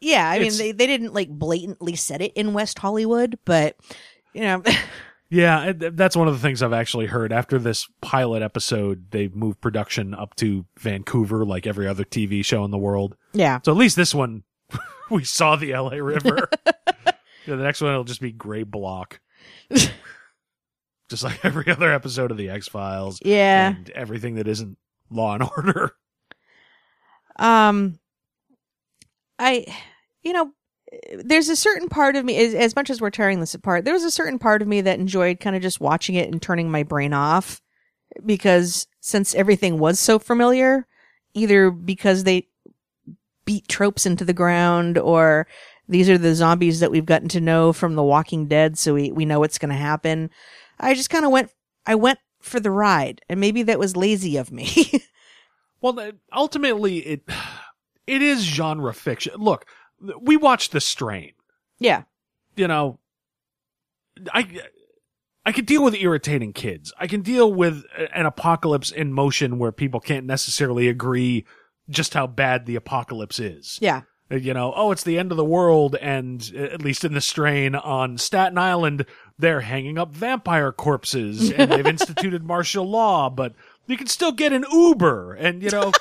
[0.00, 3.76] Yeah, I mean they they didn't like blatantly set it in West Hollywood, but
[4.32, 4.62] you know,
[5.30, 7.32] Yeah, that's one of the things I've actually heard.
[7.34, 12.64] After this pilot episode, they've moved production up to Vancouver, like every other TV show
[12.64, 13.14] in the world.
[13.34, 13.60] yeah.
[13.62, 14.44] So at least this one,
[15.10, 16.48] we saw the LA River.
[16.66, 17.12] yeah,
[17.44, 19.20] the next one will just be gray block.
[21.08, 23.20] Just like every other episode of the X Files.
[23.24, 23.74] Yeah.
[23.74, 24.76] And everything that isn't
[25.10, 25.92] Law and Order.
[27.36, 27.98] Um,
[29.38, 29.66] I,
[30.22, 30.52] you know,
[31.18, 33.94] there's a certain part of me, as, as much as we're tearing this apart, there
[33.94, 36.70] was a certain part of me that enjoyed kind of just watching it and turning
[36.70, 37.60] my brain off
[38.24, 40.86] because since everything was so familiar,
[41.34, 42.48] either because they
[43.44, 45.46] beat tropes into the ground or
[45.88, 49.10] these are the zombies that we've gotten to know from The Walking Dead, so we,
[49.10, 50.30] we know what's going to happen.
[50.80, 51.50] I just kind of went,
[51.86, 55.02] I went for the ride, and maybe that was lazy of me.
[55.80, 57.22] Well, ultimately, it
[58.06, 59.34] it is genre fiction.
[59.36, 59.64] Look,
[60.20, 61.34] we watched The Strain.
[61.78, 62.02] yeah.
[62.56, 62.98] you know,
[64.32, 64.60] I
[65.46, 66.92] I can deal with irritating kids.
[66.98, 71.46] I can deal with an apocalypse in motion where people can't necessarily agree
[71.88, 73.78] just how bad the apocalypse is.
[73.80, 74.02] Yeah.
[74.30, 77.20] You know, oh, it's the end of the world, and uh, at least in the
[77.20, 79.06] strain on Staten Island,
[79.38, 83.54] they're hanging up vampire corpses and they've instituted martial law, but
[83.86, 85.92] you can still get an Uber, and you know,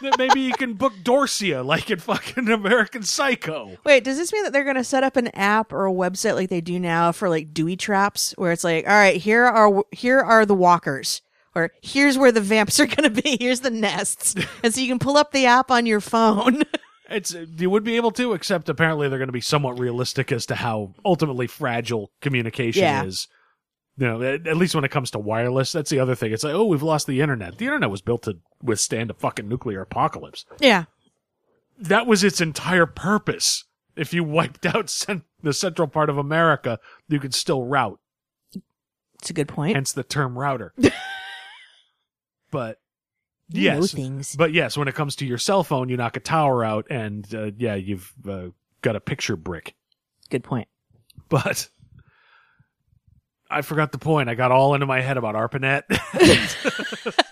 [0.18, 3.78] maybe you can book Dorsia like in fucking American Psycho.
[3.84, 6.34] Wait, does this mean that they're going to set up an app or a website
[6.34, 9.84] like they do now for like Dewey traps, where it's like, all right, here are
[9.92, 11.22] here are the walkers,
[11.54, 13.38] or here's where the vamps are going to be.
[13.40, 16.62] Here's the nests, and so you can pull up the app on your phone.
[17.10, 20.46] It's you would be able to, except apparently they're going to be somewhat realistic as
[20.46, 23.04] to how ultimately fragile communication Yeah.
[23.04, 23.26] is.
[23.96, 26.32] You know, at, at least when it comes to wireless, that's the other thing.
[26.32, 27.58] It's like, oh, we've lost the internet.
[27.58, 30.46] The internet was built to withstand a fucking nuclear apocalypse.
[30.60, 30.84] yeah,
[31.78, 33.64] That was its entire purpose.
[33.96, 36.78] If you wiped out cent- the central part of America,
[37.08, 37.98] you could still route.
[39.18, 39.74] it's a good point.
[39.74, 40.72] Hence the term router.
[42.50, 42.78] but
[43.52, 44.36] You yes, things.
[44.36, 47.26] but yes, when it comes to your cell phone, you knock a tower out, and
[47.34, 48.48] uh, yeah, you've uh,
[48.82, 49.74] got a picture brick.
[50.30, 50.68] good point.
[51.28, 51.68] but
[53.50, 54.28] I forgot the point.
[54.28, 55.82] I got all into my head about ARPANET.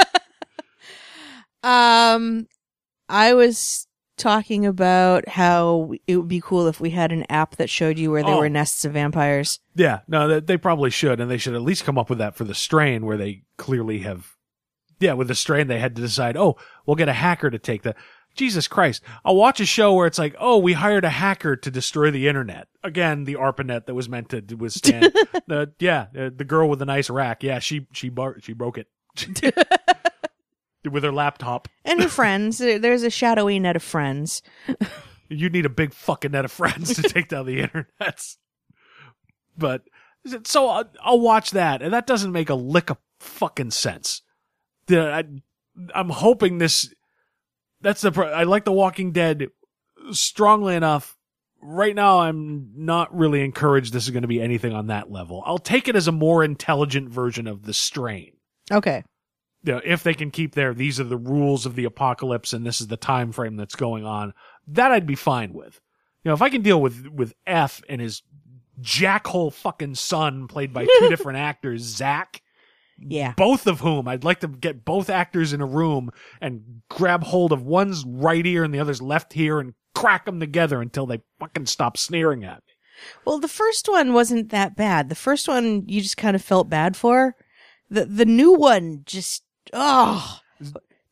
[1.62, 2.46] Um,
[3.08, 3.86] I was
[4.16, 8.10] talking about how it would be cool if we had an app that showed you
[8.12, 8.38] where there Oh.
[8.38, 9.58] were nests of vampires.
[9.74, 12.36] yeah, no, they, they probably should, and they should at least come up with that
[12.36, 14.36] for the strain, where they clearly have.
[15.00, 16.36] Yeah, with the strain, they had to decide.
[16.36, 16.56] Oh,
[16.86, 17.94] we'll get a hacker to take the.
[18.34, 19.02] Jesus Christ!
[19.24, 22.28] I'll watch a show where it's like, oh, we hired a hacker to destroy the
[22.28, 22.68] internet.
[22.84, 25.12] Again, the ARPANET that was meant to withstand.
[25.46, 27.42] the yeah, uh, the girl with the nice rack.
[27.42, 28.86] Yeah, she she bar- she broke it
[30.88, 31.68] with her laptop.
[31.84, 34.42] And her friends, there's a shadowy net of friends.
[35.28, 38.36] you need a big fucking net of friends to take down the internet.
[39.56, 39.82] But
[40.44, 44.22] so I'll, I'll watch that, and that doesn't make a lick of fucking sense.
[44.90, 45.24] I,
[45.94, 46.92] I'm hoping this.
[47.80, 48.12] That's the.
[48.22, 49.48] I like The Walking Dead
[50.10, 51.16] strongly enough.
[51.60, 53.92] Right now, I'm not really encouraged.
[53.92, 55.42] This is going to be anything on that level.
[55.44, 58.32] I'll take it as a more intelligent version of the strain
[58.70, 59.02] Okay.
[59.64, 62.64] you know, if they can keep there, these are the rules of the apocalypse and
[62.64, 64.34] this is the time frame that's going on,
[64.68, 65.80] that I'd be fine with.
[66.22, 68.22] You know, if I can deal with with Eph and his
[68.80, 72.40] jackhole fucking son played by two different actors, Zach,
[73.00, 73.34] Yeah.
[73.36, 76.10] both of whom I'd like to get both actors in a room
[76.40, 80.40] and grab hold of one's right ear and the other's left ear and crack them
[80.40, 82.72] together until they fucking stop sneering at me.
[83.24, 85.08] Well, the first one wasn't that bad.
[85.08, 87.36] The first one you just kind of felt bad for.
[87.90, 90.40] The the new one just oh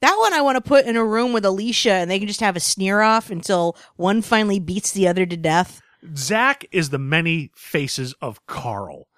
[0.00, 2.40] that one I want to put in a room with Alicia and they can just
[2.40, 5.80] have a sneer off until one finally beats the other to death.
[6.14, 9.08] Zach is the many faces of Carl.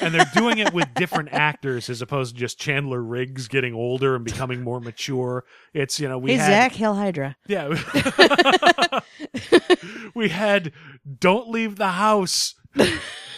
[0.00, 4.14] And they're doing it with different actors as opposed to just Chandler Riggs getting older
[4.16, 5.44] and becoming more mature.
[5.74, 7.36] It's you know we hey had Zach, Hail Hydra.
[7.46, 7.68] yeah
[10.14, 10.72] we had
[11.18, 12.54] don't leave the house.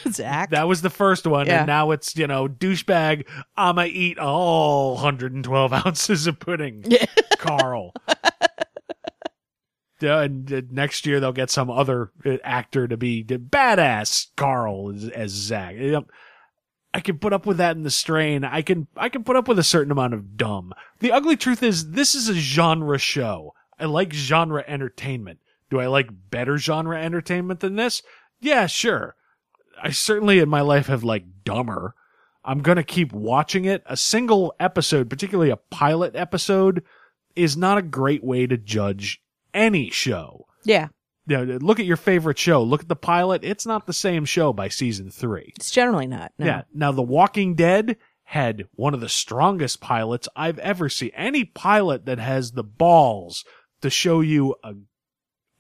[0.08, 0.50] Zach.
[0.50, 1.58] That was the first one, Yeah.
[1.58, 3.26] and now it's you know douchebag.
[3.56, 6.84] I'ma eat all 112 ounces of pudding,
[7.38, 7.92] Carl.
[10.00, 14.94] Yeah, and uh, next year they'll get some other uh, actor to be badass Carl
[14.94, 15.74] as, as Zach.
[15.76, 16.04] You know,
[16.92, 18.44] I can put up with that in the strain.
[18.44, 20.72] I can I can put up with a certain amount of dumb.
[20.98, 23.54] The ugly truth is this is a genre show.
[23.78, 25.38] I like genre entertainment.
[25.70, 28.02] Do I like better genre entertainment than this?
[28.40, 29.14] Yeah, sure.
[29.82, 31.94] I certainly in my life have like dumber.
[32.44, 33.82] I'm going to keep watching it.
[33.86, 36.82] A single episode, particularly a pilot episode,
[37.36, 39.22] is not a great way to judge
[39.54, 40.46] any show.
[40.64, 40.88] Yeah.
[41.26, 42.62] You know, look at your favorite show.
[42.62, 43.44] Look at the pilot.
[43.44, 45.52] It's not the same show by season three.
[45.56, 46.32] It's generally not.
[46.38, 46.46] No.
[46.46, 46.62] Yeah.
[46.74, 51.10] Now, The Walking Dead had one of the strongest pilots I've ever seen.
[51.14, 53.44] Any pilot that has the balls
[53.82, 54.74] to show you a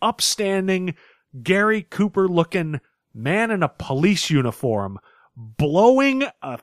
[0.02, 0.94] upstanding
[1.42, 2.80] Gary Cooper looking
[3.14, 4.98] man in a police uniform
[5.36, 6.58] blowing a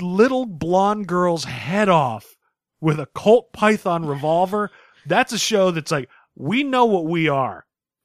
[0.00, 2.36] little blonde girl's head off
[2.80, 4.70] with a Colt Python revolver.
[5.06, 7.64] That's a show that's like, we know what we are.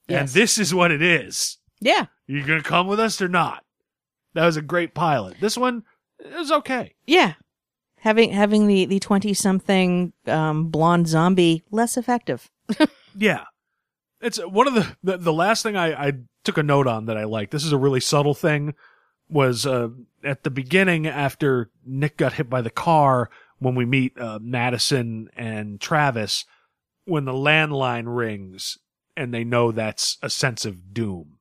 [0.09, 1.57] And this is what it is.
[1.79, 2.07] Yeah.
[2.27, 3.63] You gonna come with us or not?
[4.33, 5.37] That was a great pilot.
[5.39, 5.83] This one
[6.35, 6.95] was okay.
[7.05, 7.33] Yeah.
[7.97, 12.49] Having having the the twenty something um, blonde zombie less effective.
[13.15, 13.45] Yeah.
[14.21, 16.13] It's one of the, the, the last thing I, I
[16.43, 17.51] took a note on that I liked.
[17.51, 18.73] This is a really subtle thing
[19.29, 19.89] was, uh,
[20.23, 23.29] at the beginning after Nick got hit by the car
[23.59, 26.45] when we meet, uh, Madison and Travis,
[27.05, 28.77] when the landline rings
[29.19, 31.39] and they know that's a sense of doom.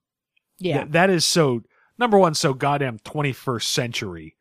[0.58, 0.78] Yeah.
[0.78, 1.62] Th- that is so,
[1.96, 4.36] number one, so goddamn 21st century.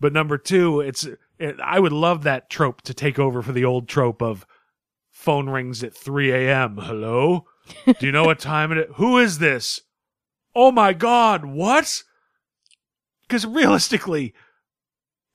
[0.00, 1.06] But number two, it's,
[1.38, 4.44] it, I would love that trope to take over for the old trope of
[5.10, 6.76] phone rings at 3 a.m.
[6.76, 7.46] Hello?
[7.86, 8.86] Do you know what time it is?
[8.96, 9.80] Who is this?
[10.54, 12.02] Oh my God, what?
[13.22, 14.34] Because realistically,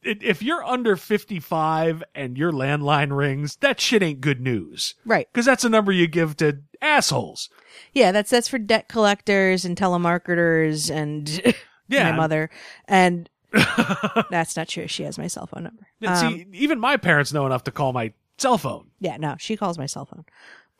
[0.03, 4.95] if you're under 55 and your landline rings, that shit ain't good news.
[5.05, 5.27] Right.
[5.31, 7.49] Because that's a number you give to assholes.
[7.93, 11.55] Yeah, that's that's for debt collectors and telemarketers and
[11.89, 12.11] Yeah.
[12.11, 12.49] my mother.
[12.87, 13.29] And
[14.29, 14.87] that's not true.
[14.87, 15.87] She has my cell phone number.
[16.01, 18.87] And Um, see, even my parents know enough to call my cell phone.
[18.99, 20.25] yeah, no, she calls my cell phone.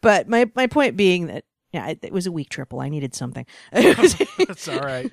[0.01, 1.43] But my my point being that
[1.73, 2.79] yeah, it, it was a week triple.
[2.79, 3.45] I needed something.
[3.71, 5.11] That's all right.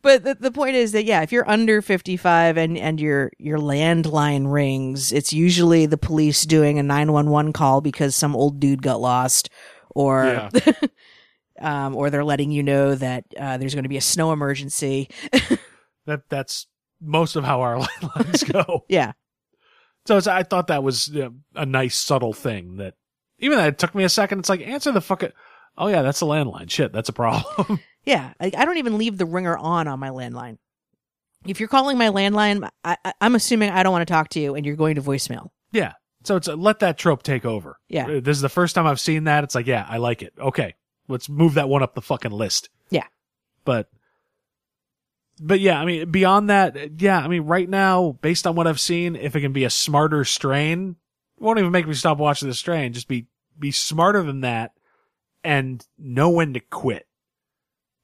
[0.00, 3.58] but the, the point is that yeah, if you're under 55 and and your your
[3.58, 9.00] landline rings, it's usually the police doing a 911 call because some old dude got
[9.00, 9.50] lost
[9.90, 10.50] or Yeah.
[11.60, 15.08] um or they're letting you know that uh, there's going to be a snow emergency.
[16.06, 16.66] That that's
[17.02, 18.84] most of how our landlines go.
[18.88, 19.12] yeah.
[20.06, 22.94] So it's, I thought that was uh, a nice subtle thing that
[23.38, 24.38] even that it took me a second.
[24.38, 25.32] It's like answer the fucking.
[25.76, 26.70] Oh yeah, that's a landline.
[26.70, 27.80] Shit, that's a problem.
[28.06, 30.56] Yeah, I, I don't even leave the ringer on on my landline.
[31.46, 34.40] If you're calling my landline, I, I, I'm assuming I don't want to talk to
[34.40, 35.48] you, and you're going to voicemail.
[35.72, 35.92] yeah.
[36.24, 37.78] So it's a, let that trope take over.
[37.88, 38.06] Yeah.
[38.06, 39.44] Uh, This is the first time I've seen that.
[39.44, 40.32] It's like, yeah, I like it.
[40.38, 40.74] Okay,
[41.06, 42.68] let's move that one up the fucking list.
[42.90, 43.06] Yeah.
[43.64, 43.88] But,
[45.40, 48.80] but yeah, I mean, beyond that, yeah, I mean, right now, based on what I've
[48.80, 50.96] seen, if it can be a smarter strain,
[51.38, 52.92] won't even make me stop watching the strain.
[52.92, 53.28] Just be,
[53.58, 54.72] be smarter than that
[55.44, 57.06] and know when to quit.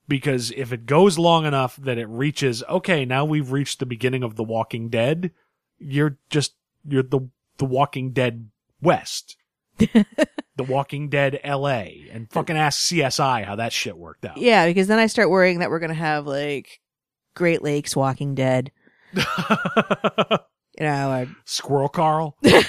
[0.07, 4.23] Because if it goes long enough that it reaches, okay, now we've reached the beginning
[4.23, 5.33] of The Walking Dead,
[5.79, 6.55] you're just,
[6.87, 7.29] you're the,
[7.59, 8.49] the Walking Dead
[8.81, 9.37] West.
[9.79, 11.87] the Walking Dead LA.
[12.11, 14.37] And fucking ask CSI how that shit worked out.
[14.37, 16.81] Yeah, because then I start worrying that we're going to have like
[17.35, 18.71] Great Lakes Walking Dead,
[19.13, 19.25] you
[20.81, 22.37] know, or Squirrel Carl.
[22.43, 22.67] it's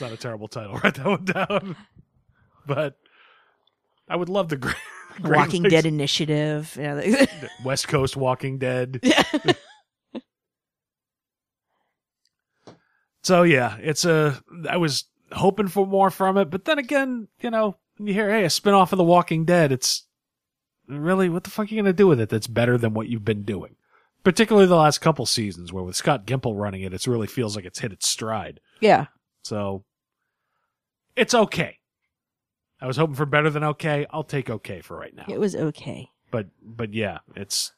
[0.00, 0.78] not a terrible title.
[0.78, 1.76] Write that one down.
[2.66, 2.96] But
[4.08, 4.76] I would love the Great,
[5.22, 6.74] Walking Lakes- Dead Initiative.
[6.76, 7.26] You know,
[7.64, 9.00] West Coast Walking Dead.
[13.28, 14.42] So yeah, it's a.
[14.70, 18.44] I was hoping for more from it, but then again, you know, you hear hey
[18.44, 20.06] a spin off of The Walking Dead, it's
[20.86, 23.26] really what the fuck are you gonna do with it that's better than what you've
[23.26, 23.76] been doing?
[24.24, 27.66] Particularly the last couple seasons, where with Scott Gimple running it, it really feels like
[27.66, 28.60] it's hit its stride.
[28.80, 29.08] yeah.
[29.42, 29.84] So
[31.14, 31.76] it's okay.
[32.80, 34.06] I was hoping for better than okay.
[34.10, 35.26] I'll take okay for right now.
[35.28, 36.08] It was okay.
[36.30, 37.72] But but yeah, it's,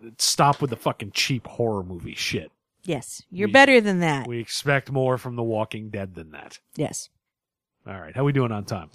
[0.00, 2.52] it's stop with the fucking cheap horror movie shit.
[2.84, 4.26] Yes, you're We- better than that.
[4.26, 6.58] We expect more from The Walking Dead than that.
[6.76, 7.08] yes.
[7.86, 8.90] All right, how are we doing on time?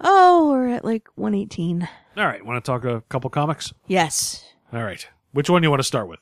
[0.00, 1.86] Oh, we're at like 118.
[2.16, 3.72] All right, want to talk a couple comics?
[3.86, 4.44] Yes.
[4.72, 6.20] All right, which one do you want to start with?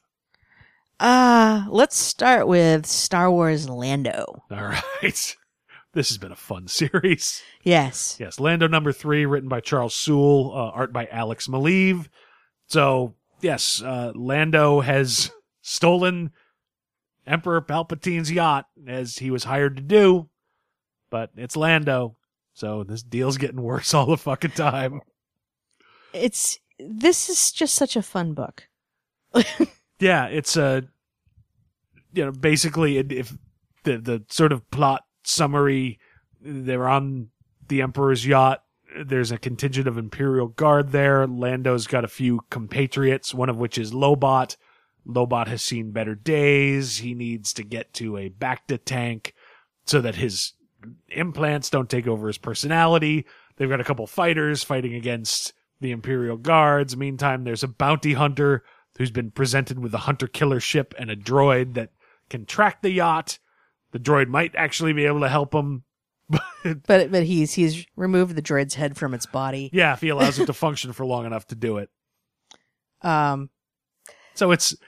[0.99, 4.43] Uh, let's start with Star Wars Lando.
[4.51, 4.57] All
[5.03, 5.37] right,
[5.93, 7.43] this has been a fun series.
[7.63, 8.17] Yes.
[8.19, 12.09] Yes, Lando number three, written by Charles Soule, uh, art by Alex Maleev.
[12.69, 15.31] So, yes, uh, Lando has
[15.63, 16.31] stolen
[17.27, 20.29] Emperor Palpatine's yacht, as he was hired to do,
[21.11, 22.17] but it's Lando.
[22.55, 25.01] So this deal's getting worse all the fucking time.
[26.13, 28.69] It's this is just such a fun book.
[29.99, 30.83] Yeah, it's a,
[32.13, 33.35] you know, basically if
[33.85, 35.99] the the sort of plot summary,
[36.41, 37.31] they're on
[37.69, 38.63] the Emperor's yacht.
[39.05, 41.27] There's a contingent of Imperial Guard there.
[41.27, 44.57] Lando's got a few compatriots, one of which is Lobot,
[45.07, 46.99] Lobot has seen better days.
[46.99, 49.35] He needs to get to a Bacta tank
[49.87, 50.53] so that his
[51.09, 53.27] implants don't take over his personality.
[53.57, 56.97] They've got a couple fighters fighting against the Imperial Guards.
[56.97, 58.65] Meantime, there's a bounty hunter
[58.99, 61.91] who's been presented with a hunter killer ship and a droid that
[62.29, 63.39] can track the yacht.
[63.93, 65.85] The droid might actually be able to help him.
[66.65, 69.71] But but he's he's removed the droid's head from its body.
[69.73, 71.91] Yeah, if he allows it to function for long enough to do it.
[73.03, 73.51] Um,
[74.35, 74.81] So it's it's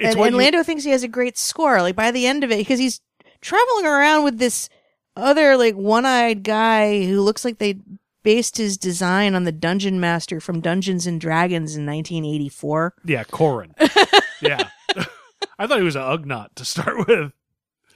[0.00, 1.80] and, and you- Lando thinks he has a great score.
[1.82, 3.00] Like by the end of it, because he's
[3.40, 4.68] traveling around with this
[5.16, 7.78] other like one-eyed guy who looks like they
[8.22, 12.94] based his design on the dungeon master from Dungeons and Dragons in 1984.
[13.04, 13.74] yeah, Corin.
[14.42, 14.68] yeah.
[15.58, 17.32] I thought he was an Ugnaught to start with.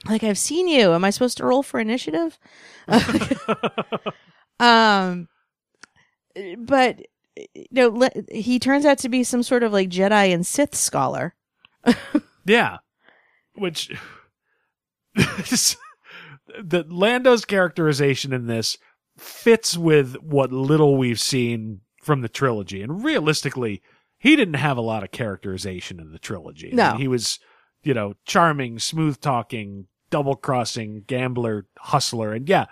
[0.07, 0.93] Like I've seen you.
[0.93, 2.37] Am I supposed to roll for initiative?
[4.59, 5.27] um,
[6.57, 7.01] but
[7.53, 11.34] you know, he turns out to be some sort of like Jedi and Sith scholar.
[12.45, 12.77] Yeah.
[13.55, 13.91] Which
[15.15, 18.77] the Lando's characterization in this
[19.17, 22.81] fits with what little we've seen from the trilogy.
[22.81, 23.81] And realistically,
[24.17, 26.71] he didn't have a lot of characterization in the trilogy.
[26.71, 26.91] I No.
[26.91, 27.39] mean, he was,
[27.83, 32.33] you know, charming, smooth talking, double crossing, gambler, hustler.
[32.33, 32.65] And yeah,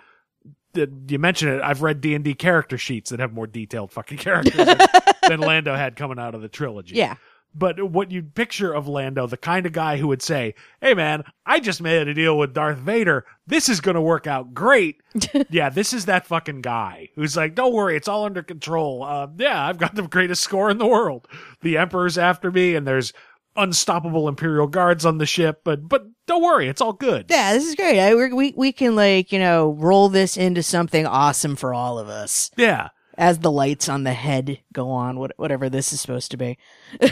[0.73, 1.61] the, you mentioned it.
[1.63, 4.55] I've read D and D character sheets that have more detailed fucking characters
[5.27, 6.95] than Lando had coming out of the trilogy.
[6.95, 7.15] Yeah.
[7.55, 11.23] But what you'd picture of Lando, the kind of guy who would say, Hey man,
[11.45, 13.25] I just made a deal with Darth Vader.
[13.45, 15.01] This is going to work out great.
[15.49, 19.03] yeah, this is that fucking guy who's like, Don't worry, it's all under control.
[19.03, 21.27] Uh, yeah, I've got the greatest score in the world.
[21.61, 23.13] The Emperor's after me and there's
[23.55, 27.27] unstoppable Imperial guards on the ship, but, but don't worry, it's all good.
[27.29, 27.99] Yeah, this is great.
[27.99, 31.99] I, we we we can like you know roll this into something awesome for all
[31.99, 32.89] of us Yeah.
[33.17, 35.17] As the lights on the head go on.
[35.19, 36.57] What, whatever this is supposed to be.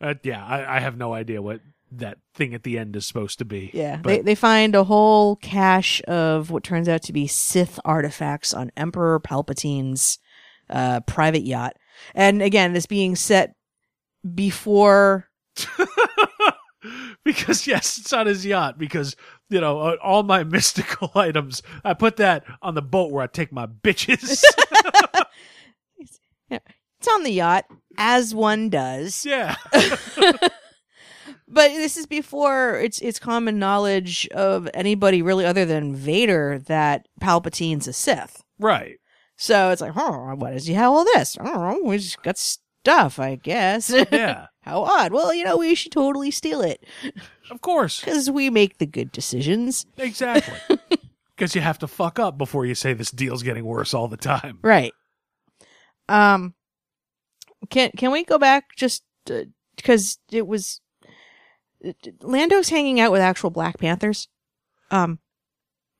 [0.00, 1.60] Uh, yeah, I, I have no idea what
[1.90, 3.72] that thing at the end is supposed to be.
[3.74, 7.80] Yeah, But- they they find a whole cache of what turns out to be Sith
[7.84, 10.20] artifacts on Emperor Palpatine's
[10.70, 11.74] uh, private yacht,
[12.14, 13.56] and again, this being set
[14.36, 15.28] before.
[17.24, 18.78] because yes, it's on his yacht.
[18.78, 19.16] Because
[19.50, 23.26] you know uh, all my mystical items, I put that on the boat where I
[23.26, 24.42] take my bitches.
[26.50, 27.64] It's on the yacht,
[27.96, 29.24] as one does.
[29.26, 29.54] yeah,
[31.46, 37.06] But this is before it's it's common knowledge of anybody really other than Vader that
[37.20, 38.42] Palpatine's a Sith.
[38.58, 38.96] right.
[39.40, 41.38] So it's like, huh, what does he have all this?
[41.38, 41.80] I don't know.
[41.88, 43.88] We just got stuff, I guess.
[44.10, 45.12] Yeah, How odd.
[45.12, 46.84] Well, you know, we should totally steal it
[47.50, 49.86] of course, because we make the good decisions.
[49.96, 50.78] exactly.
[51.36, 54.16] Because you have to fuck up before you say this deal's getting worse all the
[54.16, 54.58] time.
[54.60, 54.92] Right.
[56.08, 56.54] Um,
[57.70, 59.04] can can we go back just
[59.76, 60.80] because it was
[62.22, 64.26] Lando's hanging out with actual Black Panthers?
[64.90, 65.20] Um,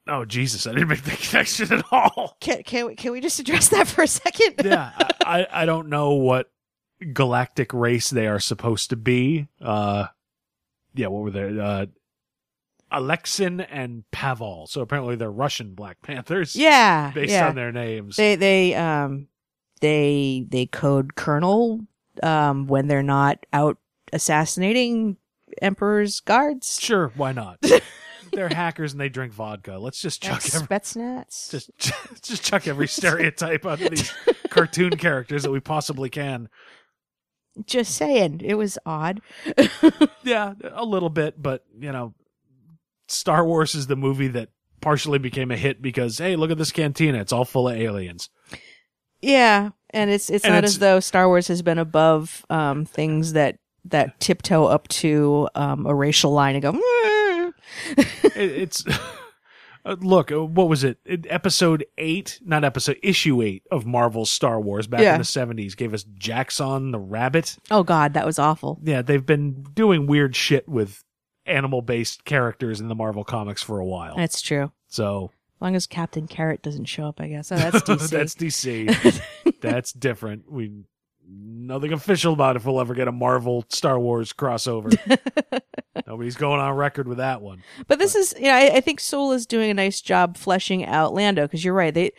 [0.08, 2.36] Oh Jesus, I didn't make the connection at all.
[2.40, 4.54] can can we can we just address that for a second?
[4.64, 6.50] yeah, I, I I don't know what
[7.12, 9.48] galactic race they are supposed to be.
[9.60, 10.06] Uh,
[10.94, 11.58] yeah, what were they?
[11.58, 11.86] Uh,
[12.92, 14.66] Alexin and Pavel.
[14.66, 16.56] So apparently they're Russian Black Panthers.
[16.56, 17.48] yeah, based yeah.
[17.48, 18.16] on their names.
[18.16, 19.28] They they um
[19.80, 21.80] they they code kernel
[22.22, 23.78] um when they're not out
[24.12, 25.16] assassinating
[25.60, 26.78] Emperor's guards.
[26.80, 27.58] sure, why not?
[28.32, 29.78] they're hackers and they drink vodka.
[29.78, 31.50] Let's just chuck every, Spetsnaz.
[31.78, 34.12] just just chuck every stereotype out of these
[34.50, 36.48] cartoon characters that we possibly can.
[37.66, 39.20] Just saying, it was odd.
[40.24, 42.12] Yeah, a little bit, but you know,
[43.06, 44.50] Star Wars is the movie that
[44.82, 48.28] partially became a hit because hey, look at this cantina; it's all full of aliens.
[49.22, 52.84] Yeah, and it's it's And not it's- as though Star Wars has been above um
[52.84, 53.56] things that
[53.86, 57.52] that tiptoe up to um a racial line and go.
[57.96, 58.84] It, it's
[59.84, 60.98] uh, look, uh, what was it?
[61.04, 61.26] it?
[61.28, 65.14] Episode eight, not episode issue eight of Marvel's Star Wars back Yeah.
[65.14, 67.56] in the seventies gave us Jaxxon the rabbit.
[67.70, 68.78] Oh God, that was awful.
[68.82, 71.04] Yeah, they've been doing weird shit with
[71.46, 74.16] animal based characters in the Marvel comics for a while.
[74.16, 74.70] That's true.
[74.88, 77.50] So As long as Captain Carrot doesn't show up, I guess.
[77.52, 78.10] Oh, that's DC.
[78.10, 79.60] that's DC.
[79.60, 80.50] that's different.
[80.50, 80.84] We
[81.28, 84.96] nothing official about if we'll ever get a Marvel Star Wars crossover.
[86.06, 87.62] Nobody's going on record with that one.
[87.86, 90.84] But this is, you know, I, I think Soule is doing a nice job fleshing
[90.86, 91.92] out Lando because you're right.
[91.92, 92.12] They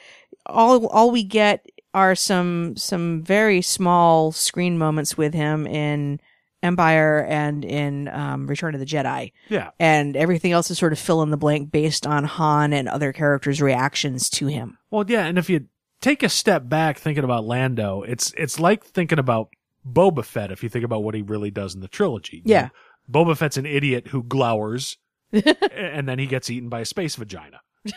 [0.45, 6.19] all all we get are some some very small screen moments with him in
[6.61, 9.69] Empire and in um, Return of the Jedi, Yeah.
[9.79, 13.13] and everything else is sort of fill in the blank based on Han and other
[13.13, 14.77] characters' reactions to him.
[14.91, 15.67] Well, yeah, and if you
[16.01, 19.49] take a step back thinking about Lando, it's it's like thinking about
[19.87, 22.37] Boba Fett if you think about what he really does in the trilogy.
[22.37, 22.69] You Yeah.
[23.07, 24.97] know, Boba Fett's an idiot who glowers
[25.31, 27.61] and then he gets eaten by a space vagina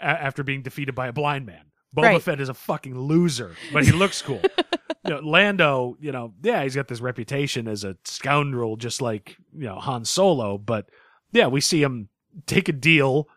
[0.00, 1.64] a- after being defeated by a blind man.
[1.96, 2.22] Boba Right.
[2.22, 4.40] Fett is a fucking loser, but he looks cool.
[5.04, 9.36] you know, Lando, you know, yeah, he's got this reputation as a scoundrel, just like
[9.54, 10.56] you know Han Solo.
[10.56, 10.86] But
[11.32, 12.08] yeah, we see him
[12.46, 13.28] take a deal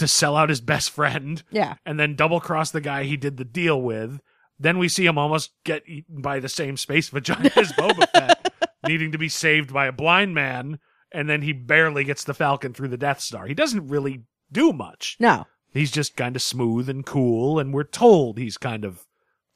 [0.00, 1.76] to sell out his best friend, Yeah.
[1.86, 4.20] and then double cross the guy he did the deal with.
[4.58, 8.52] Then we see him almost get eaten by the same space vagina as Boba Fett,
[8.86, 10.78] needing to be saved by a blind man,
[11.12, 13.46] and then he barely gets the Falcon through the Death Star.
[13.46, 15.16] He doesn't really do much.
[15.20, 15.46] No.
[15.72, 19.06] He's just kind of smooth and cool, and we're told he's kind of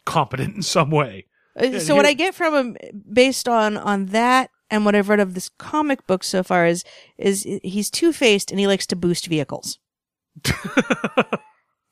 [0.05, 1.27] competent in some way.
[1.59, 2.77] Uh, so what I get from him,
[3.12, 6.83] based on on that and what I've read of this comic book so far, is
[7.19, 9.79] is he's two faced and he likes to boost vehicles.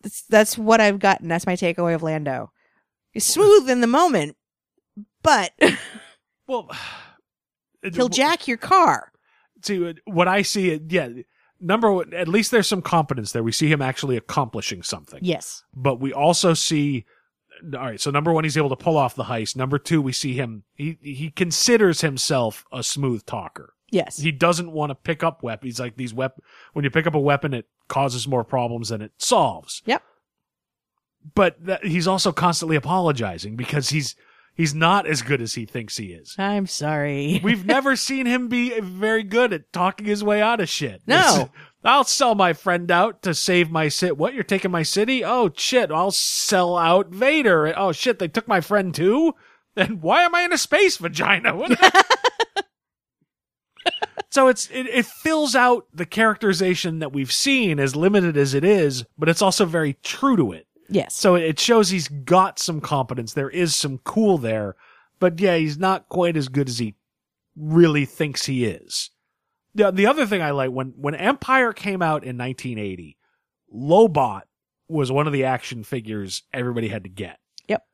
[0.03, 1.29] That's, that's what I've gotten.
[1.29, 2.53] That's my takeaway of Lando.
[3.13, 4.37] He's smooth in the moment,
[5.23, 5.53] but
[6.47, 6.71] Well,
[7.95, 9.13] he'll jack your car.
[9.65, 10.75] see uh, what I see.
[10.75, 11.09] Uh, yeah,
[11.61, 13.43] number one, at least there's some competence there.
[13.43, 15.21] We see him actually accomplishing something.
[15.23, 15.63] Yes.
[15.75, 17.05] but we also see
[17.75, 20.11] all right so number one he's able to pull off the heist number two we
[20.13, 24.17] see him he he considers himself a smooth talker Yes.
[24.17, 26.41] he doesn't want to pick up weapons he's like these wep
[26.73, 30.03] when you pick up a weapon it causes more problems than it solves Yep.
[31.35, 34.17] but that, he's also constantly apologizing because he's
[34.55, 37.41] he's not as good as he thinks he is I'm sorry.
[37.45, 41.03] We've never seen him be very good at talking his way out of shit.
[41.07, 41.19] No.
[41.19, 41.49] It's-
[41.85, 44.13] I'll sell my friend out to save my city.
[44.13, 44.35] What?
[44.35, 45.25] You're taking my city?
[45.25, 45.91] Oh shit!
[45.91, 47.77] I'll sell out Vader.
[47.77, 48.21] Oh shit!
[48.21, 49.35] They took my friend too.
[49.75, 51.57] Then why am I in a space vagina?
[51.57, 51.73] What?
[54.33, 58.65] so it's it, it fills out the characterization that we've seen, as limited as it
[58.65, 60.67] is, but it's also very true to it.
[60.89, 61.15] yes.
[61.15, 63.35] So it shows he's got some competence.
[63.35, 64.75] There is some cool there,
[65.21, 66.95] but yeah, he's not quite as good as he
[67.57, 69.11] really thinks he is.
[69.75, 73.19] The, the other thing I like when when Empire came out in 1980,
[73.75, 74.43] Lobot
[74.89, 77.39] was one of the action figures everybody had to get.
[77.69, 77.85] Yep.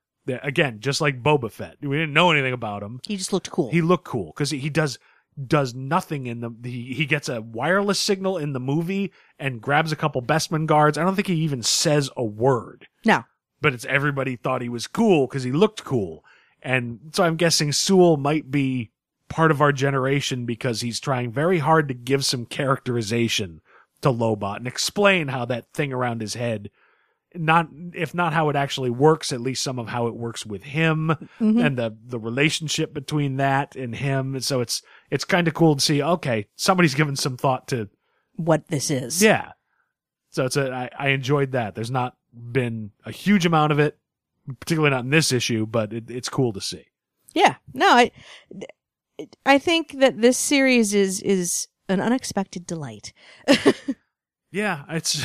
[0.45, 3.01] Again, just like Boba Fett, we didn't know anything about him.
[3.05, 3.71] he just looked cool.
[3.73, 5.01] He looked cool because he does
[5.47, 9.93] does nothing in the he, he gets a wireless signal in the movie and grabs
[9.93, 10.99] a couple Bespin guards.
[10.99, 13.25] I don't think he even says a word no.
[13.61, 16.25] but it's everybody thought he was cool because he looked cool.
[16.63, 18.91] And so I'm guessing Soule might be
[19.29, 23.61] part of our generation because he's trying very hard to give some characterization
[24.01, 26.71] to Lobot and explain how that thing around his head,
[27.39, 30.65] not, if not how it actually works, at least some of how it works with
[30.65, 31.65] him Mhm.
[31.65, 34.35] and the, the relationship between that and him.
[34.35, 37.89] And so it's, it's kind of cool to see, okay, somebody's given some thought to
[38.37, 39.23] what this is.
[39.23, 39.53] yeah.
[40.31, 41.75] So it's a I, I enjoyed that.
[41.75, 43.97] There's not been a huge amount of it,
[44.61, 46.85] particularly not in this issue, but it, it's cool to see.
[47.35, 47.55] Yeah.
[47.73, 48.11] No, I
[49.47, 53.13] I think that this series is is an unexpected delight.
[54.59, 55.25] Yeah, it's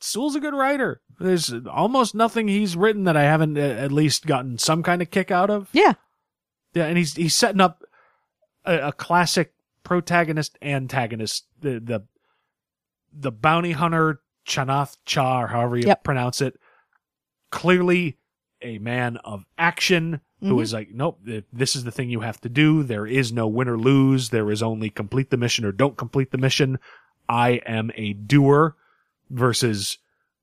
[0.00, 1.02] Soule's a good writer.
[1.18, 5.10] There's almost nothing he's written that I haven't uh, at least gotten some kind of
[5.10, 5.68] kick out of.
[5.72, 5.92] Yeah.
[6.72, 7.82] Yeah, and he's he's setting up
[8.64, 9.52] a, a classic
[9.84, 11.44] protagonist antagonist.
[11.60, 12.04] The the
[13.12, 16.02] the bounty hunter Chanath Cha, or however you Yep.
[16.04, 16.58] pronounce it,
[17.50, 18.16] clearly
[18.62, 20.62] a man of action who Mhm.
[20.62, 21.20] is like, nope,
[21.52, 22.82] this is the thing you have to do.
[22.82, 24.30] There is no win or lose.
[24.30, 26.78] There is only complete the mission or don't complete the mission.
[27.30, 28.74] I am a doer
[29.30, 29.98] versus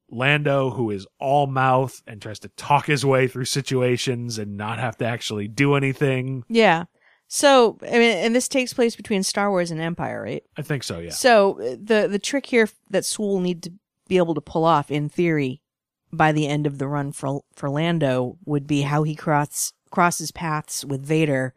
[0.09, 4.79] Lando, who is all mouth and tries to talk his way through situations and not
[4.79, 6.45] have to actually do anything.
[6.47, 6.85] Yeah.
[7.27, 10.43] So, I mean, and this takes place between Star Wars and Empire, right?
[10.55, 11.09] I think so, yeah.
[11.09, 13.73] So the the trick here that Soule need to
[14.07, 15.61] be able to pull off, in theory,
[16.13, 20.31] by the end of the run for for Lando, would be how he cross crosses
[20.31, 21.53] paths with Vader,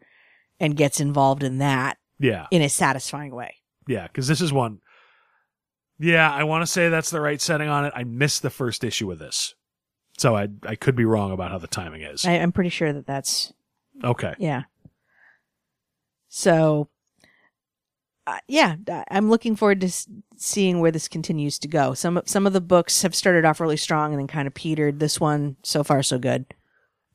[0.59, 3.55] and gets involved in that Yeah, in a satisfying way.
[3.87, 4.81] yeah, because this is one.
[6.01, 7.93] Yeah, I want to say that's the right setting on it.
[7.95, 9.53] I missed the first issue of this,
[10.17, 12.25] so I I could be wrong about how the timing is.
[12.25, 13.53] I, I'm pretty sure that that's
[14.03, 14.63] okay, yeah.
[16.29, 16.89] So,
[18.25, 18.75] uh, yeah,
[19.09, 20.07] I'm looking forward to s-
[20.37, 21.93] seeing where this continues to go.
[21.93, 24.53] Some of- some of the books have started off really strong and then kind of
[24.53, 24.99] petered.
[24.99, 26.45] This one, so far, so good.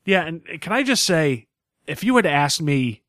[0.05, 1.47] yeah, and can I just say,
[1.87, 3.03] if you had asked me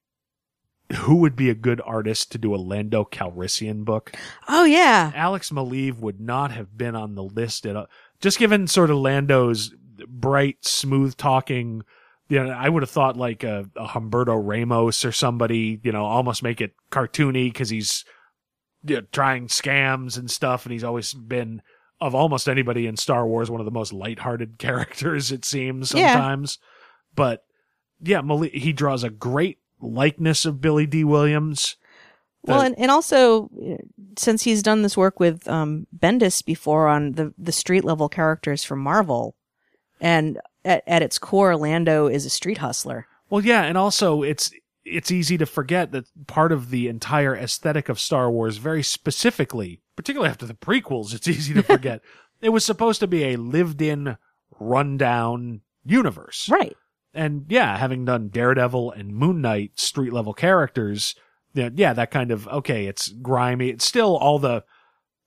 [0.97, 4.15] who would be a good artist to do a Lando Calrissian book,
[4.49, 7.87] Oh yeah, Alex Maleev would not have been on the list at all.
[8.21, 9.75] Just given sort of Lando's
[10.09, 11.83] bright, smooth talking,
[12.29, 16.05] you know, I would have thought like a, a Humberto Ramos or somebody, you know,
[16.05, 18.05] almost make it cartoony because he's
[18.85, 21.63] you know, trying scams and stuff, and he's always been
[22.01, 25.33] of almost anybody in Star Wars one of the most lighthearted characters.
[25.33, 26.13] It seems Yeah.
[26.13, 26.59] sometimes,
[27.15, 27.45] but
[28.01, 31.77] yeah, Malik, he draws a great likeness of Billy Dee Williams.
[32.45, 33.51] Well, and, and also
[34.17, 38.65] since he's done this work with um, Bendis before on the the street level characters
[38.65, 39.35] from Marvel,
[40.01, 43.07] and at, at its core, Lando is a street hustler.
[43.29, 44.51] Well, yeah, and also it's
[44.85, 49.83] it's easy to forget that part of the entire aesthetic of Star Wars, very specifically,
[49.97, 52.01] particularly after the prequels, it's easy to forget.
[52.41, 54.17] it was supposed to be a lived-in,
[54.59, 56.77] rundown universe, Right.
[57.19, 61.15] And yeah, having done Daredevil and Moon Knight street level characters,
[61.55, 63.69] yeah, yeah, that kind of okay, it's grimy.
[63.71, 64.65] It's still all the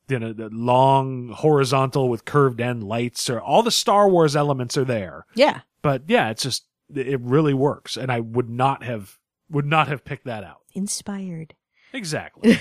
[0.08, 4.78] you know the long horizontal with curved end lights, or all the Star Wars elements
[4.78, 5.62] are there Yeah.
[5.82, 9.18] but yeah, it's just it really works, and I would not have
[9.50, 11.56] would not have picked that out Inspired.
[11.94, 12.58] exactly.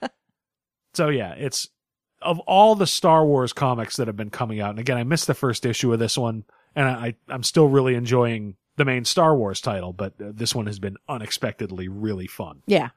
[0.94, 1.68] so yeah, it's
[2.20, 5.26] of all the Star Wars comics that have been coming out, and again, I missed
[5.26, 6.44] the first issue of this one,
[6.76, 10.66] and I I'm still really enjoying the main Star Wars title, but uh, this one
[10.66, 12.62] has been unexpectedly really fun.
[12.66, 12.90] Yeah.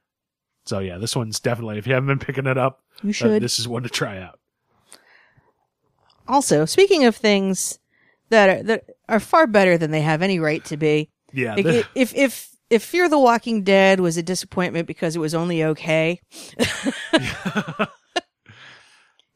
[0.66, 3.42] So yeah, this one's definitely if you haven't been picking it up, You uh, should.
[3.42, 4.40] this is one to try out.
[6.28, 7.80] also, speaking of things
[8.30, 11.66] that are, that are far better than they have any right to be, Yeah, like,
[11.66, 15.62] the- if if if Fear the Walking Dead was a disappointment because it was only
[15.64, 16.22] okay,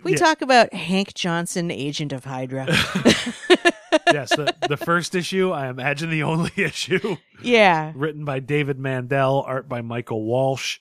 [0.04, 0.18] we Yeah.
[0.18, 2.68] talk about Hank Johnson, Agent of Hydra.
[4.12, 7.18] yes, the the first issue, I imagine the only issue.
[7.42, 7.92] yeah.
[7.96, 10.80] written by David Mandel, art by Michael Walsh.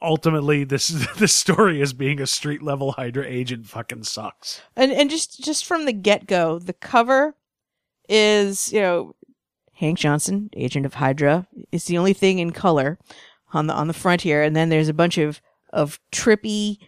[0.00, 0.88] Ultimately, this
[1.18, 4.60] this story as being a street level Hydra agent fucking sucks.
[4.76, 7.34] and and just just from the get go, the cover
[8.08, 9.14] is you know
[9.74, 12.98] Hank Johnson, Agent of Hydra, is the only thing in color
[13.52, 15.40] on the on the front here, and then there's a bunch of
[15.72, 16.78] of trippy,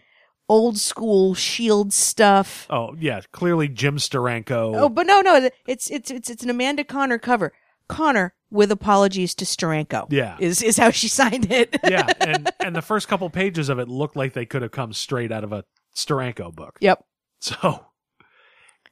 [0.47, 2.67] old school Shield stuff.
[2.69, 4.75] Oh yeah, clearly Jim Steranko.
[4.79, 7.53] Oh, but no, no, it's it's it's it's an Amanda Conner cover.
[7.87, 10.07] Conner with apologies to Steranko.
[10.09, 10.37] Yeah.
[10.39, 11.77] is is how she signed it.
[11.83, 14.93] yeah, and and the first couple pages of it looked like they could have come
[14.93, 15.63] straight out of a
[15.95, 16.77] Steranko book.
[16.81, 17.03] yep.
[17.39, 17.85] So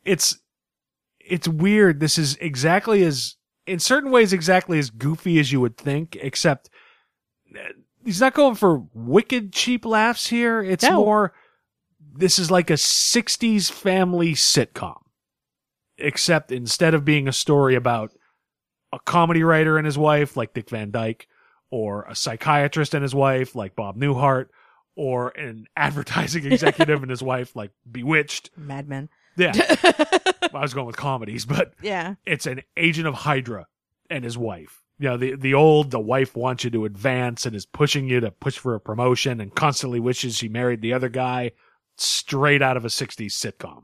[0.05, 0.37] it's
[1.19, 1.99] it's weird.
[1.99, 3.35] This is exactly as
[3.65, 6.69] in certain ways exactly as goofy as you would think, except
[7.55, 7.59] uh,
[8.03, 10.61] he's not going for wicked cheap laughs here.
[10.61, 10.97] It's No.
[11.05, 11.33] more
[12.15, 14.97] this is like a 60s family sitcom.
[15.97, 18.11] Except instead of being a story about
[18.91, 21.27] a comedy writer and his wife like Dick Van Dyke
[21.69, 24.47] or a psychiatrist and his wife like Bob Newhart
[24.95, 29.07] or an advertising executive and his wife like Bewitched Mad Men.
[29.37, 29.51] yeah.
[29.55, 32.15] I was going with comedies, but Yeah.
[32.25, 33.67] it's an agent of Hydra
[34.09, 34.81] and his wife.
[34.99, 38.19] You know, the the old the wife wants you to advance and is pushing you
[38.19, 41.51] to push for a promotion and constantly wishes she married the other guy
[41.97, 43.83] straight out of a 60s sitcom.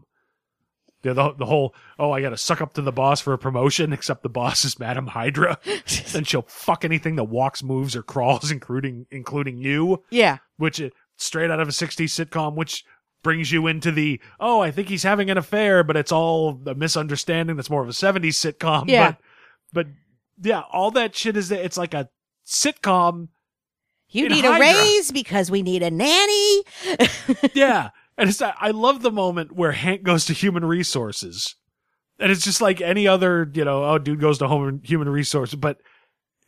[1.01, 3.37] Yeah, the, the whole, oh, I got to suck up to the boss for a
[3.37, 5.57] promotion, except the boss is Madam Hydra.
[6.13, 10.39] and she'll fuck anything that walks, moves, or crawls, including including you Yeah.
[10.57, 12.83] which is straight out of a 60s sitcom, which
[13.23, 16.75] brings you into the, oh, I think he's having an affair, but it's all a
[16.75, 17.55] misunderstanding.
[17.55, 18.89] That's more of a 70s sitcom.
[18.89, 19.11] Yeah.
[19.11, 19.87] But,
[20.41, 22.09] but yeah, all that shit is, it's like a
[22.45, 23.29] sitcom.
[24.09, 24.57] You need Hydra.
[24.57, 26.63] a raise because we need a nanny.
[27.53, 27.89] Yeah.
[28.19, 31.55] And it's, I love the moment where Hank goes to human resources.
[32.19, 35.55] And it's just like any other, you know, oh, dude goes to home human resources,
[35.55, 35.77] but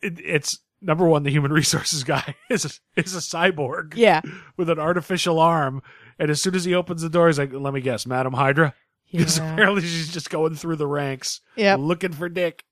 [0.02, 3.94] it, it's number one, the human resources guy is a, is a cyborg.
[3.96, 4.20] yeah.
[4.56, 5.82] with an artificial arm.
[6.18, 8.74] And as soon as he opens the door, he's like, let me guess, Madam Hydra?
[9.10, 9.52] Because Yeah.
[9.52, 11.80] apparently she's just going through the ranks Yep.
[11.80, 12.64] looking for Dick.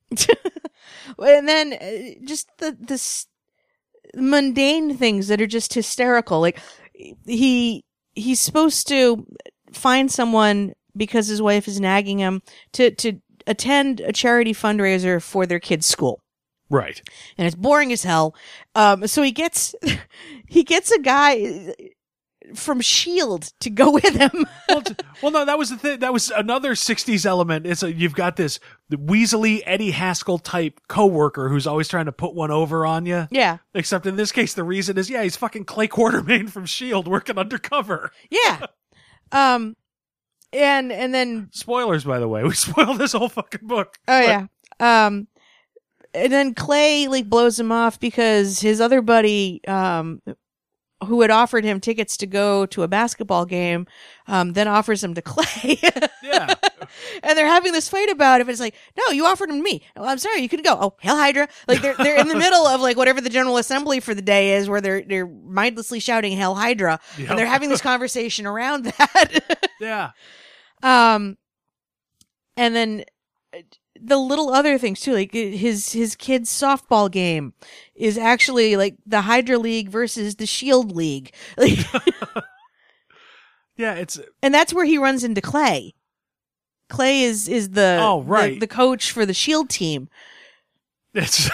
[1.18, 3.26] and then uh, just the the s-
[4.14, 6.58] mundane things that are just hysterical like
[7.26, 7.84] he
[8.20, 9.26] he's supposed to
[9.72, 12.42] find someone because his wife is nagging him
[12.72, 16.20] to to attend a charity fundraiser for their kids school
[16.68, 17.00] Right.
[17.38, 18.34] and it's boring as hell
[18.74, 19.74] um so he gets
[20.46, 21.74] he gets a guy
[22.56, 26.00] from shield to go with him Well, t- well, no, that was the thing.
[26.00, 27.66] That was another 60s element.
[27.66, 28.58] It's a, you've got this
[28.88, 33.26] the Weasley Eddie Haskell type coworker who's always trying to put one over on you.
[33.30, 37.08] yeah Except in this case, the reason is, yeah, he's fucking Clay Quartermain from S.H.I.E.L.D.
[37.10, 38.10] Working undercover.
[38.30, 38.66] yeah
[39.32, 39.76] um
[40.52, 42.42] and and then Spoilers, by the way.
[42.44, 43.96] We spoiled this whole fucking book.
[44.08, 44.46] Oh yeah.
[44.80, 45.28] Um,
[46.12, 50.20] and then Clay like blows him off because his other buddy, um,
[51.06, 53.86] who had offered him tickets to go to a basketball game,
[54.26, 55.78] um, then offers him to Clay.
[56.22, 56.54] Yeah.
[57.22, 58.48] and they're having this fight about it.
[58.48, 59.82] It's like, no, you offered him to me.
[59.96, 60.76] Oh, I'm sorry, you couldn't go.
[60.80, 61.48] Oh, hell Hydra.
[61.66, 64.52] Like they're, they're in the middle of like whatever the General Assembly for the day
[64.54, 67.00] is where they're, they're mindlessly shouting hell Hydra.
[67.18, 67.30] Yep.
[67.30, 69.60] And they're having this conversation around that.
[69.80, 70.10] yeah.
[70.82, 71.36] Um,
[72.56, 73.04] and then
[74.02, 77.52] the little other things too, like his his kid's softball game
[77.94, 81.78] is actually like the Hydra League versus the Shield League, like,
[83.76, 85.94] Yeah, it's and that's where he runs into Clay.
[86.88, 88.60] Clay is is the Oh, the- right.
[88.60, 90.08] the, coach for the Shield team.
[91.14, 91.48] it's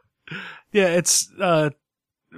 [0.72, 1.70] yeah, it's uh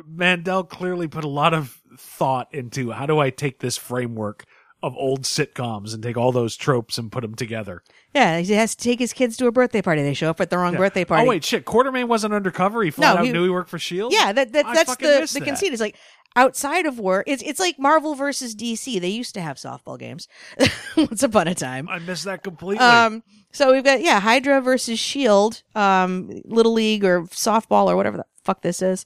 [0.07, 4.45] Mandel clearly put a lot of thought into how do I take this framework
[4.83, 7.83] of old sitcoms and take all those tropes and put them together.
[8.15, 10.03] Yeah, he has to take his kids to a birthday party.
[10.03, 11.25] They show up at the wrong birthday party.
[11.25, 11.65] Oh wait, shit!
[11.65, 12.83] Quartermain wasn't undercover.
[12.83, 14.13] He flat No, out he- knew he worked for Shield.
[14.13, 15.45] Yeah, that, that that's the the that.
[15.47, 15.73] conceit.
[15.73, 15.97] Is like
[16.37, 19.01] outside of war, it's it's like Marvel versus DC.
[19.01, 20.29] They used to have softball games
[20.97, 21.89] once upon a time.
[21.89, 22.85] I missed that completely.
[22.85, 23.23] Um,
[23.53, 28.25] so we've got yeah, Hydra versus Shield, um, Little League or softball or whatever the
[28.45, 29.05] fuck this is,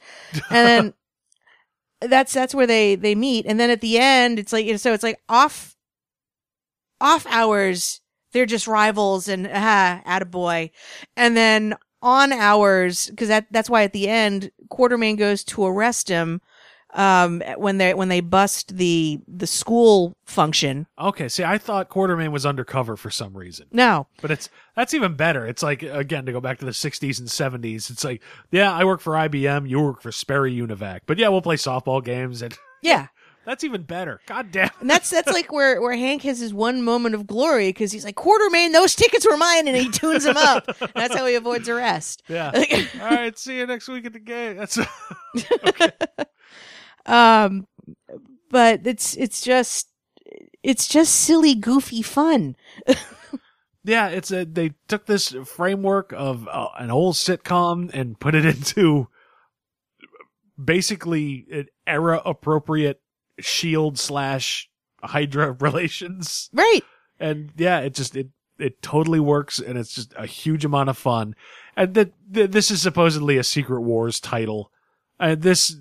[0.50, 0.94] and then
[2.00, 5.02] that's that's where they they meet, and then at the end, it's like so it's
[5.02, 5.76] like off
[7.00, 8.00] off hours.
[8.32, 10.70] They're just rivals and ah, attaboy.
[11.16, 16.08] And then on hours, because that that's why at the end, Quartermain goes to arrest
[16.08, 16.40] him
[16.94, 20.86] um when they when they bust the the school function.
[20.98, 23.66] okay, see, I thought Quartermain was undercover for some reason.
[23.72, 25.46] No, But it's that's even better.
[25.46, 27.90] It's like again to go back to the '60s and '70s.
[27.90, 31.42] It's like, yeah, I work for IBM, you work for Sperry Univac, but yeah, we'll
[31.42, 33.08] play softball games, and yeah.
[33.44, 34.20] that's even better.
[34.26, 34.70] God damn.
[34.80, 38.04] And that's that's like where where Hank has his one moment of glory because he's
[38.04, 40.64] like Quartermain, those tickets were mine, and he tunes them up.
[40.80, 42.22] And that's how he avoids arrest.
[42.28, 42.50] Yeah.
[43.00, 43.36] All right.
[43.38, 44.56] See you next week at the game.
[44.56, 44.78] That's
[47.06, 47.66] um,
[48.50, 49.88] but it's it's just
[50.62, 52.56] it's just silly, goofy fun.
[53.84, 54.08] yeah.
[54.08, 59.08] It's a they took this framework of uh, an old sitcom and put it into
[60.62, 63.00] basically an era appropriate
[63.38, 64.68] Shield slash
[65.02, 66.50] Hydra relations.
[66.52, 66.82] Right.
[67.20, 68.28] and yeah, it just it
[68.58, 71.34] it totally works, and it's just a huge amount of fun.
[71.76, 74.72] And that th- this is supposedly a Secret Wars title.
[75.20, 75.76] And this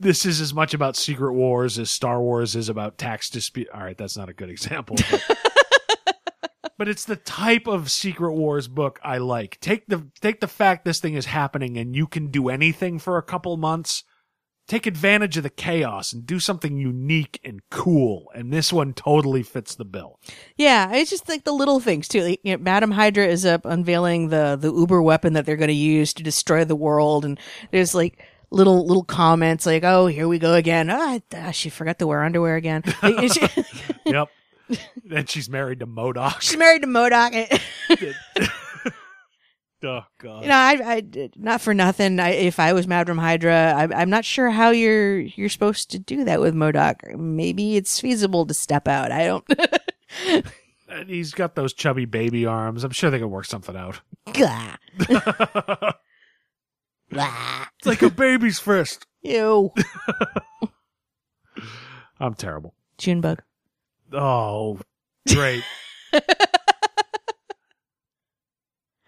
[0.00, 3.68] this is as much about Secret Wars as Star Wars is about tax dispute.
[3.74, 4.96] All right, that's not a good example.
[5.10, 5.38] But,
[6.78, 9.58] but it's the type of Secret Wars book I like.
[9.60, 13.18] Take the take the fact this thing is happening and you can do anything for
[13.18, 14.04] a couple months
[14.68, 18.30] take advantage of the chaos and do something unique and cool.
[18.34, 20.20] And this one totally fits the bill.
[20.56, 22.22] Yeah, it's just like the little things too.
[22.22, 25.68] Like, you know, Madam Hydra is up unveiling the the Uber weapon that they're going
[25.68, 27.40] to use to destroy the world, and
[27.72, 31.98] there's like little little comments like, "Oh, here we go again." Ah, ah, she forgot
[31.98, 32.82] to wear underwear again.
[34.06, 34.28] Yep.
[35.10, 36.40] and she's married to MODOK.
[36.40, 37.60] she's married to MODOK.
[39.80, 40.42] Oh God.
[40.42, 42.18] you know, I, I not for nothing.
[42.18, 46.00] I, if I was Madam Hydra, I, I'm not sure how you're you're supposed to
[46.00, 47.16] do that with MODOK.
[47.16, 49.12] Maybe it's feasible to step out.
[49.12, 49.44] I don't.
[50.88, 52.82] and he's got those chubby baby arms.
[52.82, 54.00] I'm sure they could work something out.
[54.32, 54.78] Gah.
[57.10, 59.06] It's like a baby's fist.
[59.22, 59.72] Ew.
[62.20, 62.74] I'm terrible.
[62.98, 63.42] Junebug.
[64.12, 64.78] Oh,
[65.32, 65.62] great.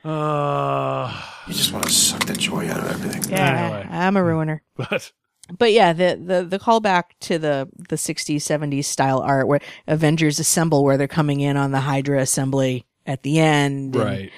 [0.05, 3.31] uh, You just want to suck the joy out of everything.
[3.31, 3.87] Yeah, Anyway.
[3.91, 4.63] I'm a ruiner.
[4.77, 5.13] but
[5.59, 10.39] But yeah, the the the callback to the the 60s 70s style art where Avengers
[10.39, 13.95] assemble where they're coming in on the Hydra assembly at the end.
[13.95, 14.31] and, right.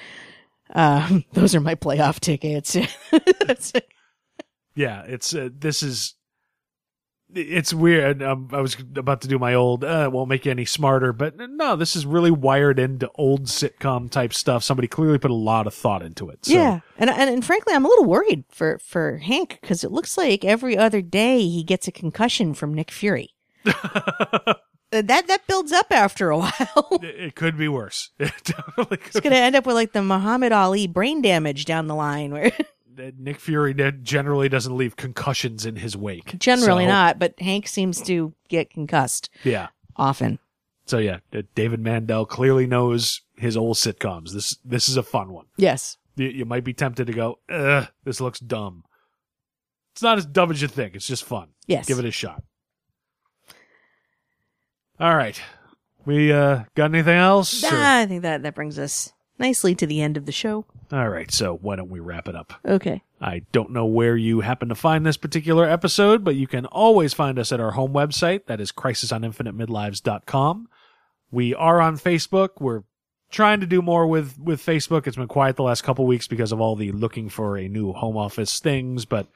[0.73, 2.75] Um, those are my playoff tickets.
[4.75, 6.15] Yeah, it's uh, this is
[7.35, 8.21] it's weird.
[8.21, 9.83] Um, I was about to do my old.
[9.83, 13.45] Uh, it won't make you any smarter, but no, this is really wired into old
[13.45, 14.63] sitcom type stuff.
[14.63, 16.45] Somebody clearly put a lot of thought into it.
[16.45, 16.53] So.
[16.53, 20.17] Yeah, and, and and frankly, I'm a little worried for for Hank because it looks
[20.17, 23.29] like every other day he gets a concussion from Nick Fury.
[24.93, 26.99] Uh, that that builds up after a while.
[27.01, 28.11] It could be worse.
[28.19, 31.95] It definitely It's gonna end up with like the Muhammad Ali brain damage down the
[31.95, 32.51] line, where
[33.17, 36.37] Nick Fury generally doesn't leave concussions in his wake.
[36.37, 39.69] generally So, not, but Hank seems to get concussed Yeah.
[39.95, 40.37] often.
[40.85, 41.19] So yeah,
[41.55, 44.31] David Mandel clearly knows his old sitcoms.
[44.31, 45.45] This this is a fun one.
[45.57, 45.97] Yes.
[46.15, 48.83] You, you might be tempted to go, Ugh, this looks dumb.
[49.93, 50.93] It's not as dumb as you think.
[50.95, 51.49] It's just fun.
[51.67, 51.87] Yes.
[51.87, 52.43] Give it a shot.
[54.99, 55.39] All right.
[56.05, 57.63] We uh got anything else?
[57.63, 60.65] or- Ah, I think that that brings us nicely to the end of the show.
[60.91, 61.31] All right.
[61.31, 62.53] So why don't we wrap it up?
[62.65, 63.01] Okay.
[63.21, 67.13] I don't know where you happen to find this particular episode, but you can always
[67.13, 68.45] find us at our home website.
[68.47, 70.67] That is crisisoninfinitemidlives.com.
[71.31, 72.49] We are on Facebook.
[72.59, 72.83] We're
[73.31, 75.07] trying to do more with, with Facebook.
[75.07, 77.93] It's been quiet the last couple weeks because of all the looking for a new
[77.93, 79.27] home office things, but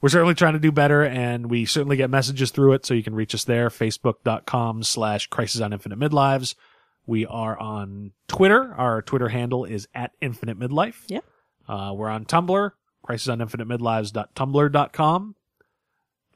[0.00, 2.86] we're certainly trying to do better and we certainly get messages through it.
[2.86, 6.54] So you can reach us there, facebook.com slash crisis on infinite midlives.
[7.06, 8.72] We are on Twitter.
[8.74, 10.96] Our Twitter handle is at Infinite Midlife.
[11.08, 11.24] Yep.
[11.66, 12.70] Uh, we're on Tumblr,
[13.08, 15.34] crisisoninfinitemidlives.tumblr.com.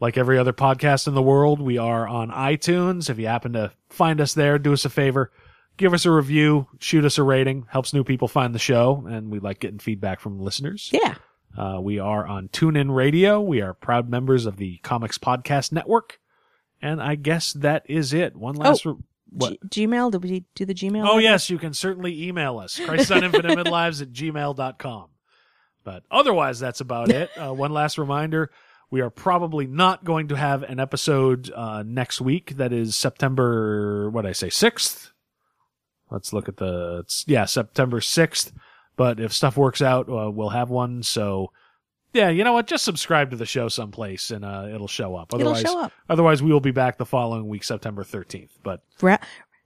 [0.01, 3.09] Like every other podcast in the world, we are on iTunes.
[3.10, 5.30] If you happen to find us there, do us a favor.
[5.76, 9.30] Give us a review, shoot us a rating, helps new people find the show, and
[9.30, 10.90] we like getting feedback from listeners.
[10.93, 11.14] Yeah.
[11.56, 13.40] Uh, we are on TuneIn Radio.
[13.40, 16.18] We are proud members of the Comics Podcast Network.
[16.80, 18.34] And I guess that is it.
[18.34, 18.84] One last.
[18.86, 18.94] re-
[19.30, 19.58] what?
[19.70, 20.10] G- Gmail?
[20.12, 21.06] Did we do the Gmail?
[21.06, 22.78] Oh, yes, you can certainly email us.
[22.82, 25.08] CrisisOnInfiniteMidlives at gmail.com.
[25.84, 27.30] But otherwise, that's about it.
[27.38, 28.50] Uh, one last reminder.
[28.90, 32.56] We are probably not going to have an episode uh, next week.
[32.56, 35.10] That is September, what I say, 6th?
[36.10, 38.52] Let's look at the, yeah, September 6th.
[38.97, 41.02] But if stuff works out, uh, we'll have one.
[41.02, 41.51] So,
[42.12, 42.66] yeah, you know what?
[42.66, 45.32] Just subscribe to the show someplace and uh, it'll show up.
[45.32, 45.93] It'll Otherwise, show up.
[46.09, 48.51] otherwise we will be back the following week, September 13th.
[48.62, 48.82] But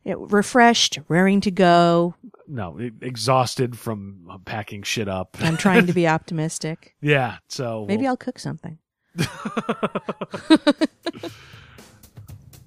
[0.05, 2.15] it- refreshed, raring to go.
[2.47, 5.36] no, exhausted from uh, packing shit up.
[5.40, 6.94] I'm trying to be optimistic.
[7.01, 8.78] yeah, so Maybe we'll- I'll cook something.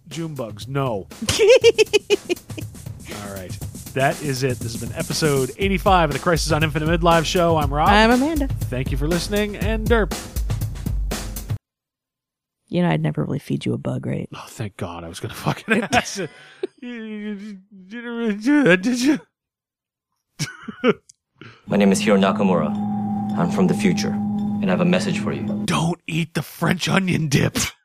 [0.09, 0.67] June bugs.
[0.67, 1.07] No.
[3.11, 3.51] All right,
[3.93, 4.59] that is it.
[4.59, 7.57] This has been episode 85 of the Crisis on Infinite Midlife show.
[7.57, 7.89] I'm Rob.
[7.89, 8.47] I'm Amanda.
[8.47, 10.13] Thank you for listening, and Derp.
[12.67, 14.29] You know, I'd never really feed you a bug, right?
[14.33, 16.19] Oh, thank God, I was gonna fucking ask.
[16.19, 16.29] it.
[16.81, 17.57] you, you
[17.87, 19.19] didn't really do that, did you?
[21.67, 22.69] My name is Hiro Nakamura.
[23.37, 25.43] I'm from the future, and I have a message for you.
[25.65, 27.57] Don't eat the French onion dip.